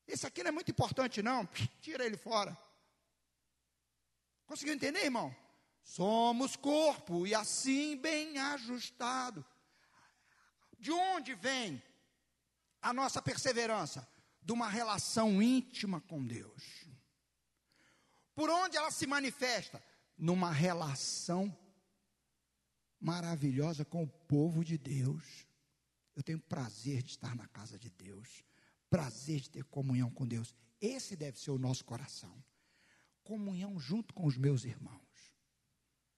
Esse 0.07 0.27
aqui 0.27 0.43
não 0.43 0.49
é 0.49 0.53
muito 0.53 0.71
importante, 0.71 1.23
não. 1.23 1.47
Tira 1.81 2.05
ele 2.05 2.17
fora. 2.17 2.57
Conseguiu 4.47 4.75
entender, 4.75 5.05
irmão? 5.05 5.35
Somos 5.83 6.57
corpo 6.57 7.27
e 7.27 7.35
assim 7.35 7.97
bem 7.97 8.39
ajustado. 8.39 9.45
De 10.79 10.91
onde 10.91 11.35
vem 11.35 11.83
a 12.81 12.93
nossa 12.93 13.20
perseverança? 13.20 14.09
De 14.43 14.53
uma 14.53 14.68
relação 14.68 15.43
íntima 15.43 16.01
com 16.01 16.24
Deus. 16.24 16.87
Por 18.35 18.49
onde 18.51 18.77
ela 18.77 18.91
se 18.91 19.07
manifesta? 19.07 19.83
Numa 20.16 20.53
relação 20.53 21.57
maravilhosa 23.01 23.85
com 23.85 24.05
o 24.05 24.09
povo 24.09 24.64
de 24.64 24.79
Deus. 24.79 25.47
Eu 26.14 26.22
tenho 26.22 26.41
prazer 26.41 27.03
de 27.03 27.11
estar 27.11 27.35
na 27.35 27.47
casa 27.49 27.79
de 27.79 27.91
Deus, 27.91 28.43
prazer 28.89 29.41
de 29.41 29.51
ter 29.51 29.64
comunhão 29.64 30.11
com 30.11 30.27
Deus. 30.27 30.55
Esse 30.81 31.16
deve 31.16 31.39
ser 31.39 31.51
o 31.51 31.59
nosso 31.59 31.85
coração. 31.85 32.43
Comunhão 33.22 33.79
junto 33.79 34.14
com 34.14 34.27
os 34.27 34.37
meus 34.37 34.64
irmãos. 34.64 35.01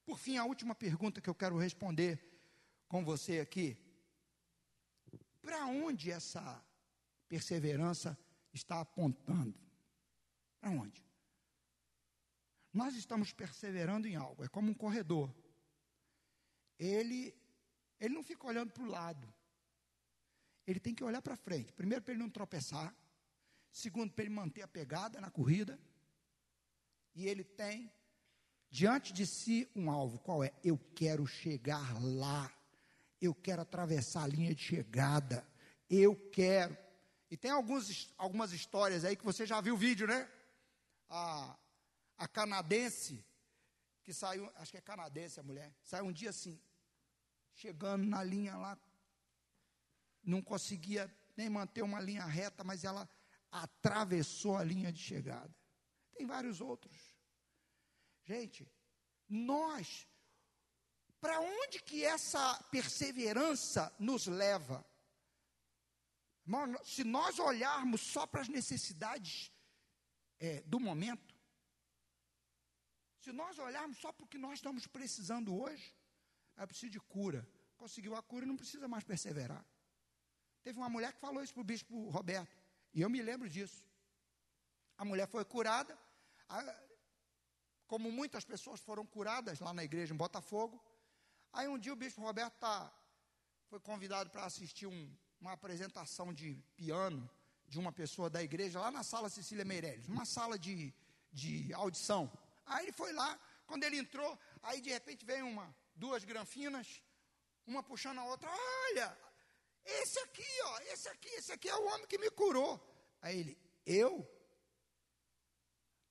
Por 0.04 0.18
fim, 0.18 0.36
a 0.36 0.44
última 0.44 0.74
pergunta 0.74 1.20
que 1.20 1.28
eu 1.28 1.34
quero 1.34 1.58
responder 1.58 2.18
com 2.88 3.04
você 3.04 3.40
aqui. 3.40 3.76
Para 5.40 5.66
onde 5.66 6.10
essa 6.10 6.64
perseverança 7.28 8.18
está 8.52 8.80
apontando? 8.80 9.58
Para 10.60 10.70
onde? 10.70 11.04
Nós 12.72 12.94
estamos 12.94 13.32
perseverando 13.32 14.06
em 14.06 14.16
algo, 14.16 14.44
é 14.44 14.48
como 14.48 14.70
um 14.70 14.74
corredor. 14.74 15.34
Ele, 16.78 17.34
ele 17.98 18.14
não 18.14 18.22
fica 18.22 18.46
olhando 18.46 18.72
para 18.72 18.82
o 18.82 18.86
lado. 18.86 19.32
Ele 20.66 20.78
tem 20.78 20.94
que 20.94 21.02
olhar 21.02 21.22
para 21.22 21.36
frente. 21.36 21.72
Primeiro, 21.72 22.04
para 22.04 22.12
ele 22.12 22.22
não 22.22 22.30
tropeçar. 22.30 22.94
Segundo, 23.70 24.12
para 24.12 24.24
ele 24.24 24.34
manter 24.34 24.62
a 24.62 24.68
pegada 24.68 25.20
na 25.20 25.30
corrida. 25.30 25.78
E 27.14 27.26
ele 27.26 27.42
tem 27.42 27.90
diante 28.70 29.12
de 29.12 29.26
si 29.26 29.68
um 29.74 29.90
alvo. 29.90 30.18
Qual 30.18 30.44
é? 30.44 30.52
Eu 30.62 30.78
quero 30.94 31.26
chegar 31.26 32.00
lá. 32.02 32.52
Eu 33.20 33.34
quero 33.34 33.62
atravessar 33.62 34.24
a 34.24 34.26
linha 34.26 34.54
de 34.54 34.62
chegada. 34.62 35.46
Eu 35.88 36.14
quero. 36.30 36.76
E 37.30 37.36
tem 37.36 37.50
alguns, 37.50 38.12
algumas 38.16 38.52
histórias 38.52 39.04
aí 39.04 39.16
que 39.16 39.24
você 39.24 39.44
já 39.44 39.60
viu 39.60 39.74
o 39.74 39.78
vídeo, 39.78 40.06
né? 40.06 40.30
A, 41.08 41.58
a 42.16 42.28
canadense, 42.28 43.24
que 44.02 44.12
saiu, 44.12 44.50
acho 44.56 44.72
que 44.72 44.78
é 44.78 44.80
canadense 44.80 45.38
a 45.38 45.42
mulher, 45.42 45.74
saiu 45.82 46.06
um 46.06 46.12
dia 46.12 46.30
assim, 46.30 46.60
chegando 47.54 48.06
na 48.06 48.22
linha 48.22 48.56
lá, 48.56 48.78
não 50.22 50.42
conseguia 50.42 51.12
nem 51.36 51.48
manter 51.48 51.82
uma 51.82 52.00
linha 52.00 52.24
reta, 52.24 52.64
mas 52.64 52.84
ela 52.84 53.08
atravessou 53.50 54.56
a 54.56 54.64
linha 54.64 54.92
de 54.92 55.00
chegada. 55.00 55.54
Tem 56.12 56.26
vários 56.26 56.60
outros. 56.60 56.96
Gente, 58.24 58.70
nós, 59.28 60.06
para 61.20 61.40
onde 61.40 61.80
que 61.80 62.04
essa 62.04 62.62
perseverança 62.70 63.94
nos 63.98 64.26
leva? 64.26 64.84
Se 66.84 67.04
nós 67.04 67.38
olharmos 67.38 68.00
só 68.00 68.26
para 68.26 68.40
as 68.40 68.48
necessidades 68.48 69.52
é, 70.38 70.62
do 70.62 70.80
momento, 70.80 71.34
se 73.20 73.32
nós 73.32 73.58
olharmos 73.58 73.98
só 73.98 74.12
para 74.12 74.24
o 74.24 74.28
que 74.28 74.38
nós 74.38 74.54
estamos 74.54 74.86
precisando 74.86 75.54
hoje, 75.54 75.94
é 76.56 76.66
preciso 76.66 76.92
de 76.92 77.00
cura. 77.00 77.46
Conseguiu 77.76 78.14
a 78.16 78.22
cura 78.22 78.46
não 78.46 78.56
precisa 78.56 78.88
mais 78.88 79.04
perseverar. 79.04 79.64
Teve 80.62 80.78
uma 80.78 80.88
mulher 80.88 81.12
que 81.12 81.20
falou 81.20 81.42
isso 81.42 81.52
para 81.52 81.60
o 81.60 81.64
bispo 81.64 82.08
Roberto, 82.10 82.56
e 82.94 83.00
eu 83.00 83.10
me 83.10 83.20
lembro 83.20 83.48
disso. 83.48 83.84
A 84.96 85.04
mulher 85.04 85.28
foi 85.28 85.44
curada, 85.44 85.96
como 87.86 88.10
muitas 88.10 88.44
pessoas 88.44 88.80
foram 88.80 89.04
curadas 89.04 89.60
lá 89.60 89.72
na 89.72 89.84
igreja 89.84 90.14
em 90.14 90.16
Botafogo. 90.16 90.82
Aí 91.52 91.68
um 91.68 91.78
dia 91.78 91.92
o 91.92 91.96
bispo 91.96 92.20
Roberto 92.20 92.54
tá, 92.58 92.92
foi 93.68 93.80
convidado 93.80 94.30
para 94.30 94.44
assistir 94.44 94.86
um, 94.86 95.16
uma 95.40 95.52
apresentação 95.52 96.32
de 96.32 96.54
piano 96.76 97.28
de 97.66 97.78
uma 97.78 97.92
pessoa 97.92 98.30
da 98.30 98.42
igreja 98.42 98.80
lá 98.80 98.90
na 98.90 99.02
sala 99.02 99.28
Cecília 99.28 99.64
Meirelles, 99.64 100.08
uma 100.08 100.24
sala 100.24 100.58
de, 100.58 100.94
de 101.32 101.72
audição. 101.74 102.30
Aí 102.64 102.86
ele 102.86 102.92
foi 102.92 103.12
lá, 103.12 103.38
quando 103.66 103.84
ele 103.84 103.98
entrou, 103.98 104.38
aí 104.62 104.80
de 104.80 104.90
repente 104.90 105.24
veio 105.24 105.46
uma, 105.46 105.74
duas 105.94 106.24
granfinas, 106.24 107.02
uma 107.66 107.82
puxando 107.82 108.18
a 108.18 108.24
outra, 108.24 108.50
olha, 108.50 109.16
esse 109.84 110.18
aqui, 110.20 110.62
ó, 110.64 110.78
esse 110.92 111.08
aqui, 111.08 111.28
esse 111.28 111.52
aqui 111.52 111.68
é 111.68 111.76
o 111.76 111.86
homem 111.86 112.06
que 112.06 112.18
me 112.18 112.30
curou. 112.30 112.80
Aí 113.20 113.38
ele, 113.40 113.58
eu? 113.84 114.26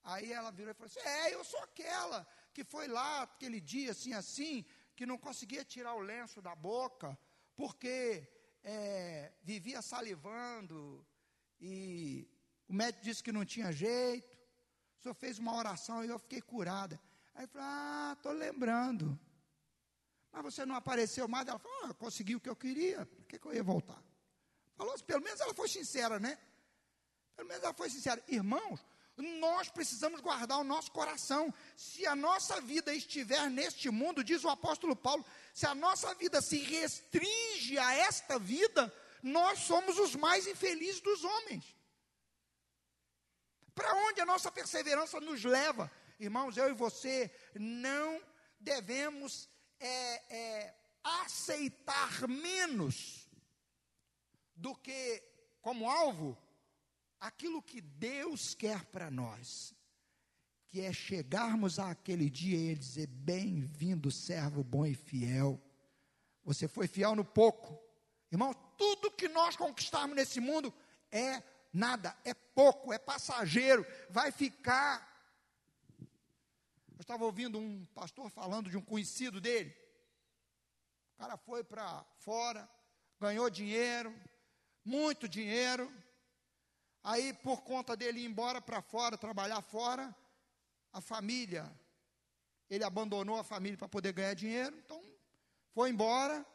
Aí 0.03 0.31
ela 0.31 0.51
virou 0.51 0.71
e 0.71 0.73
falou 0.73 0.87
assim: 0.87 0.99
É, 0.99 1.33
eu 1.33 1.43
sou 1.43 1.59
aquela 1.61 2.25
que 2.53 2.63
foi 2.63 2.87
lá 2.87 3.23
aquele 3.23 3.59
dia 3.59 3.91
assim, 3.91 4.13
assim, 4.13 4.65
que 4.97 5.05
não 5.05 5.17
conseguia 5.17 5.63
tirar 5.63 5.93
o 5.93 5.99
lenço 5.99 6.41
da 6.41 6.53
boca, 6.55 7.17
porque 7.55 8.27
é, 8.63 9.31
vivia 9.43 9.81
salivando, 9.81 11.05
e 11.61 12.27
o 12.67 12.73
médico 12.73 13.05
disse 13.05 13.23
que 13.23 13.31
não 13.31 13.45
tinha 13.45 13.71
jeito 13.71 14.37
o 14.97 15.01
senhor 15.01 15.13
fez 15.13 15.37
uma 15.37 15.55
oração 15.55 16.03
e 16.03 16.09
eu 16.09 16.17
fiquei 16.17 16.41
curada. 16.41 16.99
Aí 17.35 17.43
eu 17.43 17.47
falei, 17.47 17.67
ah, 17.69 18.13
estou 18.17 18.31
lembrando. 18.31 19.17
Mas 20.31 20.43
você 20.43 20.65
não 20.65 20.75
apareceu 20.75 21.27
mais? 21.27 21.47
Ela 21.47 21.59
falou, 21.59 21.77
ah, 21.83 21.93
consegui 21.93 22.35
o 22.35 22.39
que 22.39 22.49
eu 22.49 22.55
queria, 22.55 23.05
por 23.05 23.25
que, 23.25 23.37
que 23.37 23.45
eu 23.47 23.53
ia 23.53 23.63
voltar? 23.63 24.01
Falou 24.75 24.97
pelo 25.03 25.23
menos 25.23 25.39
ela 25.39 25.53
foi 25.53 25.69
sincera, 25.69 26.19
né? 26.19 26.37
Pelo 27.35 27.47
menos 27.47 27.63
ela 27.63 27.73
foi 27.73 27.89
sincera. 27.89 28.21
Irmãos, 28.27 28.83
nós 29.17 29.69
precisamos 29.69 30.21
guardar 30.21 30.59
o 30.59 30.63
nosso 30.63 30.91
coração. 30.91 31.53
Se 31.75 32.05
a 32.05 32.15
nossa 32.15 32.61
vida 32.61 32.93
estiver 32.93 33.49
neste 33.49 33.89
mundo, 33.89 34.23
diz 34.23 34.43
o 34.43 34.49
apóstolo 34.49 34.95
Paulo, 34.95 35.25
se 35.53 35.65
a 35.65 35.73
nossa 35.73 36.13
vida 36.15 36.41
se 36.41 36.57
restringe 36.57 37.77
a 37.79 37.93
esta 37.93 38.37
vida, 38.37 38.93
nós 39.23 39.59
somos 39.59 39.97
os 39.97 40.15
mais 40.15 40.45
infelizes 40.45 41.01
dos 41.01 41.23
homens. 41.23 41.75
Para 43.73 43.93
onde 44.07 44.21
a 44.21 44.25
nossa 44.25 44.51
perseverança 44.51 45.19
nos 45.19 45.43
leva? 45.43 45.91
Irmãos, 46.19 46.57
eu 46.57 46.69
e 46.69 46.73
você 46.73 47.31
não 47.55 48.21
devemos 48.59 49.49
é, 49.79 50.35
é, 50.35 50.75
aceitar 51.03 52.27
menos 52.27 53.27
do 54.55 54.75
que 54.75 55.23
como 55.61 55.89
alvo 55.89 56.37
aquilo 57.19 57.61
que 57.61 57.81
Deus 57.81 58.53
quer 58.53 58.85
para 58.85 59.09
nós, 59.09 59.73
que 60.67 60.81
é 60.81 60.91
chegarmos 60.91 61.79
àquele 61.79 62.29
dia 62.29 62.57
e 62.57 62.67
ele 62.69 62.79
dizer: 62.79 63.07
Bem-vindo, 63.07 64.11
servo 64.11 64.63
bom 64.63 64.85
e 64.85 64.93
fiel. 64.93 65.61
Você 66.43 66.67
foi 66.67 66.87
fiel 66.87 67.15
no 67.15 67.25
pouco. 67.25 67.79
Irmão, 68.31 68.53
tudo 68.77 69.11
que 69.11 69.27
nós 69.27 69.55
conquistarmos 69.55 70.15
nesse 70.15 70.39
mundo 70.39 70.73
é 71.11 71.41
nada, 71.71 72.17
é 72.23 72.33
pouco, 72.33 72.91
é 72.91 72.97
passageiro, 72.97 73.85
vai 74.09 74.31
ficar. 74.31 75.05
Eu 75.99 77.01
estava 77.01 77.23
ouvindo 77.23 77.59
um 77.59 77.85
pastor 77.93 78.29
falando 78.29 78.69
de 78.69 78.77
um 78.77 78.81
conhecido 78.81 79.39
dele. 79.39 79.75
O 81.13 81.17
cara 81.17 81.37
foi 81.37 81.63
para 81.63 82.03
fora, 82.19 82.69
ganhou 83.19 83.49
dinheiro, 83.49 84.13
muito 84.83 85.27
dinheiro. 85.27 85.91
Aí, 87.09 87.31
por 87.31 87.61
conta 87.61 87.95
dele 87.95 88.19
ir 88.19 88.25
embora 88.25 88.59
para 88.59 88.81
fora, 88.81 89.17
trabalhar 89.17 89.61
fora, 89.61 90.13
a 90.91 90.99
família, 90.99 91.63
ele 92.69 92.83
abandonou 92.83 93.37
a 93.39 93.45
família 93.45 93.77
para 93.77 93.87
poder 93.87 94.11
ganhar 94.11 94.33
dinheiro, 94.33 94.75
então 94.77 95.01
foi 95.71 95.89
embora, 95.89 96.45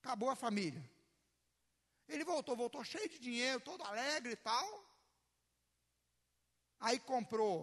acabou 0.00 0.30
a 0.30 0.36
família. 0.36 0.88
Ele 2.08 2.24
voltou, 2.24 2.54
voltou 2.54 2.84
cheio 2.84 3.08
de 3.08 3.18
dinheiro, 3.18 3.58
todo 3.58 3.82
alegre 3.82 4.34
e 4.34 4.36
tal. 4.36 4.66
Aí 6.78 7.00
comprou, 7.00 7.56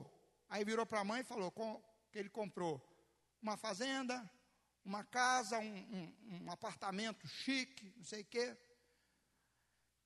aí 0.50 0.66
virou 0.66 0.86
para 0.86 1.00
a 1.00 1.06
mãe 1.06 1.22
e 1.22 1.32
falou 1.32 1.54
que 2.12 2.20
ele 2.20 2.30
comprou 2.30 2.86
uma 3.42 3.56
fazenda, 3.56 4.30
uma 4.84 5.06
casa, 5.06 5.58
um, 5.58 5.78
um, 5.96 6.44
um 6.44 6.52
apartamento 6.52 7.26
chique, 7.30 7.94
não 7.96 8.04
sei 8.04 8.24
o 8.24 8.26
quê. 8.26 8.58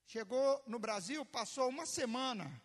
Chegou 0.05 0.63
no 0.67 0.79
Brasil, 0.79 1.25
passou 1.25 1.69
uma 1.69 1.85
semana 1.85 2.61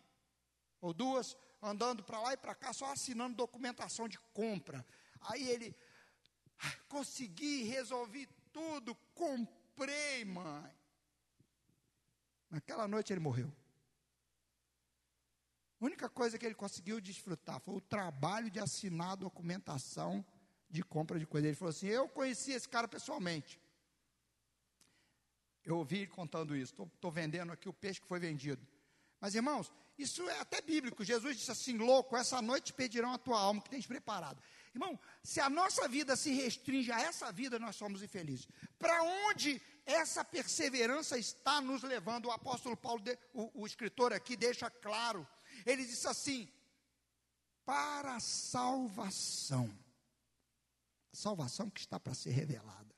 ou 0.81 0.93
duas 0.93 1.37
andando 1.61 2.03
para 2.03 2.19
lá 2.19 2.33
e 2.33 2.37
para 2.37 2.55
cá, 2.55 2.73
só 2.73 2.91
assinando 2.91 3.35
documentação 3.35 4.07
de 4.07 4.17
compra. 4.33 4.85
Aí 5.21 5.47
ele, 5.49 5.75
ah, 6.59 6.75
consegui, 6.87 7.63
resolvi 7.63 8.27
tudo, 8.51 8.95
comprei, 9.13 10.25
mãe. 10.25 10.73
Naquela 12.49 12.87
noite 12.87 13.13
ele 13.13 13.19
morreu. 13.19 13.53
A 15.79 15.85
única 15.85 16.09
coisa 16.09 16.37
que 16.37 16.45
ele 16.45 16.55
conseguiu 16.55 16.99
desfrutar 16.99 17.59
foi 17.61 17.75
o 17.75 17.81
trabalho 17.81 18.49
de 18.49 18.59
assinar 18.59 19.15
documentação 19.15 20.25
de 20.69 20.83
compra 20.83 21.17
de 21.17 21.25
coisa. 21.25 21.47
Ele 21.47 21.55
falou 21.55 21.69
assim: 21.69 21.87
Eu 21.87 22.09
conheci 22.09 22.51
esse 22.51 22.67
cara 22.67 22.87
pessoalmente. 22.87 23.59
Eu 25.65 25.77
ouvi 25.77 25.99
ele 25.99 26.07
contando 26.07 26.55
isso. 26.55 26.73
Estou 26.95 27.11
vendendo 27.11 27.51
aqui 27.51 27.67
o 27.67 27.73
peixe 27.73 28.01
que 28.01 28.07
foi 28.07 28.19
vendido. 28.19 28.65
Mas, 29.19 29.35
irmãos, 29.35 29.71
isso 29.97 30.27
é 30.29 30.39
até 30.39 30.61
bíblico. 30.61 31.03
Jesus 31.03 31.37
disse 31.37 31.51
assim: 31.51 31.77
Louco, 31.77 32.15
essa 32.15 32.41
noite 32.41 32.73
pedirão 32.73 33.13
a 33.13 33.17
tua 33.17 33.39
alma 33.39 33.61
que 33.61 33.69
tens 33.69 33.85
preparado. 33.85 34.41
Irmão, 34.73 34.99
se 35.23 35.39
a 35.41 35.49
nossa 35.49 35.87
vida 35.87 36.15
se 36.15 36.31
restringe 36.31 36.91
a 36.91 37.01
essa 37.01 37.31
vida, 37.31 37.59
nós 37.59 37.75
somos 37.75 38.01
infelizes. 38.01 38.47
Para 38.77 39.03
onde 39.03 39.61
essa 39.85 40.23
perseverança 40.23 41.17
está 41.17 41.59
nos 41.59 41.83
levando? 41.83 42.25
O 42.27 42.31
apóstolo 42.31 42.77
Paulo, 42.77 43.03
o, 43.33 43.61
o 43.61 43.67
escritor 43.67 44.13
aqui, 44.13 44.37
deixa 44.37 44.69
claro. 44.69 45.27
Ele 45.65 45.85
disse 45.85 46.07
assim: 46.07 46.47
para 47.65 48.15
a 48.15 48.19
salvação. 48.19 49.69
A 51.11 51.15
salvação 51.15 51.69
que 51.69 51.81
está 51.81 51.99
para 51.99 52.13
ser 52.13 52.31
revelada. 52.31 52.95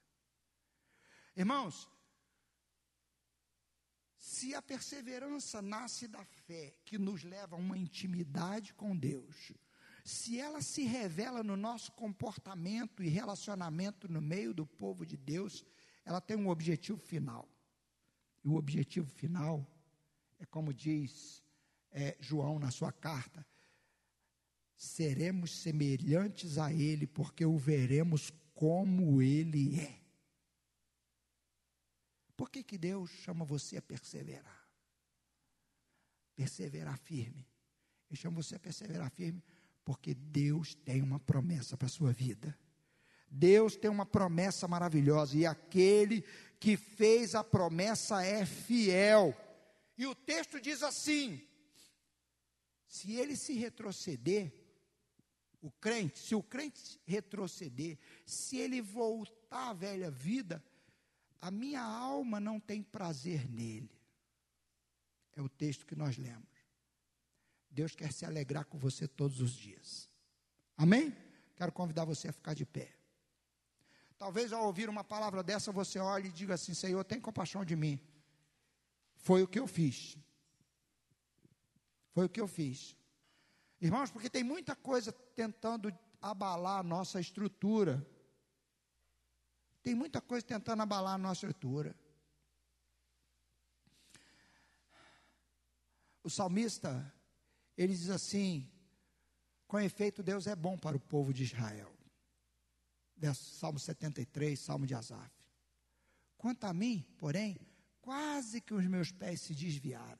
Irmãos, 1.36 1.89
se 4.32 4.55
a 4.55 4.61
perseverança 4.61 5.61
nasce 5.61 6.07
da 6.07 6.23
fé, 6.23 6.73
que 6.86 6.97
nos 6.97 7.21
leva 7.21 7.57
a 7.57 7.59
uma 7.59 7.77
intimidade 7.77 8.73
com 8.73 8.95
Deus, 8.95 9.51
se 10.05 10.39
ela 10.39 10.61
se 10.61 10.84
revela 10.84 11.43
no 11.43 11.57
nosso 11.57 11.91
comportamento 11.91 13.03
e 13.03 13.09
relacionamento 13.09 14.07
no 14.09 14.21
meio 14.21 14.53
do 14.53 14.65
povo 14.65 15.05
de 15.05 15.17
Deus, 15.17 15.65
ela 16.05 16.21
tem 16.21 16.38
um 16.38 16.47
objetivo 16.47 16.97
final. 16.97 17.45
E 18.41 18.47
o 18.47 18.55
objetivo 18.55 19.09
final 19.09 19.69
é 20.39 20.45
como 20.45 20.73
diz 20.73 21.43
é, 21.91 22.15
João 22.21 22.57
na 22.57 22.71
sua 22.71 22.93
carta: 22.93 23.45
seremos 24.77 25.51
semelhantes 25.51 26.57
a 26.57 26.71
Ele, 26.71 27.05
porque 27.05 27.45
o 27.45 27.57
veremos 27.57 28.32
como 28.53 29.21
Ele 29.21 29.77
é. 29.77 30.00
Por 32.41 32.49
que, 32.49 32.63
que 32.63 32.75
Deus 32.75 33.11
chama 33.11 33.45
você 33.45 33.77
a 33.77 33.81
perseverar? 33.83 34.67
Perseverar 36.35 36.97
firme. 36.97 37.47
Ele 38.09 38.19
chama 38.19 38.41
você 38.41 38.55
a 38.55 38.59
perseverar 38.59 39.11
firme 39.11 39.43
porque 39.85 40.15
Deus 40.15 40.73
tem 40.73 41.03
uma 41.03 41.19
promessa 41.19 41.77
para 41.77 41.85
a 41.85 41.91
sua 41.91 42.11
vida. 42.11 42.57
Deus 43.29 43.75
tem 43.75 43.91
uma 43.91 44.07
promessa 44.07 44.67
maravilhosa 44.67 45.37
e 45.37 45.45
aquele 45.45 46.23
que 46.59 46.75
fez 46.75 47.35
a 47.35 47.43
promessa 47.43 48.25
é 48.25 48.43
fiel. 48.43 49.37
E 49.95 50.07
o 50.07 50.15
texto 50.15 50.59
diz 50.59 50.81
assim: 50.81 51.47
se 52.87 53.17
ele 53.17 53.35
se 53.35 53.53
retroceder, 53.53 54.51
o 55.61 55.69
crente, 55.69 56.17
se 56.17 56.33
o 56.33 56.41
crente 56.41 56.99
retroceder, 57.05 57.99
se 58.25 58.57
ele 58.57 58.81
voltar 58.81 59.69
à 59.69 59.73
velha 59.73 60.09
vida, 60.09 60.63
a 61.41 61.49
minha 61.49 61.81
alma 61.81 62.39
não 62.39 62.59
tem 62.59 62.83
prazer 62.83 63.49
nele. 63.49 63.91
É 65.35 65.41
o 65.41 65.49
texto 65.49 65.85
que 65.85 65.95
nós 65.95 66.17
lemos. 66.17 66.47
Deus 67.69 67.95
quer 67.95 68.11
se 68.11 68.25
alegrar 68.25 68.65
com 68.65 68.77
você 68.77 69.07
todos 69.07 69.41
os 69.41 69.51
dias. 69.51 70.09
Amém? 70.77 71.15
Quero 71.55 71.71
convidar 71.71 72.05
você 72.05 72.27
a 72.27 72.33
ficar 72.33 72.53
de 72.53 72.65
pé. 72.65 72.93
Talvez 74.17 74.53
ao 74.53 74.65
ouvir 74.65 74.87
uma 74.87 75.03
palavra 75.03 75.41
dessa 75.41 75.71
você 75.71 75.97
olhe 75.97 76.29
e 76.29 76.31
diga 76.31 76.53
assim: 76.53 76.73
Senhor, 76.73 77.03
tem 77.03 77.19
compaixão 77.19 77.65
de 77.65 77.75
mim. 77.75 77.99
Foi 79.15 79.41
o 79.41 79.47
que 79.47 79.59
eu 79.59 79.65
fiz. 79.65 80.17
Foi 82.11 82.25
o 82.25 82.29
que 82.29 82.41
eu 82.41 82.47
fiz. 82.47 82.95
Irmãos, 83.79 84.11
porque 84.11 84.29
tem 84.29 84.43
muita 84.43 84.75
coisa 84.75 85.11
tentando 85.11 85.91
abalar 86.21 86.79
a 86.79 86.83
nossa 86.83 87.19
estrutura. 87.19 88.05
Tem 89.84 89.95
muita 89.95 90.21
coisa 90.21 90.45
tentando 90.45 90.82
abalar 90.82 91.15
a 91.15 91.17
nossa 91.17 91.45
estrutura. 91.45 91.95
O 96.23 96.29
salmista 96.29 97.11
ele 97.77 97.95
diz 97.95 98.09
assim: 98.09 98.69
com 99.67 99.79
efeito, 99.79 100.21
Deus 100.21 100.47
é 100.47 100.55
bom 100.55 100.77
para 100.77 100.97
o 100.97 100.99
povo 100.99 101.34
de 101.34 101.43
Israel. 101.43 101.91
Salmo 103.34 103.79
73, 103.79 104.59
Salmo 104.59 104.86
de 104.86 104.93
Asaf. 104.93 105.32
Quanto 106.38 106.65
a 106.65 106.73
mim, 106.73 107.05
porém, 107.17 107.57
quase 108.01 108.59
que 108.59 108.73
os 108.73 108.86
meus 108.86 109.11
pés 109.11 109.41
se 109.41 109.53
desviaram. 109.53 110.19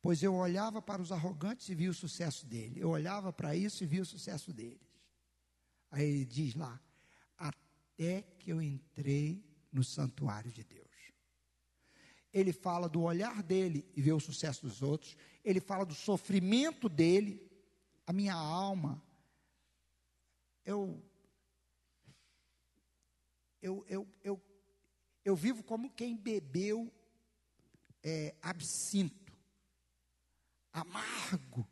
Pois 0.00 0.22
eu 0.22 0.34
olhava 0.34 0.80
para 0.80 1.02
os 1.02 1.12
arrogantes 1.12 1.68
e 1.68 1.74
vi 1.74 1.88
o 1.88 1.94
sucesso 1.94 2.46
dele. 2.46 2.80
Eu 2.80 2.88
olhava 2.88 3.32
para 3.32 3.54
isso 3.54 3.84
e 3.84 3.86
vi 3.86 4.00
o 4.00 4.06
sucesso 4.06 4.52
deles. 4.52 4.88
Aí 5.90 6.04
ele 6.04 6.24
diz 6.24 6.54
lá: 6.54 6.80
até 8.00 8.22
que 8.38 8.50
eu 8.50 8.62
entrei 8.62 9.44
no 9.70 9.84
santuário 9.84 10.50
de 10.50 10.64
Deus. 10.64 10.88
Ele 12.32 12.52
fala 12.52 12.88
do 12.88 13.02
olhar 13.02 13.42
dele 13.42 13.84
e 13.94 14.00
vê 14.00 14.12
o 14.12 14.20
sucesso 14.20 14.66
dos 14.66 14.80
outros 14.80 15.16
ele 15.44 15.60
fala 15.60 15.84
do 15.84 15.94
sofrimento 15.94 16.88
dele, 16.88 17.50
a 18.06 18.12
minha 18.12 18.34
alma, 18.34 19.02
eu, 20.64 21.02
eu, 23.62 23.84
eu, 23.88 24.08
eu, 24.22 24.42
eu 25.24 25.36
vivo 25.36 25.62
como 25.62 25.90
quem 25.90 26.16
bebeu 26.16 26.92
é, 28.02 28.34
absinto, 28.42 29.32
amargo, 30.72 31.66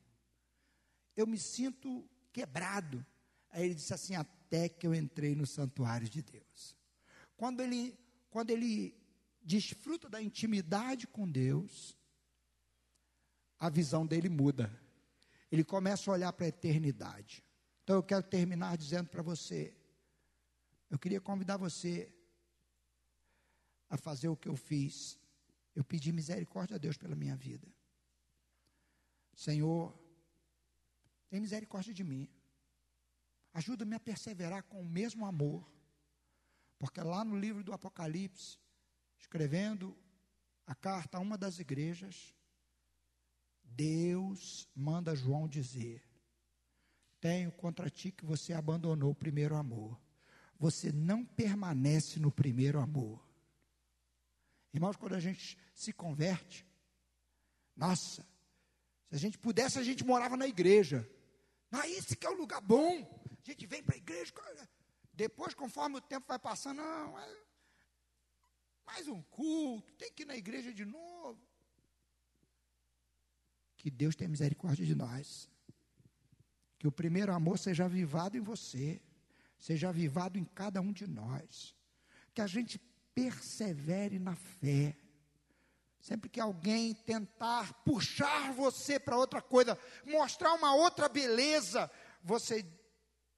eu 1.16 1.26
me 1.26 1.39
sinto 1.39 2.09
quebrado. 2.33 3.05
Aí 3.51 3.65
ele 3.65 3.75
disse 3.75 3.95
assim: 3.95 4.15
até 4.15 4.69
que 4.69 4.87
eu 4.87 4.95
entrei 4.95 5.35
no 5.35 5.47
santuário 5.47 6.09
de 6.09 6.23
Deus. 6.23 6.77
Quando 7.37 7.61
ele, 7.61 7.99
quando 8.31 8.51
ele 8.51 8.97
desfruta 9.43 10.09
da 10.09 10.21
intimidade 10.21 11.07
com 11.07 11.31
Deus, 11.31 11.97
a 13.59 13.69
visão 13.69 14.07
dele 14.07 14.29
muda. 14.29 14.71
Ele 15.51 15.65
começa 15.65 16.11
a 16.11 16.15
olhar 16.15 16.33
para 16.33 16.45
a 16.45 16.49
eternidade. 16.49 17.45
Então 17.83 17.97
eu 17.97 18.03
quero 18.03 18.23
terminar 18.23 18.77
dizendo 18.77 19.09
para 19.09 19.23
você: 19.23 19.75
eu 20.91 20.99
queria 20.99 21.21
convidar 21.21 21.57
você 21.57 22.13
a 23.89 23.97
fazer 23.97 24.29
o 24.29 24.37
que 24.37 24.49
eu 24.49 24.57
fiz. 24.57 25.19
Eu 25.75 25.85
pedi 25.85 26.13
misericórdia 26.13 26.75
a 26.75 26.79
Deus 26.79 26.97
pela 26.97 27.15
minha 27.15 27.37
vida. 27.37 27.67
Senhor, 29.35 29.97
tem 31.31 31.41
misericórdia 31.41 31.95
de 31.95 32.03
mim. 32.03 32.29
Ajuda-me 33.59 33.97
a 33.97 34.01
perseverar 34.01 34.63
com 34.63 34.81
o 34.81 34.89
mesmo 34.89 35.27
amor. 35.27 35.69
Porque 36.79 37.01
lá 37.01 37.25
no 37.25 37.37
livro 37.37 37.65
do 37.65 37.73
Apocalipse, 37.73 38.57
escrevendo 39.19 39.99
a 40.65 40.77
carta 40.77 41.19
a 41.19 41.21
uma 41.21 41.37
das 41.37 41.59
igrejas, 41.59 42.37
Deus 43.65 44.69
manda 44.77 45.17
João 45.17 45.49
dizer: 45.49 46.01
Tenho 47.21 47.51
contra 47.51 47.91
ti 47.91 48.13
que 48.13 48.25
você 48.25 48.53
abandonou 48.53 49.11
o 49.11 49.23
primeiro 49.25 49.57
amor. 49.57 50.01
Você 50.57 50.93
não 50.93 51.25
permanece 51.25 52.21
no 52.21 52.31
primeiro 52.31 52.79
amor. 52.79 53.27
Irmãos, 54.73 54.95
quando 54.95 55.17
a 55.17 55.21
gente 55.21 55.59
se 55.75 55.93
converte, 55.93 56.65
nossa, 57.75 58.25
se 59.09 59.17
a 59.17 59.19
gente 59.19 59.37
pudesse, 59.37 59.81
a 59.81 59.83
gente 59.83 60.05
morava 60.05 60.37
na 60.37 60.47
igreja. 60.47 61.11
Ah, 61.73 61.89
esse 61.89 62.17
que 62.17 62.27
é 62.27 62.31
o 62.31 62.39
lugar 62.39 62.61
bom. 62.61 63.18
A 63.39 63.43
gente 63.43 63.66
vem 63.66 63.82
para 63.82 63.95
a 63.95 63.99
igreja. 63.99 64.32
Depois, 65.12 65.55
conforme 65.55 65.97
o 65.97 66.01
tempo 66.01 66.26
vai 66.28 66.39
passando, 66.39 66.78
não, 66.78 67.18
é 67.18 67.49
mais 68.86 69.07
um 69.07 69.20
culto, 69.22 69.93
tem 69.95 70.11
que 70.12 70.22
ir 70.22 70.26
na 70.26 70.36
igreja 70.36 70.72
de 70.72 70.84
novo. 70.84 71.39
Que 73.76 73.91
Deus 73.91 74.16
tenha 74.16 74.30
misericórdia 74.30 74.84
de 74.86 74.95
nós. 74.95 75.49
Que 76.78 76.89
o 76.89 76.93
primeiro 76.93 77.32
amor 77.32 77.59
seja 77.59 77.84
avivado 77.84 78.36
em 78.36 78.41
você, 78.41 79.03
seja 79.59 79.91
avivado 79.91 80.39
em 80.39 80.45
cada 80.45 80.80
um 80.80 80.93
de 80.93 81.07
nós. 81.07 81.74
Que 82.34 82.41
a 82.41 82.47
gente 82.47 82.78
persevere 83.14 84.18
na 84.18 84.34
fé. 84.34 84.97
Sempre 86.01 86.30
que 86.30 86.41
alguém 86.41 86.95
tentar 86.95 87.74
puxar 87.84 88.53
você 88.55 88.99
para 88.99 89.18
outra 89.18 89.43
coisa, 89.43 89.78
mostrar 90.07 90.55
uma 90.55 90.74
outra 90.74 91.09
beleza, 91.09 91.91
você 92.22 92.62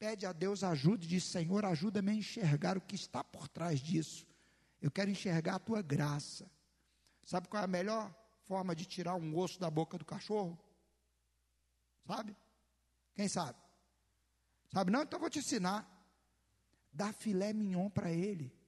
pede 0.01 0.25
a 0.25 0.33
Deus 0.33 0.65
ajuda 0.65 1.05
e 1.05 1.09
diz: 1.09 1.25
Senhor, 1.25 1.65
ajuda-me 1.65 2.11
a 2.11 2.15
enxergar 2.15 2.79
o 2.79 2.81
que 2.81 2.97
está 2.97 3.23
por 3.23 3.47
trás 3.47 3.79
disso. 3.79 4.27
Eu 4.81 4.91
quero 4.91 5.11
enxergar 5.11 5.57
a 5.57 5.59
tua 5.59 5.83
graça. 5.83 6.51
Sabe 7.23 7.47
qual 7.47 7.61
é 7.61 7.65
a 7.65 7.69
melhor 7.69 8.13
forma 8.45 8.75
de 8.75 8.87
tirar 8.87 9.15
um 9.15 9.37
osso 9.37 9.61
da 9.61 9.71
boca 9.71 9.99
do 9.99 10.05
cachorro? 10.05 10.59
Sabe? 12.07 12.35
Quem 13.15 13.29
sabe? 13.29 13.59
Sabe 14.73 14.91
não? 14.91 15.03
Então 15.03 15.19
eu 15.19 15.21
vou 15.21 15.31
te 15.31 15.39
ensinar. 15.39 15.87
Dá 16.91 17.13
filé 17.13 17.53
mignon 17.53 17.91
para 17.91 18.11
ele. 18.11 18.59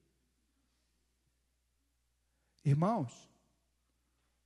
Irmãos, 2.62 3.28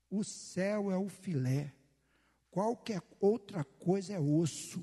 o 0.08 0.22
céu 0.24 0.90
é 0.90 0.96
o 0.96 1.08
filé, 1.08 1.74
qualquer 2.50 3.02
outra 3.20 3.62
coisa 3.62 4.14
é 4.14 4.18
osso, 4.18 4.82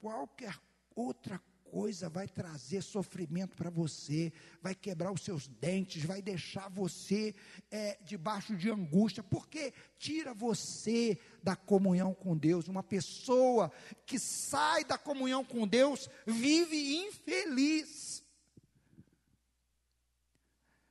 qualquer 0.00 0.58
outra 0.94 1.40
coisa 1.74 2.08
vai 2.08 2.28
trazer 2.28 2.82
sofrimento 2.82 3.56
para 3.56 3.68
você, 3.68 4.32
vai 4.62 4.76
quebrar 4.76 5.10
os 5.10 5.22
seus 5.22 5.48
dentes, 5.48 6.04
vai 6.04 6.22
deixar 6.22 6.68
você 6.68 7.34
é, 7.68 7.98
debaixo 8.04 8.56
de 8.56 8.70
angústia, 8.70 9.24
porque 9.24 9.74
tira 9.98 10.32
você 10.32 11.18
da 11.42 11.56
comunhão 11.56 12.14
com 12.14 12.36
Deus. 12.36 12.68
Uma 12.68 12.84
pessoa 12.84 13.72
que 14.06 14.20
sai 14.20 14.84
da 14.84 14.96
comunhão 14.96 15.44
com 15.44 15.66
Deus 15.66 16.08
vive 16.24 16.94
infeliz. 16.94 18.22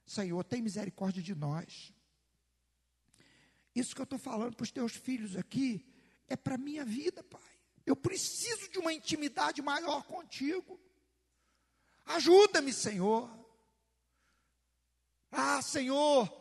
Senhor, 0.05 0.43
tem 0.43 0.61
misericórdia 0.61 1.23
de 1.23 1.33
nós. 1.33 1.93
Isso 3.73 3.95
que 3.95 4.01
eu 4.01 4.03
estou 4.03 4.19
falando 4.19 4.53
para 4.53 4.63
os 4.63 4.71
teus 4.71 4.93
filhos 4.93 5.37
aqui 5.37 5.85
é 6.27 6.35
para 6.35 6.55
a 6.55 6.57
minha 6.57 6.83
vida, 6.83 7.23
Pai. 7.23 7.52
Eu 7.85 7.95
preciso 7.95 8.69
de 8.69 8.79
uma 8.79 8.93
intimidade 8.93 9.61
maior 9.61 10.03
contigo. 10.03 10.79
Ajuda-me, 12.05 12.71
Senhor. 12.71 13.29
Ah, 15.31 15.61
Senhor, 15.61 16.31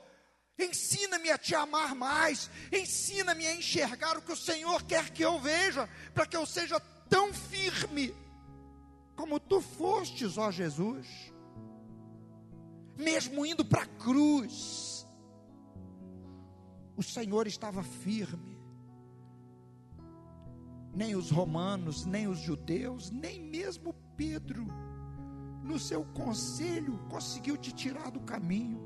ensina-me 0.59 1.31
a 1.31 1.39
te 1.39 1.55
amar 1.55 1.95
mais. 1.95 2.51
Ensina-me 2.71 3.47
a 3.47 3.55
enxergar 3.55 4.17
o 4.17 4.23
que 4.23 4.33
o 4.33 4.37
Senhor 4.37 4.83
quer 4.85 5.11
que 5.11 5.25
eu 5.25 5.39
veja, 5.41 5.89
para 6.15 6.27
que 6.27 6.37
eu 6.37 6.47
seja 6.47 6.79
tão 7.09 7.33
firme 7.33 8.15
como 9.17 9.39
tu 9.41 9.61
fostes, 9.61 10.39
ó 10.39 10.51
Jesus. 10.51 11.07
Mesmo 12.97 13.47
indo 13.47 13.65
para 13.65 13.83
a 13.83 13.87
cruz, 13.87 15.07
o 16.97 17.03
Senhor 17.03 17.47
estava 17.47 17.83
firme. 17.83 18.52
Nem 20.95 21.17
os 21.17 21.31
romanos, 21.31 22.05
nem 22.05 22.29
os 22.29 22.39
judeus, 22.39 23.11
nem 23.11 23.41
mesmo 23.41 23.95
Pedro, 24.17 24.67
no 25.63 25.79
seu 25.79 26.05
conselho, 26.05 26.99
conseguiu 27.09 27.57
te 27.57 27.73
tirar 27.73 28.11
do 28.11 28.21
caminho. 28.21 28.81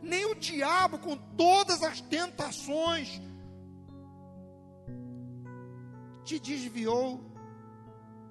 Nem 0.00 0.24
o 0.26 0.34
diabo, 0.34 0.98
com 0.98 1.16
todas 1.16 1.82
as 1.82 2.00
tentações, 2.00 3.20
te 6.24 6.38
desviou 6.38 7.20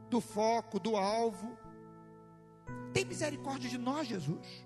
do 0.09 0.21
foco, 0.21 0.79
do 0.79 0.95
alvo. 0.95 1.57
Tem 2.93 3.05
misericórdia 3.05 3.69
de 3.69 3.77
nós, 3.77 4.07
Jesus. 4.07 4.65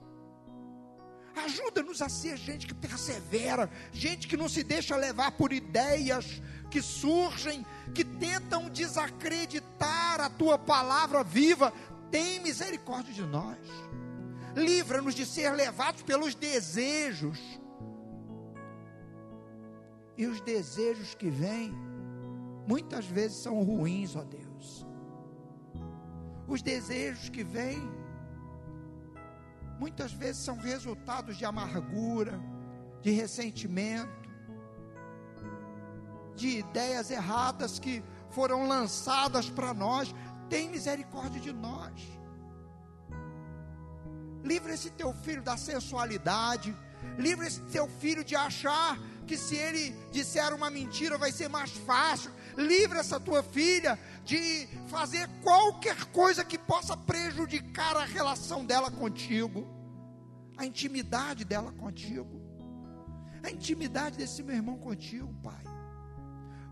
Ajuda-nos 1.36 2.02
a 2.02 2.08
ser 2.08 2.38
gente 2.38 2.66
que 2.66 2.74
persevera, 2.74 3.70
gente 3.92 4.28
que 4.28 4.38
não 4.38 4.48
se 4.48 4.64
deixa 4.64 4.96
levar 4.96 5.32
por 5.32 5.52
ideias 5.52 6.42
que 6.76 6.82
surgem, 6.82 7.66
que 7.94 8.04
tentam 8.04 8.70
desacreditar 8.70 10.20
a 10.20 10.30
tua 10.30 10.58
palavra 10.58 11.24
viva. 11.24 11.72
Tem 12.12 12.42
misericórdia 12.42 13.14
de 13.14 13.22
nós. 13.22 13.58
Livra-nos 14.54 15.16
de 15.16 15.26
ser 15.26 15.52
levados 15.52 16.04
pelos 16.04 16.36
desejos. 16.36 17.40
E 20.18 20.28
os 20.28 20.42
desejos 20.42 21.16
que 21.16 21.30
vêm, 21.30 21.74
muitas 22.68 23.06
vezes 23.06 23.38
são 23.38 23.64
ruins, 23.64 24.14
ó 24.14 24.24
Deus. 24.26 24.86
Os 26.46 26.62
desejos 26.62 27.30
que 27.30 27.42
vêm 27.42 27.82
muitas 29.80 30.12
vezes 30.12 30.44
são 30.44 30.58
resultados 30.58 31.38
de 31.38 31.46
amargura, 31.46 32.38
de 33.02 33.12
ressentimento, 33.12 34.25
de 36.36 36.60
ideias 36.60 37.10
erradas 37.10 37.80
que 37.80 38.04
foram 38.30 38.68
lançadas 38.68 39.50
para 39.50 39.74
nós. 39.74 40.14
Tem 40.50 40.70
misericórdia 40.70 41.40
de 41.40 41.52
nós. 41.52 41.94
Livra 44.44 44.74
esse 44.74 44.92
teu 44.92 45.14
filho 45.14 45.42
da 45.42 45.58
sensualidade. 45.58 46.76
Livra 47.18 47.48
esse 47.48 47.62
teu 47.62 47.88
filho 47.88 48.24
de 48.24 48.36
achar 48.36 48.98
que 49.26 49.38
se 49.38 49.56
ele 49.56 49.96
disser 50.12 50.54
uma 50.54 50.70
mentira 50.70 51.18
vai 51.18 51.32
ser 51.32 51.48
mais 51.48 51.72
fácil. 51.72 52.32
Livra 52.56 53.00
essa 53.00 53.20
tua 53.20 53.42
filha 53.42 54.00
de 54.24 54.68
fazer 54.88 55.28
qualquer 55.42 56.06
coisa 56.06 56.44
que 56.44 56.58
possa 56.58 56.96
prejudicar 56.96 57.98
a 57.98 58.06
relação 58.06 58.66
dela 58.66 58.92
contigo, 58.92 59.68
a 60.58 60.66
intimidade 60.66 61.44
dela 61.44 61.72
contigo, 61.72 62.42
a 63.44 63.50
intimidade 63.50 64.18
desse 64.18 64.42
meu 64.44 64.56
irmão 64.56 64.78
contigo, 64.78 65.34
Pai, 65.44 65.64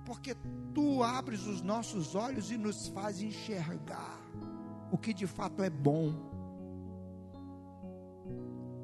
porque 0.06 0.36
tu 0.74 1.04
abres 1.04 1.46
os 1.46 1.62
nossos 1.62 2.16
olhos 2.16 2.52
e 2.52 2.58
nos 2.58 2.88
faz 2.90 3.22
enxergar 3.22 4.20
o 4.92 4.98
que 4.98 5.14
de 5.14 5.26
fato 5.26 5.64
é 5.64 5.70
bom. 5.70 6.14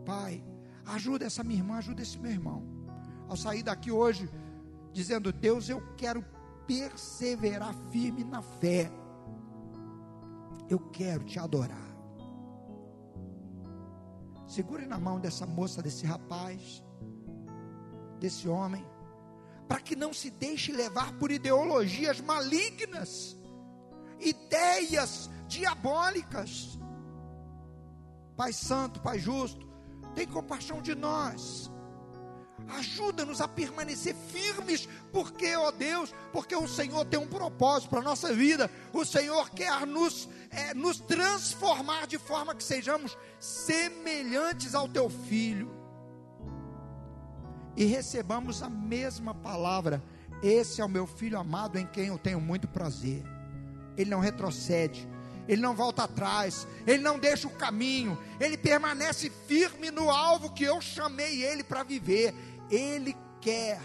Pai, 0.05 0.43
ajuda 0.85 1.25
essa 1.25 1.43
minha 1.43 1.59
irmã, 1.59 1.77
ajuda 1.77 2.01
esse 2.01 2.17
meu 2.17 2.31
irmão. 2.31 2.63
Ao 3.27 3.37
sair 3.37 3.61
daqui 3.61 3.91
hoje, 3.91 4.29
dizendo: 4.91 5.31
Deus, 5.31 5.69
eu 5.69 5.81
quero 5.95 6.25
perseverar 6.65 7.73
firme 7.91 8.23
na 8.23 8.41
fé. 8.41 8.91
Eu 10.69 10.79
quero 10.79 11.23
te 11.23 11.37
adorar. 11.39 11.89
Segure 14.47 14.87
na 14.87 14.99
mão 14.99 15.19
dessa 15.19 15.45
moça, 15.45 15.81
desse 15.81 16.07
rapaz, 16.07 16.83
desse 18.19 18.47
homem, 18.49 18.83
para 19.69 19.79
que 19.79 19.95
não 19.95 20.11
se 20.11 20.31
deixe 20.31 20.71
levar 20.71 21.13
por 21.13 21.29
ideologias 21.29 22.19
malignas, 22.19 23.37
ideias 24.19 25.29
diabólicas. 25.47 26.79
Pai 28.35 28.51
Santo, 28.51 28.99
Pai 28.99 29.19
Justo, 29.19 29.69
tem 30.15 30.25
compaixão 30.25 30.81
de 30.81 30.95
nós. 30.95 31.69
Ajuda-nos 32.67 33.41
a 33.41 33.47
permanecer 33.47 34.15
firmes, 34.15 34.89
porque, 35.11 35.55
ó 35.55 35.69
Deus, 35.69 36.15
porque 36.33 36.55
o 36.55 36.67
Senhor 36.67 37.05
tem 37.05 37.19
um 37.19 37.27
propósito 37.27 37.91
para 37.91 37.99
a 37.99 38.03
nossa 38.03 38.33
vida. 38.33 38.71
O 38.91 39.05
Senhor 39.05 39.51
quer 39.51 39.85
nos, 39.85 40.27
é, 40.49 40.73
nos 40.73 40.99
transformar 40.99 42.07
de 42.07 42.17
forma 42.17 42.55
que 42.55 42.63
sejamos 42.63 43.15
semelhantes 43.39 44.73
ao 44.73 44.87
Teu 44.87 45.11
Filho. 45.11 45.78
E 47.75 47.85
recebamos 47.85 48.61
a 48.61 48.69
mesma 48.69 49.33
palavra. 49.33 50.03
Esse 50.41 50.81
é 50.81 50.85
o 50.85 50.89
meu 50.89 51.05
filho 51.05 51.39
amado 51.39 51.77
em 51.77 51.85
quem 51.85 52.07
eu 52.07 52.17
tenho 52.17 52.39
muito 52.39 52.67
prazer. 52.67 53.23
Ele 53.97 54.09
não 54.09 54.19
retrocede, 54.19 55.07
ele 55.47 55.61
não 55.61 55.75
volta 55.75 56.03
atrás, 56.03 56.67
ele 56.87 57.01
não 57.01 57.19
deixa 57.19 57.47
o 57.47 57.51
caminho, 57.51 58.17
ele 58.39 58.57
permanece 58.57 59.29
firme 59.47 59.91
no 59.91 60.09
alvo 60.09 60.53
que 60.53 60.63
eu 60.63 60.79
chamei 60.79 61.43
ele 61.43 61.63
para 61.63 61.83
viver. 61.83 62.33
Ele 62.69 63.15
quer 63.41 63.81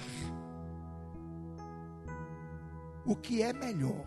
o 3.04 3.14
que 3.16 3.42
é 3.42 3.52
melhor. 3.52 4.04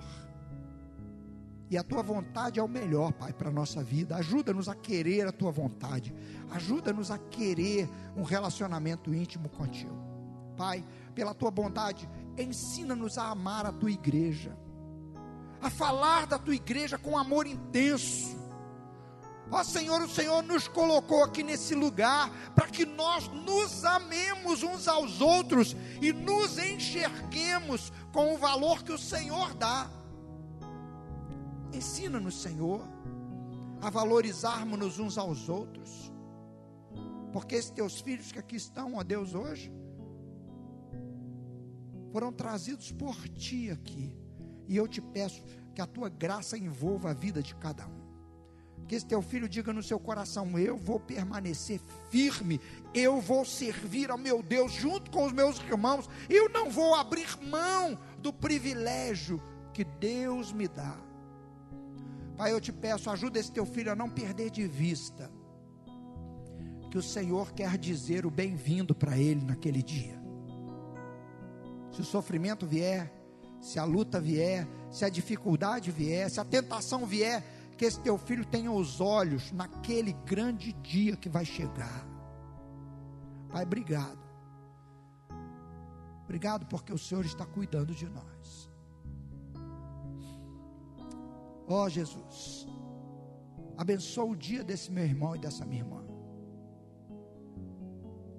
E 1.69 1.77
a 1.77 1.83
tua 1.83 2.01
vontade 2.01 2.59
é 2.59 2.63
o 2.63 2.67
melhor, 2.67 3.11
Pai, 3.11 3.33
para 3.33 3.49
a 3.49 3.51
nossa 3.51 3.83
vida. 3.83 4.15
Ajuda-nos 4.15 4.69
a 4.69 4.75
querer 4.75 5.27
a 5.27 5.31
tua 5.31 5.51
vontade. 5.51 6.13
Ajuda-nos 6.51 7.11
a 7.11 7.17
querer 7.17 7.89
um 8.15 8.23
relacionamento 8.23 9.13
íntimo 9.13 9.49
contigo. 9.49 9.95
Pai, 10.55 10.83
pela 11.13 11.33
tua 11.33 11.51
bondade, 11.51 12.09
ensina-nos 12.37 13.17
a 13.17 13.29
amar 13.29 13.65
a 13.65 13.71
tua 13.71 13.91
igreja, 13.91 14.57
a 15.61 15.69
falar 15.69 16.25
da 16.25 16.39
tua 16.39 16.55
igreja 16.55 16.97
com 16.97 17.17
amor 17.17 17.45
intenso. 17.45 18.37
Ó 19.51 19.63
Senhor, 19.63 20.01
o 20.01 20.09
Senhor 20.09 20.43
nos 20.43 20.67
colocou 20.67 21.23
aqui 21.23 21.41
nesse 21.41 21.73
lugar 21.73 22.29
para 22.53 22.67
que 22.67 22.85
nós 22.85 23.27
nos 23.29 23.85
amemos 23.85 24.61
uns 24.63 24.87
aos 24.87 25.21
outros 25.21 25.75
e 26.01 26.11
nos 26.11 26.57
enxerguemos 26.57 27.91
com 28.11 28.33
o 28.33 28.37
valor 28.37 28.83
que 28.83 28.91
o 28.91 28.97
Senhor 28.97 29.53
dá. 29.53 29.89
Ensina-nos, 31.73 32.41
Senhor, 32.41 32.81
a 33.81 33.89
valorizarmos 33.89 34.99
uns 34.99 35.17
aos 35.17 35.49
outros. 35.49 36.11
Porque 37.31 37.55
esses 37.55 37.71
teus 37.71 37.99
filhos 38.01 38.31
que 38.31 38.39
aqui 38.39 38.55
estão, 38.55 38.95
ó 38.95 39.03
Deus, 39.03 39.35
hoje, 39.35 39.71
foram 42.11 42.31
trazidos 42.31 42.91
por 42.91 43.15
ti 43.29 43.69
aqui. 43.69 44.15
E 44.67 44.75
eu 44.75 44.87
te 44.87 45.01
peço 45.01 45.43
que 45.73 45.81
a 45.81 45.87
tua 45.87 46.09
graça 46.09 46.57
envolva 46.57 47.11
a 47.11 47.13
vida 47.13 47.41
de 47.41 47.53
cada 47.55 47.87
um. 47.87 48.07
Que 48.87 48.95
esse 48.95 49.05
teu 49.05 49.21
filho 49.21 49.49
diga 49.49 49.73
no 49.73 49.83
seu 49.83 49.99
coração: 49.99 50.57
Eu 50.57 50.77
vou 50.77 50.99
permanecer 50.99 51.79
firme, 52.09 52.59
eu 52.93 53.19
vou 53.19 53.43
servir 53.43 54.09
ao 54.09 54.17
meu 54.17 54.41
Deus 54.41 54.71
junto 54.71 55.11
com 55.11 55.25
os 55.25 55.33
meus 55.33 55.59
irmãos, 55.59 56.09
eu 56.29 56.49
não 56.49 56.69
vou 56.69 56.95
abrir 56.95 57.27
mão 57.43 57.99
do 58.19 58.31
privilégio 58.31 59.41
que 59.73 59.83
Deus 59.83 60.53
me 60.53 60.67
dá. 60.67 61.06
Pai, 62.37 62.53
eu 62.53 62.61
te 62.61 62.71
peço, 62.71 63.09
ajuda 63.09 63.39
esse 63.39 63.51
teu 63.51 63.65
filho 63.65 63.91
a 63.91 63.95
não 63.95 64.09
perder 64.09 64.51
de 64.51 64.67
vista 64.67 65.31
que 66.91 66.97
o 66.97 67.01
Senhor 67.01 67.51
quer 67.51 67.77
dizer 67.77 68.25
o 68.25 68.31
bem-vindo 68.31 68.95
para 68.95 69.17
ele 69.17 69.43
naquele 69.43 69.81
dia. 69.81 70.17
Se 71.91 72.01
o 72.01 72.05
sofrimento 72.05 72.65
vier, 72.65 73.11
se 73.59 73.79
a 73.79 73.83
luta 73.83 74.21
vier, 74.21 74.67
se 74.91 75.03
a 75.03 75.09
dificuldade 75.09 75.91
vier, 75.91 76.29
se 76.29 76.39
a 76.39 76.45
tentação 76.45 77.05
vier, 77.05 77.43
que 77.77 77.85
esse 77.85 77.99
teu 77.99 78.17
filho 78.17 78.45
tenha 78.45 78.71
os 78.71 79.01
olhos 79.01 79.51
naquele 79.51 80.13
grande 80.13 80.73
dia 80.73 81.15
que 81.15 81.27
vai 81.27 81.43
chegar. 81.43 82.07
Pai, 83.49 83.63
obrigado. 83.63 84.19
Obrigado 86.23 86.65
porque 86.67 86.93
o 86.93 86.97
Senhor 86.97 87.25
está 87.25 87.45
cuidando 87.45 87.93
de 87.93 88.07
nós. 88.07 88.69
Ó 91.69 91.83
oh, 91.83 91.89
Jesus, 91.89 92.65
abençoa 93.75 94.23
o 94.23 94.35
dia 94.35 94.63
desse 94.63 94.89
meu 94.89 95.03
irmão 95.03 95.35
e 95.35 95.39
dessa 95.39 95.65
minha 95.65 95.81
irmã. 95.81 96.01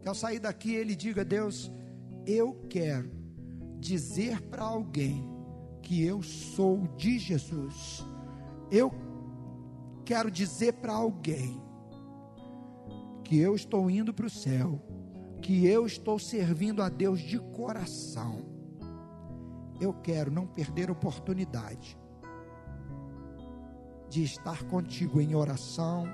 Que 0.00 0.08
ao 0.08 0.14
sair 0.14 0.38
daqui 0.38 0.72
ele 0.72 0.96
diga: 0.96 1.22
Deus, 1.22 1.70
eu 2.26 2.54
quero 2.70 3.10
dizer 3.78 4.40
para 4.42 4.64
alguém 4.64 5.28
que 5.82 6.02
eu 6.02 6.22
sou 6.22 6.86
de 6.96 7.18
Jesus. 7.18 8.02
Eu 8.70 8.90
quero 10.06 10.30
dizer 10.30 10.72
para 10.74 10.94
alguém 10.94 11.60
que 13.22 13.38
eu 13.38 13.54
estou 13.54 13.90
indo 13.90 14.14
para 14.14 14.26
o 14.26 14.30
céu, 14.30 14.80
que 15.42 15.66
eu 15.66 15.84
estou 15.84 16.18
servindo 16.18 16.82
a 16.82 16.88
Deus 16.88 17.20
de 17.20 17.38
coração. 17.38 18.38
Eu 19.78 19.92
quero 19.92 20.30
não 20.30 20.46
perder 20.46 20.90
oportunidade 20.90 21.97
de 24.08 24.22
estar 24.22 24.64
contigo 24.64 25.20
em 25.20 25.34
oração, 25.34 26.06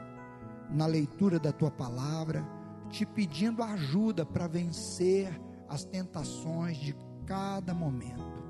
na 0.70 0.86
leitura 0.86 1.38
da 1.38 1.52
tua 1.52 1.70
palavra, 1.70 2.44
te 2.90 3.06
pedindo 3.06 3.62
ajuda 3.62 4.24
para 4.24 4.46
vencer 4.46 5.40
as 5.68 5.84
tentações 5.84 6.76
de 6.76 6.94
cada 7.26 7.74
momento. 7.74 8.42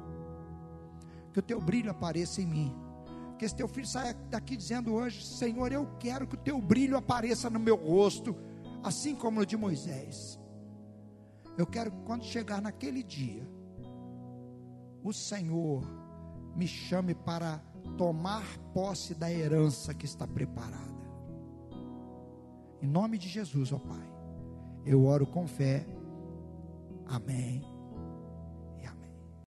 Que 1.32 1.38
o 1.38 1.42
teu 1.42 1.61
brilho 1.61 1.90
apareça 1.90 2.40
em 2.40 2.47
mim. 2.47 2.74
Que 3.38 3.45
esse 3.45 3.55
teu 3.55 3.66
filho 3.66 3.86
saia 3.86 4.14
daqui 4.30 4.57
dizendo 4.57 4.92
hoje: 4.92 5.24
Senhor, 5.24 5.72
eu 5.72 5.86
quero 5.99 6.26
que 6.26 6.34
o 6.34 6.38
teu 6.38 6.61
brilho 6.61 6.97
apareça 6.97 7.51
no 7.51 7.59
meu 7.59 7.76
rosto, 7.76 8.36
assim 8.82 9.14
como 9.14 9.40
no 9.40 9.47
de 9.47 9.57
Moisés. 9.57 10.38
Eu 11.57 11.66
quero 11.66 11.90
que 11.90 12.03
quando 12.03 12.24
chegar 12.24 12.61
naquele 12.61 13.03
dia, 13.03 13.49
o 15.03 15.12
Senhor 15.12 15.84
me 16.55 16.66
chame 16.66 17.14
para 17.14 17.62
tomar 17.97 18.45
posse 18.72 19.14
da 19.14 19.30
herança 19.30 19.95
que 19.95 20.05
está 20.05 20.26
preparada. 20.26 20.95
Em 22.80 22.87
nome 22.87 23.18
de 23.18 23.28
Jesus, 23.28 23.72
ó 23.72 23.78
Pai, 23.78 24.12
eu 24.85 25.05
oro 25.05 25.26
com 25.26 25.47
fé. 25.47 25.87
Amém 27.07 27.74